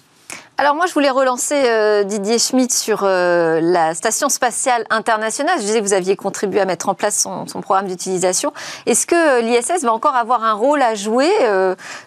Alors 0.59 0.75
moi, 0.75 0.87
je 0.87 0.93
voulais 0.93 1.09
relancer 1.09 1.55
euh, 1.55 2.03
Didier 2.03 2.37
Schmitt 2.37 2.73
sur 2.73 3.05
euh, 3.05 3.61
la 3.61 3.93
Station 3.93 4.27
spatiale 4.27 4.83
internationale. 4.89 5.55
Je 5.55 5.61
disais 5.61 5.79
que 5.79 5.85
vous 5.85 5.93
aviez 5.93 6.17
contribué 6.17 6.59
à 6.59 6.65
mettre 6.65 6.89
en 6.89 6.95
place 6.95 7.17
son, 7.17 7.45
programme 7.61 7.87
d'utilisation. 7.87 8.51
Est-ce 8.85 9.07
que 9.07 9.15
euh, 9.15 9.39
l'ISS 9.39 9.85
va 9.85 9.93
encore 9.93 10.17
avoir 10.17 10.43
un 10.43 10.51
rôle 10.51 10.81
à 10.81 10.95
jouer 10.95 11.31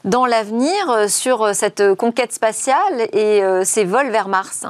dans 0.04 0.26
l'avenir 0.26 1.08
sur 1.08 1.54
cette 1.54 1.94
conquête 1.94 2.34
spatiale 2.34 3.08
et 3.14 3.42
ses 3.64 3.84
vols 3.84 4.10
vers 4.10 4.28
Mars? 4.28 4.66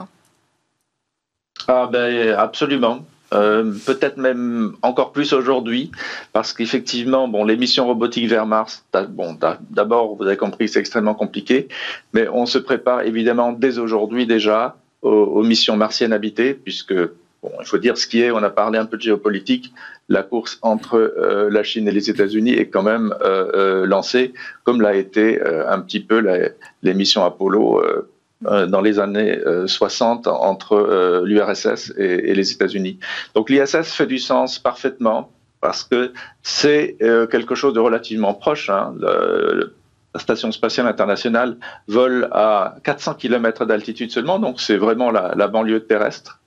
Ah 1.66 1.88
ben, 1.90 2.36
Absolument. 2.38 3.00
Euh, 3.32 3.72
peut-être 3.86 4.18
même 4.18 4.74
encore 4.82 5.12
plus 5.12 5.32
aujourd'hui, 5.32 5.90
parce 6.32 6.52
qu'effectivement, 6.52 7.28
bon, 7.28 7.44
les 7.44 7.56
missions 7.56 7.86
robotiques 7.86 8.28
vers 8.28 8.46
Mars, 8.46 8.84
bon, 9.10 9.38
d'abord, 9.70 10.16
vous 10.16 10.26
avez 10.26 10.36
compris, 10.36 10.68
c'est 10.68 10.80
extrêmement 10.80 11.14
compliqué, 11.14 11.68
mais 12.12 12.28
on 12.28 12.46
se 12.46 12.58
prépare 12.58 13.02
évidemment 13.02 13.52
dès 13.52 13.78
aujourd'hui 13.78 14.26
déjà 14.26 14.76
aux, 15.02 15.42
missions 15.42 15.76
martiennes 15.76 16.12
habitées, 16.12 16.54
puisque 16.54 16.94
Bon, 17.42 17.50
il 17.58 17.66
faut 17.66 17.78
dire 17.78 17.98
ce 17.98 18.06
qui 18.06 18.20
est, 18.20 18.30
on 18.30 18.40
a 18.44 18.50
parlé 18.50 18.78
un 18.78 18.86
peu 18.86 18.96
de 18.96 19.02
géopolitique, 19.02 19.74
la 20.08 20.22
course 20.22 20.60
entre 20.62 20.94
euh, 20.94 21.50
la 21.50 21.64
Chine 21.64 21.88
et 21.88 21.90
les 21.90 22.08
États-Unis 22.08 22.52
est 22.52 22.68
quand 22.68 22.84
même 22.84 23.12
euh, 23.20 23.84
lancée, 23.84 24.32
comme 24.62 24.80
l'a 24.80 24.94
été 24.94 25.42
un 25.42 25.80
petit 25.80 25.98
peu 25.98 26.22
les 26.84 26.94
missions 26.94 27.24
Apollo 27.24 27.82
dans 28.44 28.80
les 28.80 28.98
années 28.98 29.38
60 29.66 30.26
euh, 30.26 30.30
entre 30.30 30.74
euh, 30.74 31.22
l'URSS 31.24 31.92
et, 31.96 32.34
les 32.34 32.52
États-Unis. 32.52 32.98
Donc 33.34 33.50
l'ISS 33.50 33.92
fait 33.92 34.06
du 34.06 34.18
sens 34.18 34.58
parfaitement 34.58 35.30
parce 35.60 35.84
que 35.84 36.12
c'est 36.42 36.96
quelque 37.30 37.54
chose 37.54 37.72
de 37.72 37.78
relativement 37.78 38.34
proche. 38.34 38.68
Hein. 38.68 38.94
la 39.00 40.20
station 40.20 40.50
spatiale 40.50 40.88
internationale 40.88 41.56
vole 41.86 42.28
à 42.32 42.74
400 42.82 43.14
km 43.14 43.64
d'altitude 43.64 44.10
seulement, 44.10 44.40
donc 44.40 44.60
c'est 44.60 44.76
vraiment 44.76 45.12
la, 45.12 45.46
banlieue 45.46 45.84
terrestre. 45.84 46.40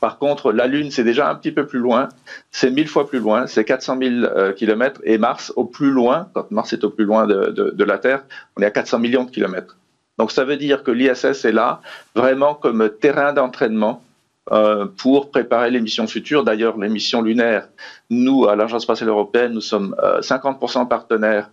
Par 0.00 0.18
contre, 0.18 0.50
la 0.50 0.66
Lune, 0.66 0.90
c'est 0.90 1.04
déjà 1.04 1.28
un 1.28 1.34
petit 1.34 1.52
peu 1.52 1.66
plus 1.66 1.78
loin, 1.78 2.08
c'est 2.52 2.70
mille 2.70 2.88
fois 2.88 3.06
plus 3.06 3.18
loin, 3.18 3.46
c'est 3.46 3.66
400 3.66 3.98
000 4.00 4.52
km, 4.56 5.02
et 5.04 5.18
Mars, 5.18 5.52
au 5.56 5.66
plus 5.66 5.90
loin, 5.90 6.30
quand 6.32 6.50
Mars 6.50 6.72
est 6.72 6.84
au 6.84 6.90
plus 6.90 7.04
loin 7.04 7.26
de, 7.26 7.50
de 7.50 7.84
la 7.84 7.98
Terre, 7.98 8.24
on 8.56 8.62
est 8.62 8.66
à 8.66 8.70
400 8.70 8.98
millions 8.98 9.24
de 9.24 9.30
kilomètres. 9.30 9.76
Donc 10.18 10.32
ça 10.32 10.44
veut 10.44 10.56
dire 10.56 10.82
que 10.82 10.90
l'ISS 10.90 11.44
est 11.44 11.52
là 11.52 11.80
vraiment 12.14 12.54
comme 12.54 12.88
terrain 12.88 13.32
d'entraînement 13.32 14.02
euh, 14.52 14.86
pour 14.86 15.30
préparer 15.30 15.70
les 15.70 15.80
missions 15.80 16.06
futures. 16.06 16.44
D'ailleurs, 16.44 16.78
les 16.78 16.88
missions 16.88 17.22
lunaires, 17.22 17.68
nous, 18.10 18.46
à 18.46 18.56
l'Agence 18.56 18.82
spatiale 18.82 19.08
européenne, 19.08 19.52
nous 19.52 19.60
sommes 19.60 19.96
50% 20.20 20.82
euh, 20.82 20.84
partenaires 20.84 21.50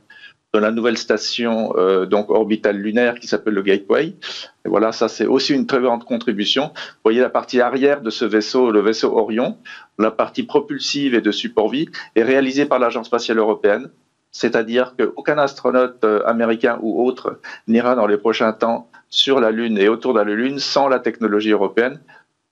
de 0.54 0.60
la 0.60 0.72
nouvelle 0.72 0.98
station 0.98 1.74
euh, 1.78 2.06
donc 2.06 2.30
orbitale 2.30 2.76
lunaire 2.76 3.16
qui 3.16 3.28
s'appelle 3.28 3.54
le 3.54 3.62
Gateway. 3.62 4.08
Et 4.66 4.70
voilà, 4.70 4.92
ça 4.92 5.08
c'est 5.08 5.26
aussi 5.26 5.54
une 5.54 5.66
très 5.66 5.80
grande 5.80 6.04
contribution. 6.04 6.72
Vous 6.74 7.00
voyez 7.06 7.22
la 7.22 7.30
partie 7.30 7.62
arrière 7.62 8.02
de 8.02 8.10
ce 8.10 8.26
vaisseau, 8.26 8.72
le 8.72 8.82
vaisseau 8.82 9.18
Orion, 9.18 9.58
la 9.98 10.12
partie 10.12 10.44
propulsive 10.44 11.16
et 11.16 11.22
de 11.22 11.32
support 11.32 11.70
vie 11.70 11.88
est 12.16 12.24
réalisée 12.24 12.66
par 12.66 12.80
l'Agence 12.80 13.08
spatiale 13.08 13.38
européenne 13.38 13.90
c'est-à-dire 14.32 14.96
qu'aucun 14.98 15.38
astronaute 15.38 16.04
euh, 16.04 16.26
américain 16.26 16.80
ou 16.82 17.06
autre 17.06 17.40
n'ira 17.68 17.96
dans 17.96 18.08
les 18.08 18.18
prochains 18.18 18.54
temps 18.54 18.90
sur 19.10 19.42
la 19.42 19.52
Lune 19.52 19.78
et 19.78 19.90
autour 19.90 20.14
de 20.14 20.20
la 20.20 20.34
Lune 20.34 20.60
sans 20.60 20.88
la 20.88 21.00
technologie 21.00 21.52
européenne. 21.52 22.00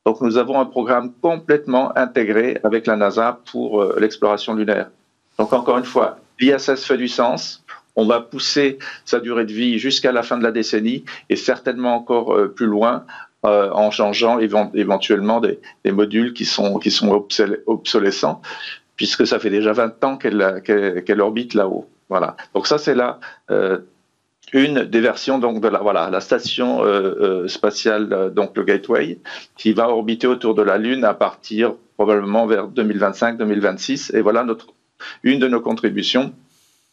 Donc 0.05 0.21
nous 0.21 0.37
avons 0.37 0.59
un 0.59 0.65
programme 0.65 1.13
complètement 1.21 1.97
intégré 1.97 2.59
avec 2.63 2.85
la 2.85 2.97
NASA 2.97 3.39
pour 3.51 3.81
euh, 3.81 3.97
l'exploration 3.99 4.53
lunaire. 4.53 4.89
Donc 5.37 5.53
encore 5.53 5.77
une 5.77 5.85
fois, 5.85 6.19
l'ISS 6.39 6.83
fait 6.85 6.97
du 6.97 7.07
sens. 7.07 7.63
On 7.95 8.05
va 8.05 8.19
pousser 8.19 8.77
sa 9.05 9.19
durée 9.19 9.45
de 9.45 9.53
vie 9.53 9.79
jusqu'à 9.79 10.11
la 10.11 10.23
fin 10.23 10.37
de 10.37 10.43
la 10.43 10.51
décennie 10.51 11.05
et 11.29 11.35
certainement 11.35 11.95
encore 11.95 12.35
euh, 12.35 12.47
plus 12.47 12.67
loin 12.67 13.05
en 13.41 13.89
changeant 13.89 14.37
éventuellement 14.37 15.39
des, 15.39 15.61
modules 15.93 16.33
qui 16.33 16.43
sont, 16.43 16.77
qui 16.77 16.91
sont 16.91 17.25
obsolescents 17.67 18.41
puisque 18.99 19.25
ça 19.25 19.39
fait 19.39 19.49
déjà 19.49 19.71
20 19.71 20.03
ans 20.03 20.17
qu'elle 20.17 21.21
orbite 21.21 21.53
là-haut. 21.53 21.87
Voilà. 22.09 22.35
Donc 22.53 22.67
ça, 22.67 22.77
c'est 22.77 22.95
là 22.95 23.21
euh, 23.49 23.77
une 24.51 24.83
des 24.83 24.99
versions 24.99 25.39
donc 25.39 25.61
de 25.61 25.69
la 25.69 25.79
voilà 25.79 26.09
la 26.09 26.19
station 26.19 26.83
euh, 26.83 27.15
euh, 27.45 27.47
spatiale 27.47 28.33
donc 28.33 28.57
le 28.57 28.63
Gateway 28.63 29.19
qui 29.55 29.71
va 29.71 29.87
orbiter 29.87 30.27
autour 30.27 30.53
de 30.53 30.63
la 30.63 30.77
Lune 30.77 31.05
à 31.05 31.13
partir 31.13 31.75
probablement 31.95 32.45
vers 32.45 32.67
2025-2026 32.67 34.17
et 34.17 34.21
voilà 34.21 34.43
notre 34.43 34.67
une 35.23 35.39
de 35.39 35.47
nos 35.47 35.61
contributions 35.61 36.33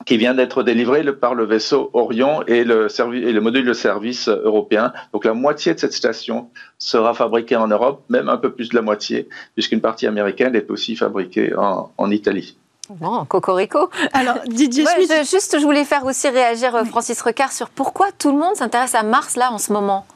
qui 0.07 0.17
vient 0.17 0.35
d'être 0.35 0.63
délivré 0.63 1.05
par 1.13 1.35
le 1.35 1.45
vaisseau 1.45 1.91
Orion 1.93 2.43
et 2.47 2.65
le, 2.65 2.87
et 3.15 3.33
le 3.33 3.41
module 3.41 3.67
de 3.67 3.73
service 3.73 4.29
européen. 4.29 4.93
Donc 5.13 5.25
la 5.25 5.35
moitié 5.35 5.75
de 5.75 5.81
cette 5.81 5.93
station 5.93 6.49
sera 6.79 7.13
fabriquée 7.13 7.57
en 7.57 7.67
Europe, 7.67 8.05
même 8.09 8.29
un 8.29 8.39
peu 8.39 8.53
plus 8.53 8.71
de 8.71 8.77
la 8.77 8.83
moitié, 8.83 9.29
puisqu'une 9.55 9.81
partie 9.81 10.07
américaine 10.07 10.55
est 10.55 10.71
aussi 10.71 10.97
fabriquée 10.97 11.55
en, 11.57 11.91
en 11.99 12.11
Italie. 12.11 12.57
Bon, 12.89 13.25
cocorico. 13.25 13.91
Alors, 14.13 14.37
Didier 14.47 14.85
je, 14.85 15.29
Juste, 15.29 15.59
je 15.59 15.65
voulais 15.65 15.85
faire 15.85 16.05
aussi 16.05 16.29
réagir 16.29 16.75
euh, 16.77 16.85
Francis 16.85 17.21
Recard 17.21 17.53
sur 17.53 17.69
pourquoi 17.69 18.13
tout 18.17 18.31
le 18.31 18.39
monde 18.39 18.55
s'intéresse 18.55 18.95
à 18.95 19.03
Mars 19.03 19.35
là 19.37 19.51
en 19.53 19.59
ce 19.59 19.73
moment. 19.73 20.07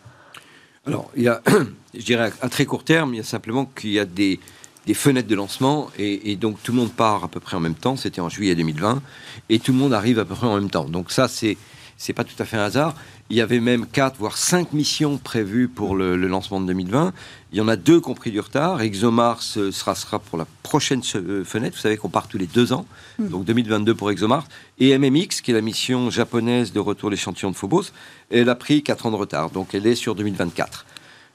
Alors, 0.87 1.11
il 1.17 1.25
y 1.25 1.29
a, 1.29 1.43
je 1.95 2.05
dirais 2.05 2.33
à 2.41 2.49
très 2.49 2.65
court 2.65 2.85
terme, 2.85 3.15
il 3.15 3.17
y 3.17 3.21
a 3.21 3.25
simplement 3.25 3.65
qu'il 3.65 3.91
y 3.91 3.99
a 3.99 4.05
des, 4.05 4.39
des 4.87 4.95
fenêtres 4.95 5.29
de 5.29 5.35
lancement 5.35 5.91
et, 5.99 6.37
donc 6.37 6.63
tout 6.63 6.73
le 6.73 6.79
monde 6.79 6.93
part 6.93 7.25
à 7.25 7.29
peu 7.29 7.41
près 7.41 7.57
en 7.57 7.61
même 7.61 7.75
temps. 7.75 7.97
C'était 7.97 8.21
en 8.21 8.29
juillet 8.29 8.55
2020 8.55 9.03
et 9.49 9.59
tout 9.59 9.73
le 9.73 9.79
monde 9.79 9.93
arrive 9.93 10.19
à 10.19 10.25
peu 10.25 10.35
près 10.35 10.47
en 10.47 10.55
même 10.55 10.71
temps. 10.71 10.85
Donc 10.85 11.11
ça, 11.11 11.29
c'est 11.29 11.57
c'est 12.01 12.15
pas 12.15 12.25
tout 12.25 12.35
à 12.39 12.47
fait 12.47 12.57
un 12.57 12.63
hasard. 12.63 12.95
Il 13.29 13.37
y 13.37 13.43
avait 13.43 13.61
même 13.61 13.87
quatre 13.87 14.17
voire 14.17 14.39
cinq 14.39 14.73
missions 14.73 15.19
prévues 15.19 15.69
pour 15.69 15.95
le, 15.95 16.17
lancement 16.17 16.59
de 16.59 16.67
2020. 16.67 17.13
Il 17.53 17.59
y 17.59 17.61
en 17.61 17.69
a 17.69 17.77
deux 17.77 18.01
qui 18.01 18.09
ont 18.09 18.15
pris 18.15 18.31
du 18.31 18.41
retard. 18.41 18.81
ExoMars 18.81 19.43
euh, 19.59 19.71
sera, 19.71 19.95
sera 19.95 20.19
pour 20.19 20.39
la 20.39 20.47
prochaine 20.63 21.03
euh, 21.15 21.45
fenêtre. 21.45 21.77
Vous 21.77 21.83
savez 21.83 21.99
qu'on 21.99 22.09
part 22.09 22.27
tous 22.27 22.39
les 22.39 22.47
deux 22.47 22.73
ans, 22.73 22.87
hmm. 23.19 23.29
donc 23.29 23.45
2022 23.45 23.95
pour 23.95 24.11
ExoMars. 24.11 24.47
Et 24.79 24.97
MMX, 24.97 25.43
qui 25.43 25.51
est 25.51 25.55
la 25.55 25.61
mission 25.61 26.09
japonaise 26.09 26.73
de 26.73 26.81
retour 26.81 27.11
d'échantillons 27.11 27.51
de 27.51 27.57
Phobos, 27.57 27.93
elle 28.31 28.49
a 28.49 28.55
pris 28.55 28.83
quatre 28.83 29.05
ans 29.05 29.11
de 29.11 29.17
retard, 29.17 29.51
donc 29.51 29.75
elle 29.75 29.87
est 29.87 29.95
sur 29.95 30.15
2024. 30.15 30.87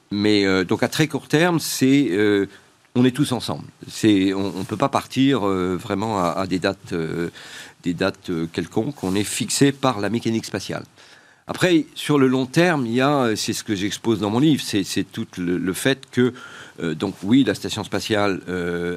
Mais 0.09 0.45
euh, 0.45 0.63
donc 0.63 0.81
à 0.81 0.87
très 0.87 1.07
court 1.07 1.27
terme, 1.27 1.59
c'est 1.59 2.09
on 2.95 3.03
est 3.03 3.11
tous 3.11 3.33
ensemble. 3.33 3.65
C'est, 3.87 4.33
on 4.33 4.59
ne 4.59 4.63
peut 4.63 4.77
pas 4.77 4.89
partir 4.89 5.45
euh, 5.45 5.75
vraiment 5.75 6.23
à, 6.23 6.47
des 6.47 6.59
dates, 6.59 6.93
euh, 6.93 7.29
des 7.83 7.93
dates 7.93 8.29
euh, 8.29 8.47
quelconques. 8.51 9.03
On 9.03 9.15
est 9.15 9.25
fixé 9.25 9.73
par 9.73 9.99
la 9.99 10.09
mécanique 10.09 10.45
spatiale. 10.45 10.83
Après, 11.47 11.85
sur 11.93 12.17
le 12.17 12.27
long 12.27 12.47
terme, 12.47 12.87
il 12.87 12.93
y 12.93 13.01
a, 13.01 13.35
c'est 13.35 13.53
ce 13.53 13.63
que 13.63 13.75
j'expose 13.75 14.19
dans 14.19 14.31
mon 14.31 14.39
livre, 14.39 14.63
c'est, 14.65 15.03
tout 15.03 15.27
le, 15.37 15.73
fait 15.73 16.09
que, 16.09 16.33
donc 16.81 17.13
oui, 17.21 17.43
la 17.43 17.53
station 17.53 17.83
spatiale 17.83 18.41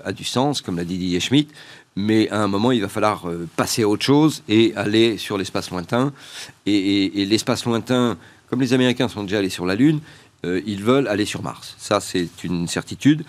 a 0.03 0.12
du 0.12 0.24
sens, 0.24 0.62
comme 0.62 0.78
l'a 0.78 0.84
dit 0.84 0.96
Didier 0.96 1.20
Schmidt, 1.20 1.53
mais 1.94 2.30
à 2.30 2.42
un 2.42 2.46
moment, 2.46 2.72
il 2.72 2.80
va 2.80 2.88
falloir 2.88 3.26
passer 3.55 3.82
à 3.82 3.88
autre 3.90 4.03
chose 4.03 4.42
et 4.49 4.72
aller 4.76 5.18
sur 5.18 5.36
l'espace 5.36 5.70
lointain. 5.70 6.14
et 6.64 7.26
l'espace 7.26 7.66
lointain, 7.66 8.16
comme 8.49 8.62
les 8.62 8.72
Américains 8.72 9.09
sont 9.09 9.24
déjà 9.24 9.40
allés 9.40 9.51
sur 9.51 9.66
la 9.66 9.74
Lune, 9.74 10.01
euh, 10.45 10.61
ils 10.66 10.84
veulent 10.84 11.09
aller 11.09 11.24
sur 11.24 11.43
Mars. 11.43 11.74
Ça, 11.78 12.01
c'est 12.01 12.45
une 12.45 12.68
certitude. 12.68 13.24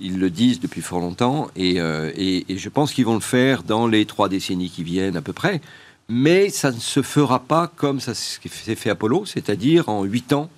Ils 0.00 0.18
le 0.18 0.30
disent 0.30 0.60
depuis 0.60 0.80
fort 0.80 1.00
longtemps 1.00 1.50
euh, 1.58 2.10
et, 2.16 2.44
je 2.56 2.68
pense 2.68 2.92
qu'ils 2.92 3.04
vont 3.04 3.14
le 3.14 3.20
faire 3.20 3.62
dans 3.62 3.86
les 3.86 4.06
trois 4.06 4.28
décennies 4.28 4.70
qui 4.70 4.82
viennent 4.82 5.16
à 5.16 5.22
peu 5.22 5.34
près. 5.34 5.60
Mais 6.08 6.48
ça 6.50 6.70
ne 6.70 6.78
se 6.78 7.02
fera 7.02 7.40
pas 7.40 7.66
comme 7.66 8.00
ça 8.00 8.14
s'est 8.14 8.74
fait 8.74 8.90
Apollo, 8.90 9.24
c'est-à-dire 9.26 9.88
en 9.88 10.04
huit 10.04 10.32
ans, 10.32 10.50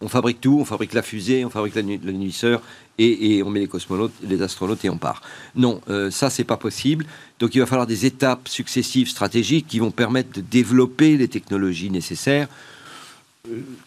on 0.00 0.08
fabrique 0.08 0.40
tout, 0.40 0.58
on 0.60 0.64
fabrique 0.64 0.94
la 0.94 1.02
fusée, 1.02 1.44
on 1.44 1.50
fabrique 1.50 1.74
la, 1.74 1.82
et, 2.98 3.42
on 3.42 3.50
met 3.50 3.60
les 3.60 3.68
cosmonautes, 3.68 4.12
les 4.22 4.42
astronautes 4.42 4.84
et 4.84 4.90
on 4.90 4.98
part. 4.98 5.22
Non, 5.54 5.80
euh, 5.88 6.10
ça 6.10 6.30
c'est 6.30 6.44
pas 6.44 6.56
possible. 6.56 7.06
Donc 7.38 7.54
il 7.54 7.60
va 7.60 7.66
falloir 7.66 7.86
des 7.86 8.06
étapes 8.06 8.48
successives 8.48 9.08
stratégiques 9.08 9.66
qui 9.68 9.78
vont 9.78 9.90
permettre 9.90 10.32
de 10.32 10.40
développer 10.40 11.16
les 11.16 11.28
technologies 11.28 11.90
nécessaires 11.90 12.48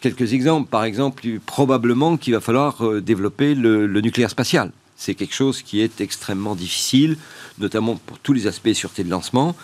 quelques 0.00 0.32
exemples. 0.32 0.68
Par 0.68 0.84
exemple, 0.84 1.22
probablement 1.46 2.16
qu'il 2.16 2.34
va 2.34 2.40
falloir 2.40 2.84
euh, 2.84 3.00
développer 3.00 3.54
le, 3.54 3.86
nucléaire 4.00 4.30
spatial. 4.30 4.70
C'est 4.96 5.14
quelque 5.14 5.34
chose 5.34 5.62
qui 5.62 5.80
est 5.80 6.00
extrêmement 6.00 6.54
difficile, 6.54 7.16
notamment 7.58 7.96
pour 7.96 8.18
tous 8.20 8.32
les 8.32 8.46
aspects 8.46 8.72
sûreté 8.72 9.02
de 9.02 9.10
lancement. 9.10 9.56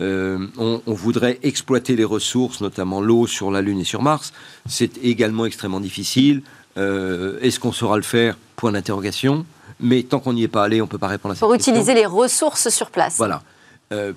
Euh, 0.00 0.46
on, 0.58 0.80
voudrait 0.86 1.38
exploiter 1.42 1.96
les 1.96 2.04
ressources, 2.04 2.60
notamment 2.60 3.00
l'eau 3.00 3.26
sur 3.26 3.50
la 3.50 3.62
Lune 3.62 3.80
et 3.80 3.84
sur 3.84 4.02
Mars. 4.02 4.32
C'est 4.68 4.98
également 4.98 5.46
extrêmement 5.46 5.80
difficile. 5.80 6.42
Euh, 6.76 7.38
est-ce 7.40 7.58
qu'on 7.58 7.72
saura 7.72 7.96
le 7.96 8.02
faire? 8.02 8.36
Point 8.56 8.72
d'interrogation. 8.72 9.46
Mais 9.80 10.02
tant 10.02 10.20
qu'on 10.20 10.34
n'y 10.34 10.44
est 10.44 10.48
pas 10.48 10.64
allé, 10.64 10.80
on 10.82 10.84
ne 10.84 10.90
peut 10.90 10.98
pas 10.98 11.08
répondre 11.08 11.32
à 11.32 11.34
cette 11.34 11.40
question. 11.40 11.72
Pour 11.72 11.78
utiliser 11.78 11.94
les 11.94 12.06
ressources 12.06 12.68
sur 12.68 12.90
place. 12.90 13.16
Voilà. 13.16 13.42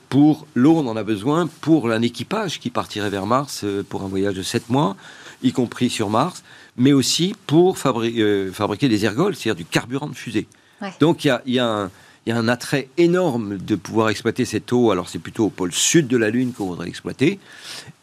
Pour 0.09 0.47
l'eau, 0.55 0.77
on 0.77 0.87
en 0.87 0.97
a 0.97 1.03
besoin. 1.03 1.47
Pour 1.61 1.91
un 1.91 2.01
équipage 2.01 2.59
qui 2.59 2.69
partirait 2.69 3.09
vers 3.09 3.25
Mars 3.25 3.63
pour 3.89 4.03
un 4.03 4.07
voyage 4.07 4.35
de 4.35 4.41
7 4.41 4.69
mois, 4.69 4.95
y 5.43 5.51
compris 5.51 5.89
sur 5.89 6.09
Mars, 6.09 6.43
mais 6.77 6.93
aussi 6.93 7.35
pour 7.45 7.77
euh, 7.85 8.51
fabriquer 8.51 8.89
des 8.89 9.05
ergols, 9.05 9.35
c'est-à-dire 9.35 9.55
du 9.55 9.65
carburant 9.65 10.07
de 10.07 10.15
fusée. 10.15 10.47
Donc 10.99 11.25
il 11.25 11.39
y 11.47 11.59
a, 11.59 11.89
un 12.27 12.47
attrait 12.47 12.89
énorme 12.97 13.57
de 13.57 13.75
pouvoir 13.75 14.09
exploiter 14.09 14.45
cette 14.45 14.71
eau. 14.71 14.91
Alors 14.91 15.09
c'est 15.09 15.19
plutôt 15.19 15.45
au 15.45 15.49
pôle 15.49 15.71
sud 15.71 16.07
de 16.07 16.17
la 16.17 16.29
Lune 16.29 16.53
qu'on 16.53 16.67
voudrait 16.67 16.85
l'exploiter. 16.85 17.39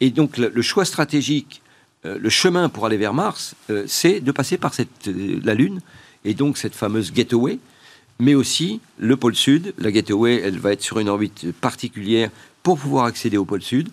Et 0.00 0.10
donc 0.10 0.38
le, 0.38 0.62
choix 0.62 0.84
stratégique, 0.84 1.62
euh, 2.04 2.18
le 2.20 2.28
chemin 2.30 2.68
pour 2.68 2.86
aller 2.86 2.96
vers 2.96 3.14
Mars, 3.14 3.54
euh, 3.70 3.84
c'est 3.86 4.20
de 4.20 4.32
passer 4.32 4.58
par 4.58 4.74
cette, 4.74 5.06
la 5.06 5.54
Lune 5.54 5.80
et 6.24 6.34
donc 6.34 6.58
cette 6.58 6.74
fameuse 6.74 7.12
gateway, 7.12 7.58
mais 8.18 8.34
aussi 8.34 8.80
le 8.98 9.16
pôle 9.16 9.34
sud. 9.34 9.74
La 9.78 9.90
gateway, 9.90 10.40
elle 10.42 10.58
va 10.58 10.72
être 10.72 10.82
sur 10.82 10.98
une 10.98 11.08
orbite 11.08 11.52
particulière 11.60 12.30
pour 12.62 12.78
pouvoir 12.78 13.06
accéder 13.06 13.36
au 13.36 13.44
pôle 13.44 13.62
sud. 13.62 13.88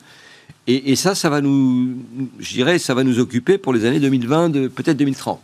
Et, 0.67 0.95
ça, 0.95 1.15
ça 1.15 1.29
va 1.29 1.41
nous, 1.41 1.97
je 2.39 2.53
dirais, 2.53 2.77
ça 2.77 2.93
va 2.93 3.03
nous 3.03 3.19
occuper 3.19 3.57
pour 3.57 3.73
les 3.73 3.83
années 3.83 3.99
2020, 3.99 4.69
peut-être 4.69 4.95
2030. 4.95 5.41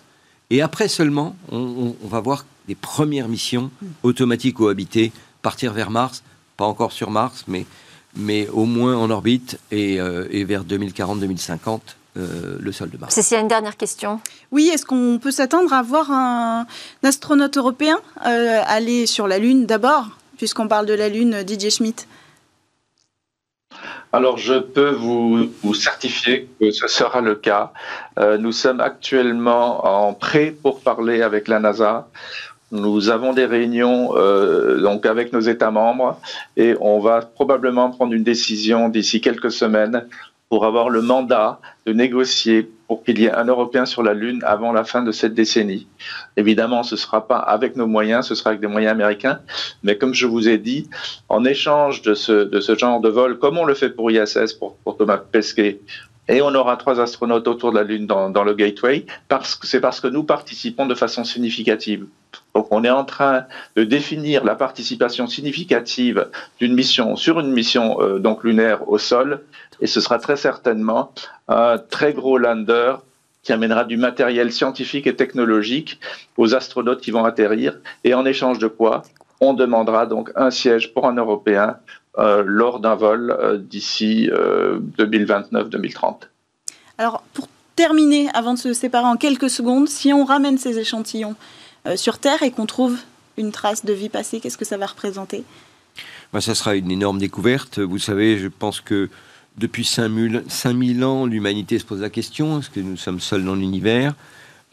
Et 0.50 0.62
après 0.62 0.88
seulement, 0.88 1.36
on, 1.52 1.96
va 2.04 2.22
voir 2.22 2.46
des 2.68 2.76
premières 2.76 3.28
missions 3.28 3.70
automatiques 4.04 4.60
ou 4.60 4.68
habitées 4.68 5.12
partir 5.42 5.74
vers 5.74 5.90
Mars, 5.90 6.24
pas 6.56 6.66
encore 6.66 6.92
sur 6.92 7.12
Mars, 7.12 7.44
mais, 7.48 7.66
mais 8.16 8.48
au 8.50 8.66
moins 8.66 8.96
en 8.96 9.10
orbite 9.10 9.60
et, 9.72 10.00
euh, 10.00 10.28
vers 10.46 10.64
2040-2050. 10.64 11.80
Euh, 12.18 12.58
le 12.60 12.72
sol 12.72 12.90
de 12.90 12.98
Mars. 12.98 13.14
C'est 13.20 13.40
une 13.40 13.48
dernière 13.48 13.78
question. 13.78 14.20
Oui, 14.52 14.72
est-ce 14.74 14.86
qu'on 14.86 15.20
peut 15.22 15.30
s'attendre 15.30 15.72
à 15.72 15.84
voir 15.84 16.12
un, 16.12 16.66
astronaute 17.04 17.58
européen 17.58 18.00
euh, 18.26 18.62
aller 18.66 19.06
sur 19.06 19.28
la 19.28 19.38
Lune 19.38 19.66
d'abord, 19.66 20.18
puisqu'on 20.38 20.68
parle 20.68 20.88
de 20.88 20.94
la 20.94 21.10
Lune, 21.10 21.44
Didier 21.44 21.70
Schmidt 21.70 22.08
alors, 24.14 24.38
je 24.38 24.54
peux 24.54 24.92
vous, 24.92 25.74
certifier 25.74 26.50
que 26.60 26.72
ce 26.72 26.88
sera 26.88 27.20
le 27.22 27.36
cas. 27.36 27.74
Euh, 28.18 28.38
nous 28.38 28.54
sommes 28.54 28.80
actuellement 28.80 29.86
en 29.86 30.14
prêt 30.14 30.56
pour 30.64 30.80
parler 30.80 31.22
avec 31.22 31.48
la 31.48 31.60
NASA. 31.60 32.08
Nous 32.72 33.10
avons 33.10 33.34
des 33.34 33.46
réunions 33.46 34.16
euh, 34.16 34.80
donc 34.82 35.06
avec 35.06 35.34
nos 35.34 35.42
États 35.42 35.72
membres 35.72 36.20
et 36.56 36.76
on 36.80 37.00
va 37.00 37.22
probablement 37.22 37.92
prendre 37.92 38.14
une 38.14 38.24
décision 38.24 38.90
d'ici 38.90 39.22
quelques 39.22 39.52
semaines 39.52 40.08
pour 40.50 40.66
avoir 40.66 40.90
le 40.90 41.02
mandat 41.02 41.60
de 41.88 41.94
négocier 41.94 42.70
pour 42.88 43.04
qu'il 43.04 43.18
y 43.18 43.26
ait 43.26 43.32
un 43.32 43.46
Européen 43.46 43.86
sur 43.86 44.04
la 44.04 44.14
Lune 44.14 44.42
avant 44.46 44.74
la 44.74 44.84
fin 44.84 45.04
de 45.04 45.14
cette 45.14 45.34
décennie. 45.34 45.88
Évidemment, 46.36 46.84
ce 46.84 46.96
ne 46.96 47.00
sera 47.00 47.30
pas 47.30 47.38
avec 47.38 47.78
nos 47.78 47.88
moyens, 47.88 48.28
ce 48.28 48.36
sera 48.36 48.50
avec 48.50 48.60
des 48.60 48.68
moyens 48.68 48.92
américains, 48.92 49.40
mais 49.84 49.98
comme 49.98 50.14
je 50.14 50.28
vous 50.28 50.50
ai 50.50 50.58
dit, 50.58 50.90
en 51.30 51.46
échange 51.46 52.02
de 52.02 52.14
ce, 52.14 52.76
genre 52.78 53.00
de 53.00 53.08
vol, 53.08 53.40
comme 53.40 53.58
on 53.58 53.64
le 53.64 53.74
fait 53.74 53.90
pour 53.90 54.12
ISS, 54.12 54.54
pour, 54.60 54.98
Thomas 54.98 55.18
Pesquet, 55.18 55.80
et 56.28 56.42
on 56.42 56.54
aura 56.56 56.76
trois 56.76 57.00
astronautes 57.00 57.48
autour 57.48 57.72
de 57.72 57.78
la 57.78 57.84
Lune 57.84 58.06
dans, 58.06 58.30
dans 58.30 58.44
le 58.44 58.54
Gateway, 58.54 59.06
parce 59.30 59.58
c'est 59.64 59.80
parce 59.80 60.02
que 60.02 60.08
nous 60.08 60.24
participons 60.24 60.88
de 60.88 60.96
façon 60.96 61.24
significative. 61.24 62.06
Donc 62.58 62.70
on 62.72 62.84
est 62.84 62.90
en 62.90 63.06
train 63.06 63.46
de 63.76 63.84
définir 63.84 64.44
la 64.44 64.56
participation 64.56 65.28
significative 65.28 66.28
d'une 66.60 66.74
mission 66.74 67.16
sur 67.16 67.40
une 67.40 67.52
mission 67.52 68.02
euh, 68.02 68.18
donc 68.18 68.44
lunaire 68.44 68.90
au 68.90 68.98
sol, 68.98 69.44
et 69.80 69.86
ce 69.86 70.02
sera 70.02 70.18
très 70.18 70.38
certainement 70.38 71.12
un 71.48 71.78
très 71.78 72.14
gros 72.14 72.40
lander 72.40 72.96
qui 73.44 73.54
amènera 73.54 73.84
du 73.84 73.96
matériel 73.96 74.52
scientifique 74.52 75.06
et 75.06 75.16
technologique 75.16 76.00
aux 76.36 76.56
astronautes 76.56 77.02
qui 77.02 77.12
vont 77.12 77.26
atterrir, 77.26 77.78
et 78.04 78.16
en 78.16 78.26
échange 78.26 78.58
de 78.58 78.68
quoi 78.68 79.04
on 79.40 79.54
demandera 79.54 80.08
donc 80.08 80.32
un 80.36 80.50
siège 80.50 80.96
pour 80.96 81.08
un 81.08 81.14
Européen 81.14 81.76
lors 82.18 82.80
d'un 82.80 82.96
vol 82.96 83.62
d'ici 83.70 84.32
2029-2030. 84.98 86.22
Alors, 86.98 87.22
pour 87.36 87.48
terminer, 87.76 88.30
avant 88.34 88.56
de 88.56 88.60
se 88.60 88.74
séparer 88.74 89.06
en 89.06 89.16
quelques 89.16 89.52
secondes, 89.52 89.88
si 89.88 90.12
on 90.12 90.26
ramène 90.26 90.58
ces 90.58 90.80
échantillons 90.80 91.36
sur 91.96 92.20
Terre 92.20 92.44
et 92.44 92.52
qu'on 92.52 92.66
trouve 92.66 92.98
une 93.38 93.52
trace 93.52 93.86
de 93.86 93.94
vie 93.94 94.10
passée, 94.10 94.40
qu'est-ce 94.40 94.58
que 94.58 94.66
ça 94.66 94.78
va 94.78 94.88
représenter? 94.88 95.44
Bah, 96.34 96.42
Ça 96.42 96.56
sera 96.56 96.76
une 96.76 96.92
énorme 96.92 97.20
découverte. 97.20 97.80
Vous 97.80 98.00
savez, 98.00 98.38
je 98.38 98.48
pense 98.48 98.82
que 98.82 99.10
depuis 99.58 99.86
5000 99.86 101.04
ans, 101.04 101.26
l'humanité 101.26 101.80
se 101.80 101.86
pose 101.86 102.02
la 102.02 102.10
question, 102.10 102.60
est-ce 102.60 102.70
que 102.70 102.80
nous 102.80 102.98
sommes 102.98 103.20
seuls 103.20 103.44
dans 103.44 103.56
l'univers? 103.56 104.14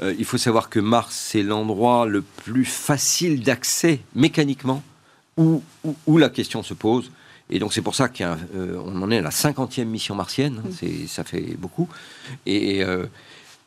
Euh, 0.03 0.15
Il 0.19 0.25
faut 0.25 0.39
savoir 0.39 0.69
que 0.69 0.81
Mars, 0.81 1.15
c'est 1.15 1.43
l'endroit 1.43 2.07
le 2.07 2.23
plus 2.23 2.65
facile 2.65 3.43
d'accès 3.43 4.01
mécaniquement 4.15 4.83
où, 5.37 5.62
où, 6.07 6.19
la 6.19 6.29
question 6.29 6.62
se 6.62 6.75
pose. 6.75 7.11
Et 7.51 7.59
donc 7.59 7.73
c'est 7.73 7.83
pour 7.83 7.95
ça 7.95 8.09
qu'on 8.09 8.37
euh, 8.57 8.79
en 8.79 9.11
est 9.11 9.19
à 9.19 9.23
la 9.23 9.31
50e 9.31 9.85
mission 9.85 10.15
martienne, 10.15 10.62
mmh. 10.65 11.07
ça 11.09 11.25
fait 11.25 11.57
beaucoup. 11.59 11.89
Et 12.47 12.83
euh, 12.85 13.07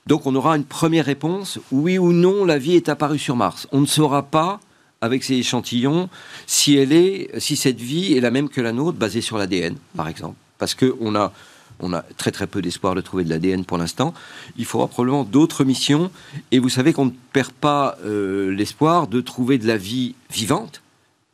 donc 0.07 0.25
on 0.25 0.33
aura 0.35 0.55
une 0.55 0.63
première 0.63 1.05
réponse, 1.05 1.59
oui 1.71 1.97
ou 1.97 2.13
non, 2.13 2.45
la 2.45 2.57
vie 2.57 2.75
est 2.75 2.89
apparue 2.89 3.19
sur 3.19 3.35
Mars. 3.35 3.67
On 3.71 3.81
ne 3.81 3.85
saura 3.85 4.23
pas 4.23 4.59
avec 5.01 5.23
ces 5.23 5.35
échantillons 5.35 6.09
si 6.45 6.77
elle 6.77 6.93
est, 6.93 7.29
si 7.39 7.55
cette 7.55 7.79
vie 7.79 8.15
est 8.15 8.21
la 8.21 8.31
même 8.31 8.49
que 8.49 8.61
la 8.61 8.71
nôtre, 8.71 8.97
basée 8.97 9.21
sur 9.21 9.37
l'ADN, 9.37 9.75
par 9.95 10.07
exemple. 10.07 10.35
Parce 10.59 10.75
qu'on 10.75 11.13
a, 11.15 11.33
on 11.81 11.93
a 11.93 12.01
très 12.17 12.31
très 12.31 12.47
peu 12.47 12.61
d'espoir 12.61 12.95
de 12.95 13.01
trouver 13.01 13.25
de 13.25 13.29
l'ADN 13.29 13.65
pour 13.65 13.77
l'instant. 13.77 14.13
Il 14.57 14.65
faudra 14.65 14.87
probablement 14.87 15.25
d'autres 15.25 15.65
missions. 15.65 16.09
Et 16.51 16.59
vous 16.59 16.69
savez 16.69 16.93
qu'on 16.93 17.05
ne 17.05 17.11
perd 17.33 17.51
pas 17.51 17.97
euh, 18.05 18.49
l'espoir 18.51 19.07
de 19.07 19.19
trouver 19.19 19.57
de 19.57 19.67
la 19.67 19.77
vie 19.77 20.15
vivante, 20.31 20.81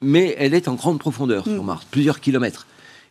mais 0.02 0.36
elle 0.40 0.56
est 0.56 0.68
en 0.68 0.74
grande 0.74 1.00
profondeur 1.00 1.44
sur 1.44 1.64
mm. 1.64 1.68
Mars, 1.68 1.86
plusieurs 1.90 2.20
kilomètres. 2.20 2.66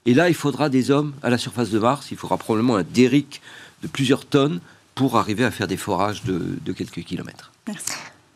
Et 0.06 0.14
là, 0.14 0.28
il 0.28 0.34
faudra 0.34 0.68
des 0.68 0.90
hommes 0.90 1.12
à 1.22 1.30
la 1.30 1.38
surface 1.38 1.70
de 1.70 1.78
Mars. 1.78 2.08
Il 2.10 2.16
faudra 2.16 2.36
probablement 2.36 2.76
un 2.76 2.82
derrick 2.82 3.40
de 3.82 3.88
plusieurs 3.88 4.26
tonnes 4.26 4.60
pour 4.95 5.16
arriver 5.16 5.45
à 5.45 5.51
faire 5.51 5.66
des 5.66 5.76
forages 5.76 6.22
de, 6.24 6.72
quelques 6.72 7.03
kilomètres. 7.03 7.53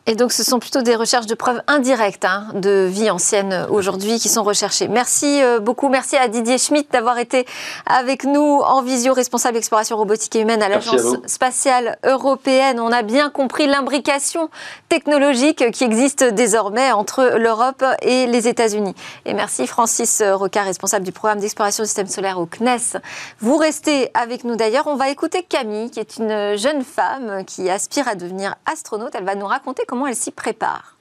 Et 0.09 0.15
donc, 0.15 0.31
ce 0.31 0.41
sont 0.41 0.59
plutôt 0.59 0.81
des 0.81 0.95
recherches 0.95 1.25
de 1.25 1.35
preuves 1.35 1.61
indirectes 1.67 2.23
hein, 2.23 2.47
de 2.53 2.87
vie 2.89 3.09
ancienne 3.09 3.67
aujourd'hui 3.69 4.19
qui 4.19 4.29
sont 4.29 4.43
recherchées. 4.43 4.87
Merci 4.87 5.43
euh, 5.43 5.59
beaucoup. 5.59 5.89
Merci 5.89 6.15
à 6.15 6.29
Didier 6.29 6.57
Schmitt 6.57 6.89
d'avoir 6.93 7.17
été 7.17 7.45
avec 7.85 8.23
nous 8.23 8.61
en 8.65 8.81
visio, 8.81 9.13
responsable 9.13 9.57
exploration 9.57 9.97
robotique 9.97 10.33
et 10.37 10.39
humaine 10.39 10.63
à 10.63 10.69
l'Agence 10.69 11.17
spatiale 11.25 11.97
européenne. 12.05 12.79
On 12.79 12.93
a 12.93 13.01
bien 13.01 13.29
compris 13.29 13.67
l'imbrication 13.67 14.49
technologique 14.87 15.71
qui 15.71 15.83
existe 15.83 16.23
désormais 16.23 16.93
entre 16.93 17.33
l'Europe 17.37 17.83
et 18.01 18.27
les 18.27 18.47
États-Unis. 18.47 18.95
Et 19.25 19.33
merci 19.33 19.67
Francis 19.67 20.23
Rocard, 20.25 20.67
responsable 20.67 21.03
du 21.03 21.11
programme 21.11 21.39
d'exploration 21.39 21.83
du 21.83 21.87
système 21.87 22.07
solaire 22.07 22.39
au 22.39 22.45
CNES. 22.45 23.01
Vous 23.41 23.57
restez 23.57 24.09
avec 24.13 24.45
nous 24.45 24.55
d'ailleurs. 24.55 24.87
On 24.87 24.95
va 24.95 25.09
écouter 25.09 25.43
Camille, 25.43 25.91
qui 25.91 25.99
est 25.99 26.15
une 26.15 26.55
jeune 26.55 26.85
femme 26.85 27.43
qui 27.45 27.69
aspire 27.69 28.07
à 28.07 28.15
devenir 28.15 28.55
astronaute. 28.65 29.13
Elle 29.13 29.25
va 29.25 29.35
nous 29.35 29.45
raconter 29.45 29.83
comment 29.85 29.96
elle 30.05 30.15
s'y 30.15 30.31
prépare. 30.31 30.96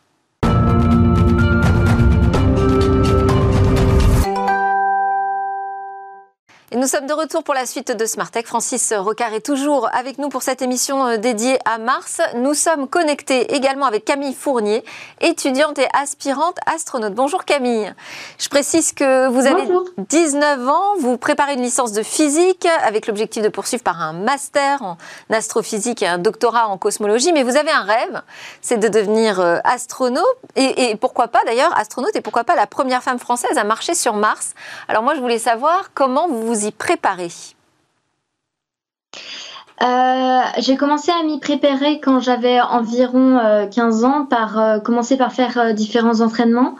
Et 6.77 6.79
nous 6.79 6.89
sommes 6.89 7.07
de 7.07 7.15
retour 7.15 7.43
pour 7.43 7.55
la 7.55 7.65
suite 7.65 7.91
de 7.91 8.05
Smart 8.05 8.31
Tech. 8.31 8.45
Francis 8.45 8.93
Rocard 8.95 9.33
est 9.33 9.41
toujours 9.41 9.89
avec 9.95 10.19
nous 10.19 10.29
pour 10.29 10.43
cette 10.43 10.61
émission 10.61 11.07
euh, 11.07 11.17
dédiée 11.17 11.59
à 11.65 11.79
Mars. 11.79 12.21
Nous 12.35 12.53
sommes 12.53 12.87
connectés 12.87 13.55
également 13.55 13.87
avec 13.87 14.05
Camille 14.05 14.35
Fournier, 14.35 14.85
étudiante 15.23 15.79
et 15.79 15.87
aspirante 15.95 16.59
astronaute. 16.67 17.15
Bonjour 17.15 17.47
Camille. 17.47 17.95
Je 18.39 18.51
précise 18.51 18.93
que 18.93 19.27
vous 19.29 19.47
avez 19.47 19.67
19 19.97 20.69
ans, 20.69 20.97
vous 20.99 21.17
préparez 21.17 21.55
une 21.55 21.63
licence 21.63 21.93
de 21.93 22.03
physique 22.03 22.69
avec 22.85 23.07
l'objectif 23.07 23.43
de 23.43 23.49
poursuivre 23.49 23.83
par 23.83 24.03
un 24.03 24.13
master 24.13 24.83
en 24.83 24.99
astrophysique 25.33 26.03
et 26.03 26.07
un 26.07 26.19
doctorat 26.19 26.69
en 26.69 26.77
cosmologie, 26.77 27.33
mais 27.33 27.43
vous 27.43 27.57
avez 27.57 27.71
un 27.71 27.85
rêve, 27.85 28.21
c'est 28.61 28.77
de 28.77 28.89
devenir 28.89 29.41
euh, 29.41 29.61
astronaute 29.65 30.27
et, 30.57 30.91
et 30.91 30.97
pourquoi 30.97 31.29
pas 31.29 31.41
d'ailleurs 31.47 31.75
astronaute 31.79 32.15
et 32.17 32.21
pourquoi 32.21 32.45
pas 32.45 32.55
la 32.55 32.67
première 32.67 33.03
femme 33.03 33.19
française 33.19 33.57
à 33.57 33.65
marcher 33.65 33.95
sur 33.95 34.13
Mars. 34.13 34.53
Alors 34.89 35.03
moi 35.03 35.15
je 35.15 35.21
voulais 35.21 35.39
savoir 35.39 35.93
comment 35.95 36.29
vous 36.29 36.43
vous 36.43 36.66
préparer 36.73 37.31
euh, 39.83 40.41
j'ai 40.59 40.77
commencé 40.77 41.11
à 41.11 41.23
m'y 41.23 41.39
préparer 41.39 42.01
quand 42.01 42.21
j'avais 42.21 42.61
environ 42.61 43.39
15 43.71 44.05
euh, 44.05 44.07
ans 44.07 44.25
par 44.25 44.59
euh, 44.59 44.79
commencer 44.79 45.19
par 45.19 45.33
faire 45.33 45.75
différents 45.75 46.21
entraînements 46.21 46.77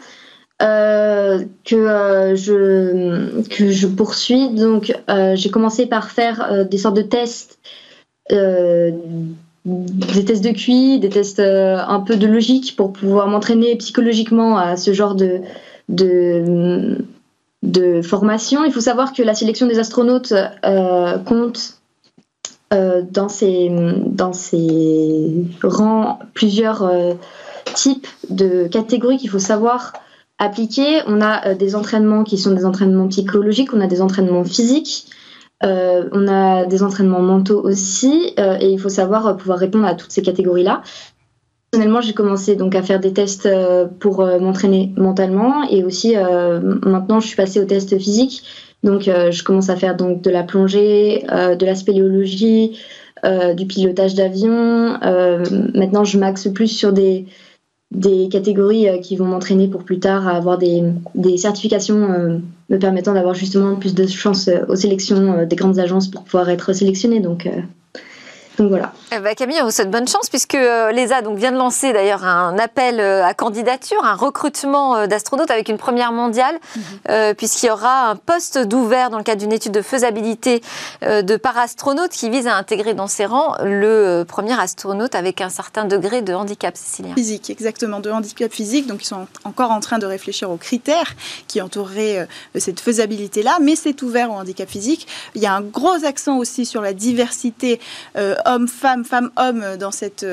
que 0.59 2.35
je 2.35 3.43
que 3.51 3.71
je 3.71 3.87
poursuis. 3.87 4.49
Donc 4.49 4.97
j'ai 5.35 5.51
commencé 5.51 5.85
par 5.85 6.11
faire 6.11 6.65
des 6.65 6.79
sortes 6.79 6.97
de 6.97 7.03
tests 7.03 7.59
des 8.31 10.25
tests 10.25 10.45
de 10.45 10.53
QI 10.53 10.99
des 10.99 11.11
tests 11.11 11.41
un 11.41 12.01
peu 12.01 12.17
de 12.17 12.27
logique 12.27 12.75
pour 12.77 12.95
pouvoir 12.95 13.29
m'entraîner 13.29 13.77
psychologiquement 13.77 14.57
à 14.57 14.79
ce 14.79 14.95
genre 14.95 15.15
de 15.15 15.43
de 17.67 18.01
formation. 18.01 18.65
Il 18.65 18.73
faut 18.73 18.81
savoir 18.81 19.13
que 19.13 19.23
la 19.23 19.35
sélection 19.35 19.67
des 19.67 19.79
astronautes 19.79 20.33
euh, 20.65 21.19
compte 21.19 21.81
euh, 22.73 23.03
dans, 23.11 23.29
ses, 23.29 23.71
dans 24.07 24.33
rangs 25.63 26.19
plusieurs 26.33 26.83
euh, 26.85 27.15
types 27.75 28.07
de 28.31 28.69
catégories 28.69 29.19
qu'il 29.19 29.31
faut 29.31 29.39
savoir 29.39 29.93
appliquer. 30.39 31.01
On 31.07 31.21
a 31.21 31.55
des 31.55 31.75
entraînements 31.75 32.25
qui 32.25 32.39
sont 32.39 32.53
des 32.53 32.65
entraînements 32.65 33.09
psychologiques, 33.09 33.75
on 33.75 33.81
a 33.81 33.87
des 33.87 34.01
entraînements 34.01 34.45
physiques, 34.45 35.07
on 35.63 36.29
a 36.29 36.67
des 36.67 36.83
entraînements 36.83 37.23
mentaux 37.23 37.61
aussi, 37.65 38.35
et 38.37 38.69
il 38.71 38.79
faut 38.79 38.91
savoir 38.91 39.37
pouvoir 39.39 39.59
répondre 39.59 39.87
à 39.87 39.95
toutes 39.95 40.13
ces 40.13 40.21
catégories-là. 40.21 40.83
Personnellement, 41.71 42.01
j'ai 42.01 42.15
commencé 42.15 42.55
donc 42.55 42.75
à 42.75 42.83
faire 42.83 43.01
des 43.01 43.13
tests 43.13 43.47
euh, 43.47 43.87
pour 43.87 44.21
euh, 44.21 44.39
m'entraîner 44.39 44.93
mentalement 44.97 45.69
et 45.69 45.83
aussi 45.83 46.17
euh, 46.17 46.61
maintenant 46.85 47.19
je 47.19 47.27
suis 47.27 47.37
passée 47.37 47.61
aux 47.61 47.65
tests 47.65 47.99
physiques. 47.99 48.45
Donc 48.85 49.05
je 49.05 49.43
commence 49.43 49.69
à 49.69 49.75
faire 49.75 49.97
donc 49.97 50.23
de 50.23 50.31
la 50.31 50.45
plongée, 50.45 51.25
de 51.29 51.67
la 51.67 51.75
spéléologie, 51.75 52.79
du 53.57 53.67
pilotage 53.67 54.15
d'avion. 54.15 54.97
maintenant, 55.75 56.05
je 56.05 56.19
m'axe 56.19 56.47
plus 56.49 56.69
sur 56.69 56.93
des 56.93 57.27
catégories 58.31 59.01
qui 59.01 59.17
vont 59.17 59.25
m'entraîner 59.25 59.67
pour 59.67 59.83
plus 59.83 59.99
tard 59.99 60.29
avoir 60.29 60.59
des, 60.59 60.85
certifications 61.37 62.41
me 62.69 62.79
permettant 62.79 63.15
d'avoir 63.15 63.35
justement 63.35 63.75
plus 63.75 63.95
de 63.95 64.07
chances 64.07 64.49
aux 64.69 64.77
sélections 64.77 65.45
des 65.45 65.57
grandes 65.57 65.81
agences 65.81 66.07
pour 66.07 66.23
pouvoir 66.23 66.49
être 66.49 66.73
sélectionnée. 66.73 67.21
Donc 68.59 68.69
voilà. 68.69 68.93
Eh 69.13 69.19
ben, 69.19 69.35
Camille, 69.35 69.59
on 69.61 69.67
vous 69.67 69.71
souhaite 69.71 69.91
bonne 69.91 70.09
chance 70.09 70.31
puisque 70.31 70.55
euh, 70.55 70.91
l'ESA 70.91 71.21
donc, 71.21 71.37
vient 71.37 71.53
de 71.53 71.59
lancer 71.59 71.93
d'ailleurs 71.93 72.25
un 72.25 72.59
appel 72.59 73.01
euh, 73.01 73.25
à 73.25 73.35
candidature, 73.35 74.03
un 74.05 74.15
recrutement 74.15 74.97
euh, 74.97 75.07
d'astronautes 75.07 75.51
avec 75.51 75.69
une 75.69 75.77
première 75.77 76.13
mondiale, 76.13 76.59
mhm. 76.77 77.35
puisqu'il 77.35 77.67
y 77.67 77.71
aura 77.71 78.11
un 78.11 78.17
poste 78.17 78.59
d'ouvert 78.59 79.11
dans 79.11 79.19
le 79.19 79.25
cadre 79.25 79.41
d'une 79.41 79.53
étude 79.53 79.73
de 79.73 79.83
faisabilité 79.83 80.63
de 81.03 81.37
parastronautes 81.37 82.11
qui 82.11 82.31
vise 82.31 82.47
à 82.47 82.57
intégrer 82.57 82.95
dans 82.95 83.07
ses 83.07 83.27
rangs 83.27 83.55
le 83.63 84.25
premier 84.27 84.59
astronaute 84.59 85.15
avec 85.15 85.41
un 85.41 85.49
certain 85.49 85.85
degré 85.85 86.23
de 86.23 86.33
handicap, 86.35 86.77
Cécilia. 86.77 87.15
Physique, 87.15 87.51
exactement, 87.51 88.01
de 88.01 88.11
handicap 88.11 88.53
physique. 88.53 88.87
Donc 88.87 89.03
ils 89.03 89.07
sont 89.07 89.27
encore 89.45 89.71
en 89.71 89.81
train 89.81 89.99
de 89.99 90.07
réfléchir 90.07 90.51
aux 90.51 90.57
critères 90.57 91.15
qui 91.47 91.61
entoureraient 91.61 92.27
cette 92.57 92.81
faisabilité-là, 92.81 93.59
mais 93.61 93.77
c'est 93.77 94.03
ouvert 94.03 94.31
au 94.31 94.35
handicap 94.35 94.69
physique. 94.69 95.07
Il 95.35 95.43
y 95.43 95.47
a 95.47 95.55
un 95.55 95.63
gros 95.63 96.05
accent 96.05 96.39
aussi 96.39 96.67
sur 96.67 96.81
la 96.81 96.93
diversité 96.93 97.81
hommes-femmes, 98.47 99.05
femmes-hommes 99.05 99.77
dans, 99.79 99.91
cette, 99.91 100.27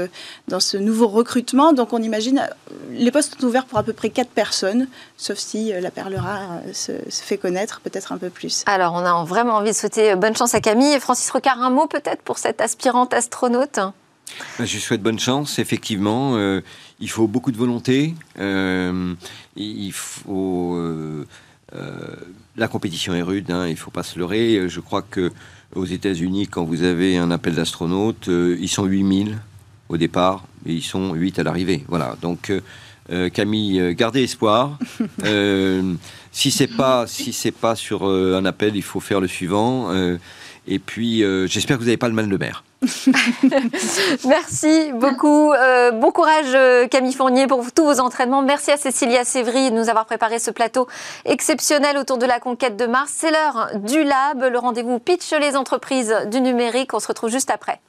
dans 0.47 0.59
ce 0.59 0.77
nouveau 0.77 1.07
recrutement. 1.07 1.73
Donc 1.73 1.93
on 1.93 2.01
imagine, 2.01 2.47
les 2.91 3.11
postes 3.11 3.39
sont 3.39 3.45
ouverts 3.47 3.65
pour 3.65 3.77
à 3.77 3.83
peu 3.83 3.93
près 3.93 4.09
4 4.09 4.29
personnes, 4.29 4.87
sauf 5.17 5.37
si 5.37 5.73
euh, 5.73 5.81
la 5.81 5.91
perle 5.91 6.15
rare 6.15 6.59
euh, 6.65 6.73
se, 6.73 6.91
fait 7.09 7.37
connaître 7.37 7.81
peut-être 7.81 8.11
un 8.11 8.17
peu 8.17 8.29
plus. 8.29 8.63
Alors 8.65 8.93
on 8.93 9.05
a 9.05 9.23
vraiment 9.25 9.55
envie 9.55 9.71
de 9.71 9.75
souhaiter 9.75 10.15
bonne 10.15 10.35
chance 10.35 10.53
à 10.53 10.61
Camille. 10.61 10.99
Francis 10.99 11.29
Rocard, 11.29 11.61
un 11.61 11.69
mot 11.69 11.87
peut-être 11.87 12.21
pour 12.21 12.37
cette 12.37 12.61
aspirante 12.61 13.13
astronaute? 13.13 13.79
Ben, 14.57 14.65
je 14.65 14.79
souhaite 14.79 15.01
bonne 15.01 15.19
chance, 15.19 15.59
effectivement. 15.59 16.35
Euh, 16.35 16.61
il 16.99 17.09
faut 17.09 17.27
beaucoup 17.27 17.51
de 17.51 17.57
volonté. 17.57 18.15
il 19.55 19.91
faut. 19.93 20.77
la 22.55 22.67
compétition 22.67 23.13
est 23.13 23.21
rude, 23.21 23.51
hein, 23.51 23.67
il 23.67 23.73
ne 23.73 23.77
faut 23.77 23.91
pas 23.91 24.03
se 24.03 24.17
leurrer. 24.17 24.67
Je 24.69 24.79
crois 24.79 25.01
que 25.01 25.31
aux 25.75 25.85
États-Unis, 25.85 26.47
quand 26.47 26.63
vous 26.63 26.83
avez 26.83 27.17
un 27.17 27.31
appel 27.31 27.55
d'astronautes, 27.55 28.29
euh, 28.29 28.57
ils 28.59 28.67
sont 28.69 28.85
8000 28.85 29.37
au 29.89 29.97
départ 29.97 30.45
et 30.65 30.73
ils 30.73 30.83
sont 30.83 31.13
8 31.13 31.39
à 31.39 31.43
l'arrivée. 31.43 31.83
Voilà. 31.87 32.15
Donc, 32.21 32.49
euh, 32.49 32.61
euh, 33.11 33.29
Camille, 33.29 33.95
gardez 33.95 34.23
espoir. 34.23 34.79
si 36.31 36.51
c'est 36.51 36.67
pas 36.67 37.05
si 37.07 37.33
c'est 37.33 37.51
pas 37.51 37.75
sur 37.75 38.05
un 38.05 38.45
appel, 38.45 38.75
il 38.75 38.81
faut 38.81 38.99
faire 38.99 39.19
le 39.19 39.27
suivant. 39.27 39.89
Et 40.67 40.79
puis, 40.79 41.23
euh, 41.23 41.45
j'espère 41.47 41.77
que 41.77 41.81
vous 41.81 41.87
n'avez 41.87 41.97
pas 41.97 42.07
le 42.07 42.13
mal 42.13 42.29
de 42.29 42.37
mer. 42.37 42.63
Merci 44.25 44.91
beaucoup. 44.93 45.51
Euh, 45.51 45.91
bon 45.91 46.11
courage 46.11 46.53
euh, 46.53 46.87
Camille 46.87 47.13
Fournier 47.13 47.47
pour 47.47 47.71
tous 47.71 47.85
vos 47.85 47.99
entraînements. 47.99 48.41
Merci 48.41 48.71
à 48.71 48.77
Cécilia 48.77 49.23
Sévry 49.23 49.71
de 49.71 49.75
nous 49.75 49.89
avoir 49.89 50.05
préparé 50.05 50.39
ce 50.39 50.51
plateau 50.51 50.87
exceptionnel 51.25 51.97
autour 51.97 52.17
de 52.17 52.25
la 52.25 52.39
conquête 52.39 52.77
de 52.77 52.85
Mars. 52.85 53.11
C'est 53.15 53.31
l'heure 53.31 53.71
du 53.75 54.03
Lab, 54.03 54.43
le 54.43 54.57
rendez-vous 54.57 54.99
pitch 54.99 55.31
les 55.33 55.55
entreprises 55.55 56.15
du 56.31 56.41
numérique. 56.41 56.93
On 56.93 56.99
se 56.99 57.07
retrouve 57.07 57.29
juste 57.29 57.51
après. 57.51 57.79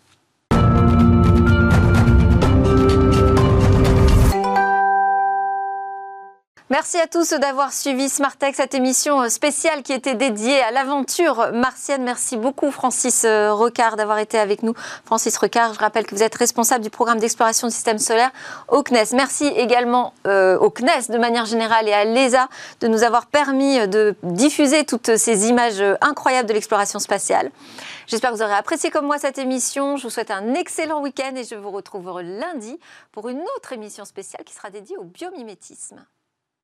Merci 6.71 6.97
à 6.97 7.07
tous 7.07 7.35
d'avoir 7.35 7.75
suivi 7.75 8.09
Smartech, 8.09 8.55
cette 8.55 8.73
émission 8.73 9.29
spéciale 9.29 9.83
qui 9.83 9.93
était 9.93 10.15
dédiée 10.15 10.62
à 10.62 10.71
l'aventure 10.71 11.53
martienne. 11.53 12.03
Merci 12.05 12.39
beaucoup 12.39 12.71
Francis 12.71 13.25
euh, 13.27 13.53
Recard 13.53 13.97
d'avoir 13.97 14.17
été 14.19 14.39
avec 14.39 14.62
nous. 14.62 14.73
Francis 15.05 15.37
Recard, 15.37 15.75
je 15.75 15.79
rappelle 15.79 16.07
que 16.07 16.15
vous 16.15 16.23
êtes 16.23 16.35
responsable 16.35 16.83
du 16.83 16.89
programme 16.89 17.19
d'exploration 17.19 17.69
du 17.69 17.75
système 17.75 17.99
solaire 17.99 18.31
au 18.69 18.83
CNES. 18.83 19.12
Merci 19.12 19.45
également 19.49 20.15
euh, 20.27 20.59
au 20.59 20.71
CNES 20.71 21.11
de 21.11 21.19
manière 21.19 21.45
générale 21.45 21.87
et 21.87 21.93
à 21.93 22.07
l'ESA 22.07 22.49
de 22.81 22.89
nous 22.89 23.03
avoir 23.03 23.27
permis 23.27 23.87
de 23.87 24.17
diffuser 24.23 24.87
toutes 24.87 25.19
ces 25.19 25.49
images 25.51 25.85
incroyables 26.01 26.49
de 26.49 26.55
l'exploration 26.55 26.99
spatiale. 26.99 27.51
J'espère 28.07 28.31
que 28.31 28.37
vous 28.37 28.43
aurez 28.43 28.55
apprécié 28.55 28.89
comme 28.89 29.05
moi 29.05 29.19
cette 29.19 29.37
émission. 29.37 29.99
Je 29.99 30.05
vous 30.05 30.11
souhaite 30.11 30.31
un 30.31 30.55
excellent 30.55 31.03
week-end 31.03 31.35
et 31.37 31.45
je 31.45 31.57
vous 31.57 31.71
retrouve 31.71 32.23
lundi 32.23 32.81
pour 33.12 33.29
une 33.29 33.43
autre 33.59 33.75
émission 33.75 34.07
spéciale 34.07 34.45
qui 34.45 34.55
sera 34.55 34.71
dédiée 34.71 34.97
au 34.97 35.05
biomimétisme. 35.05 36.03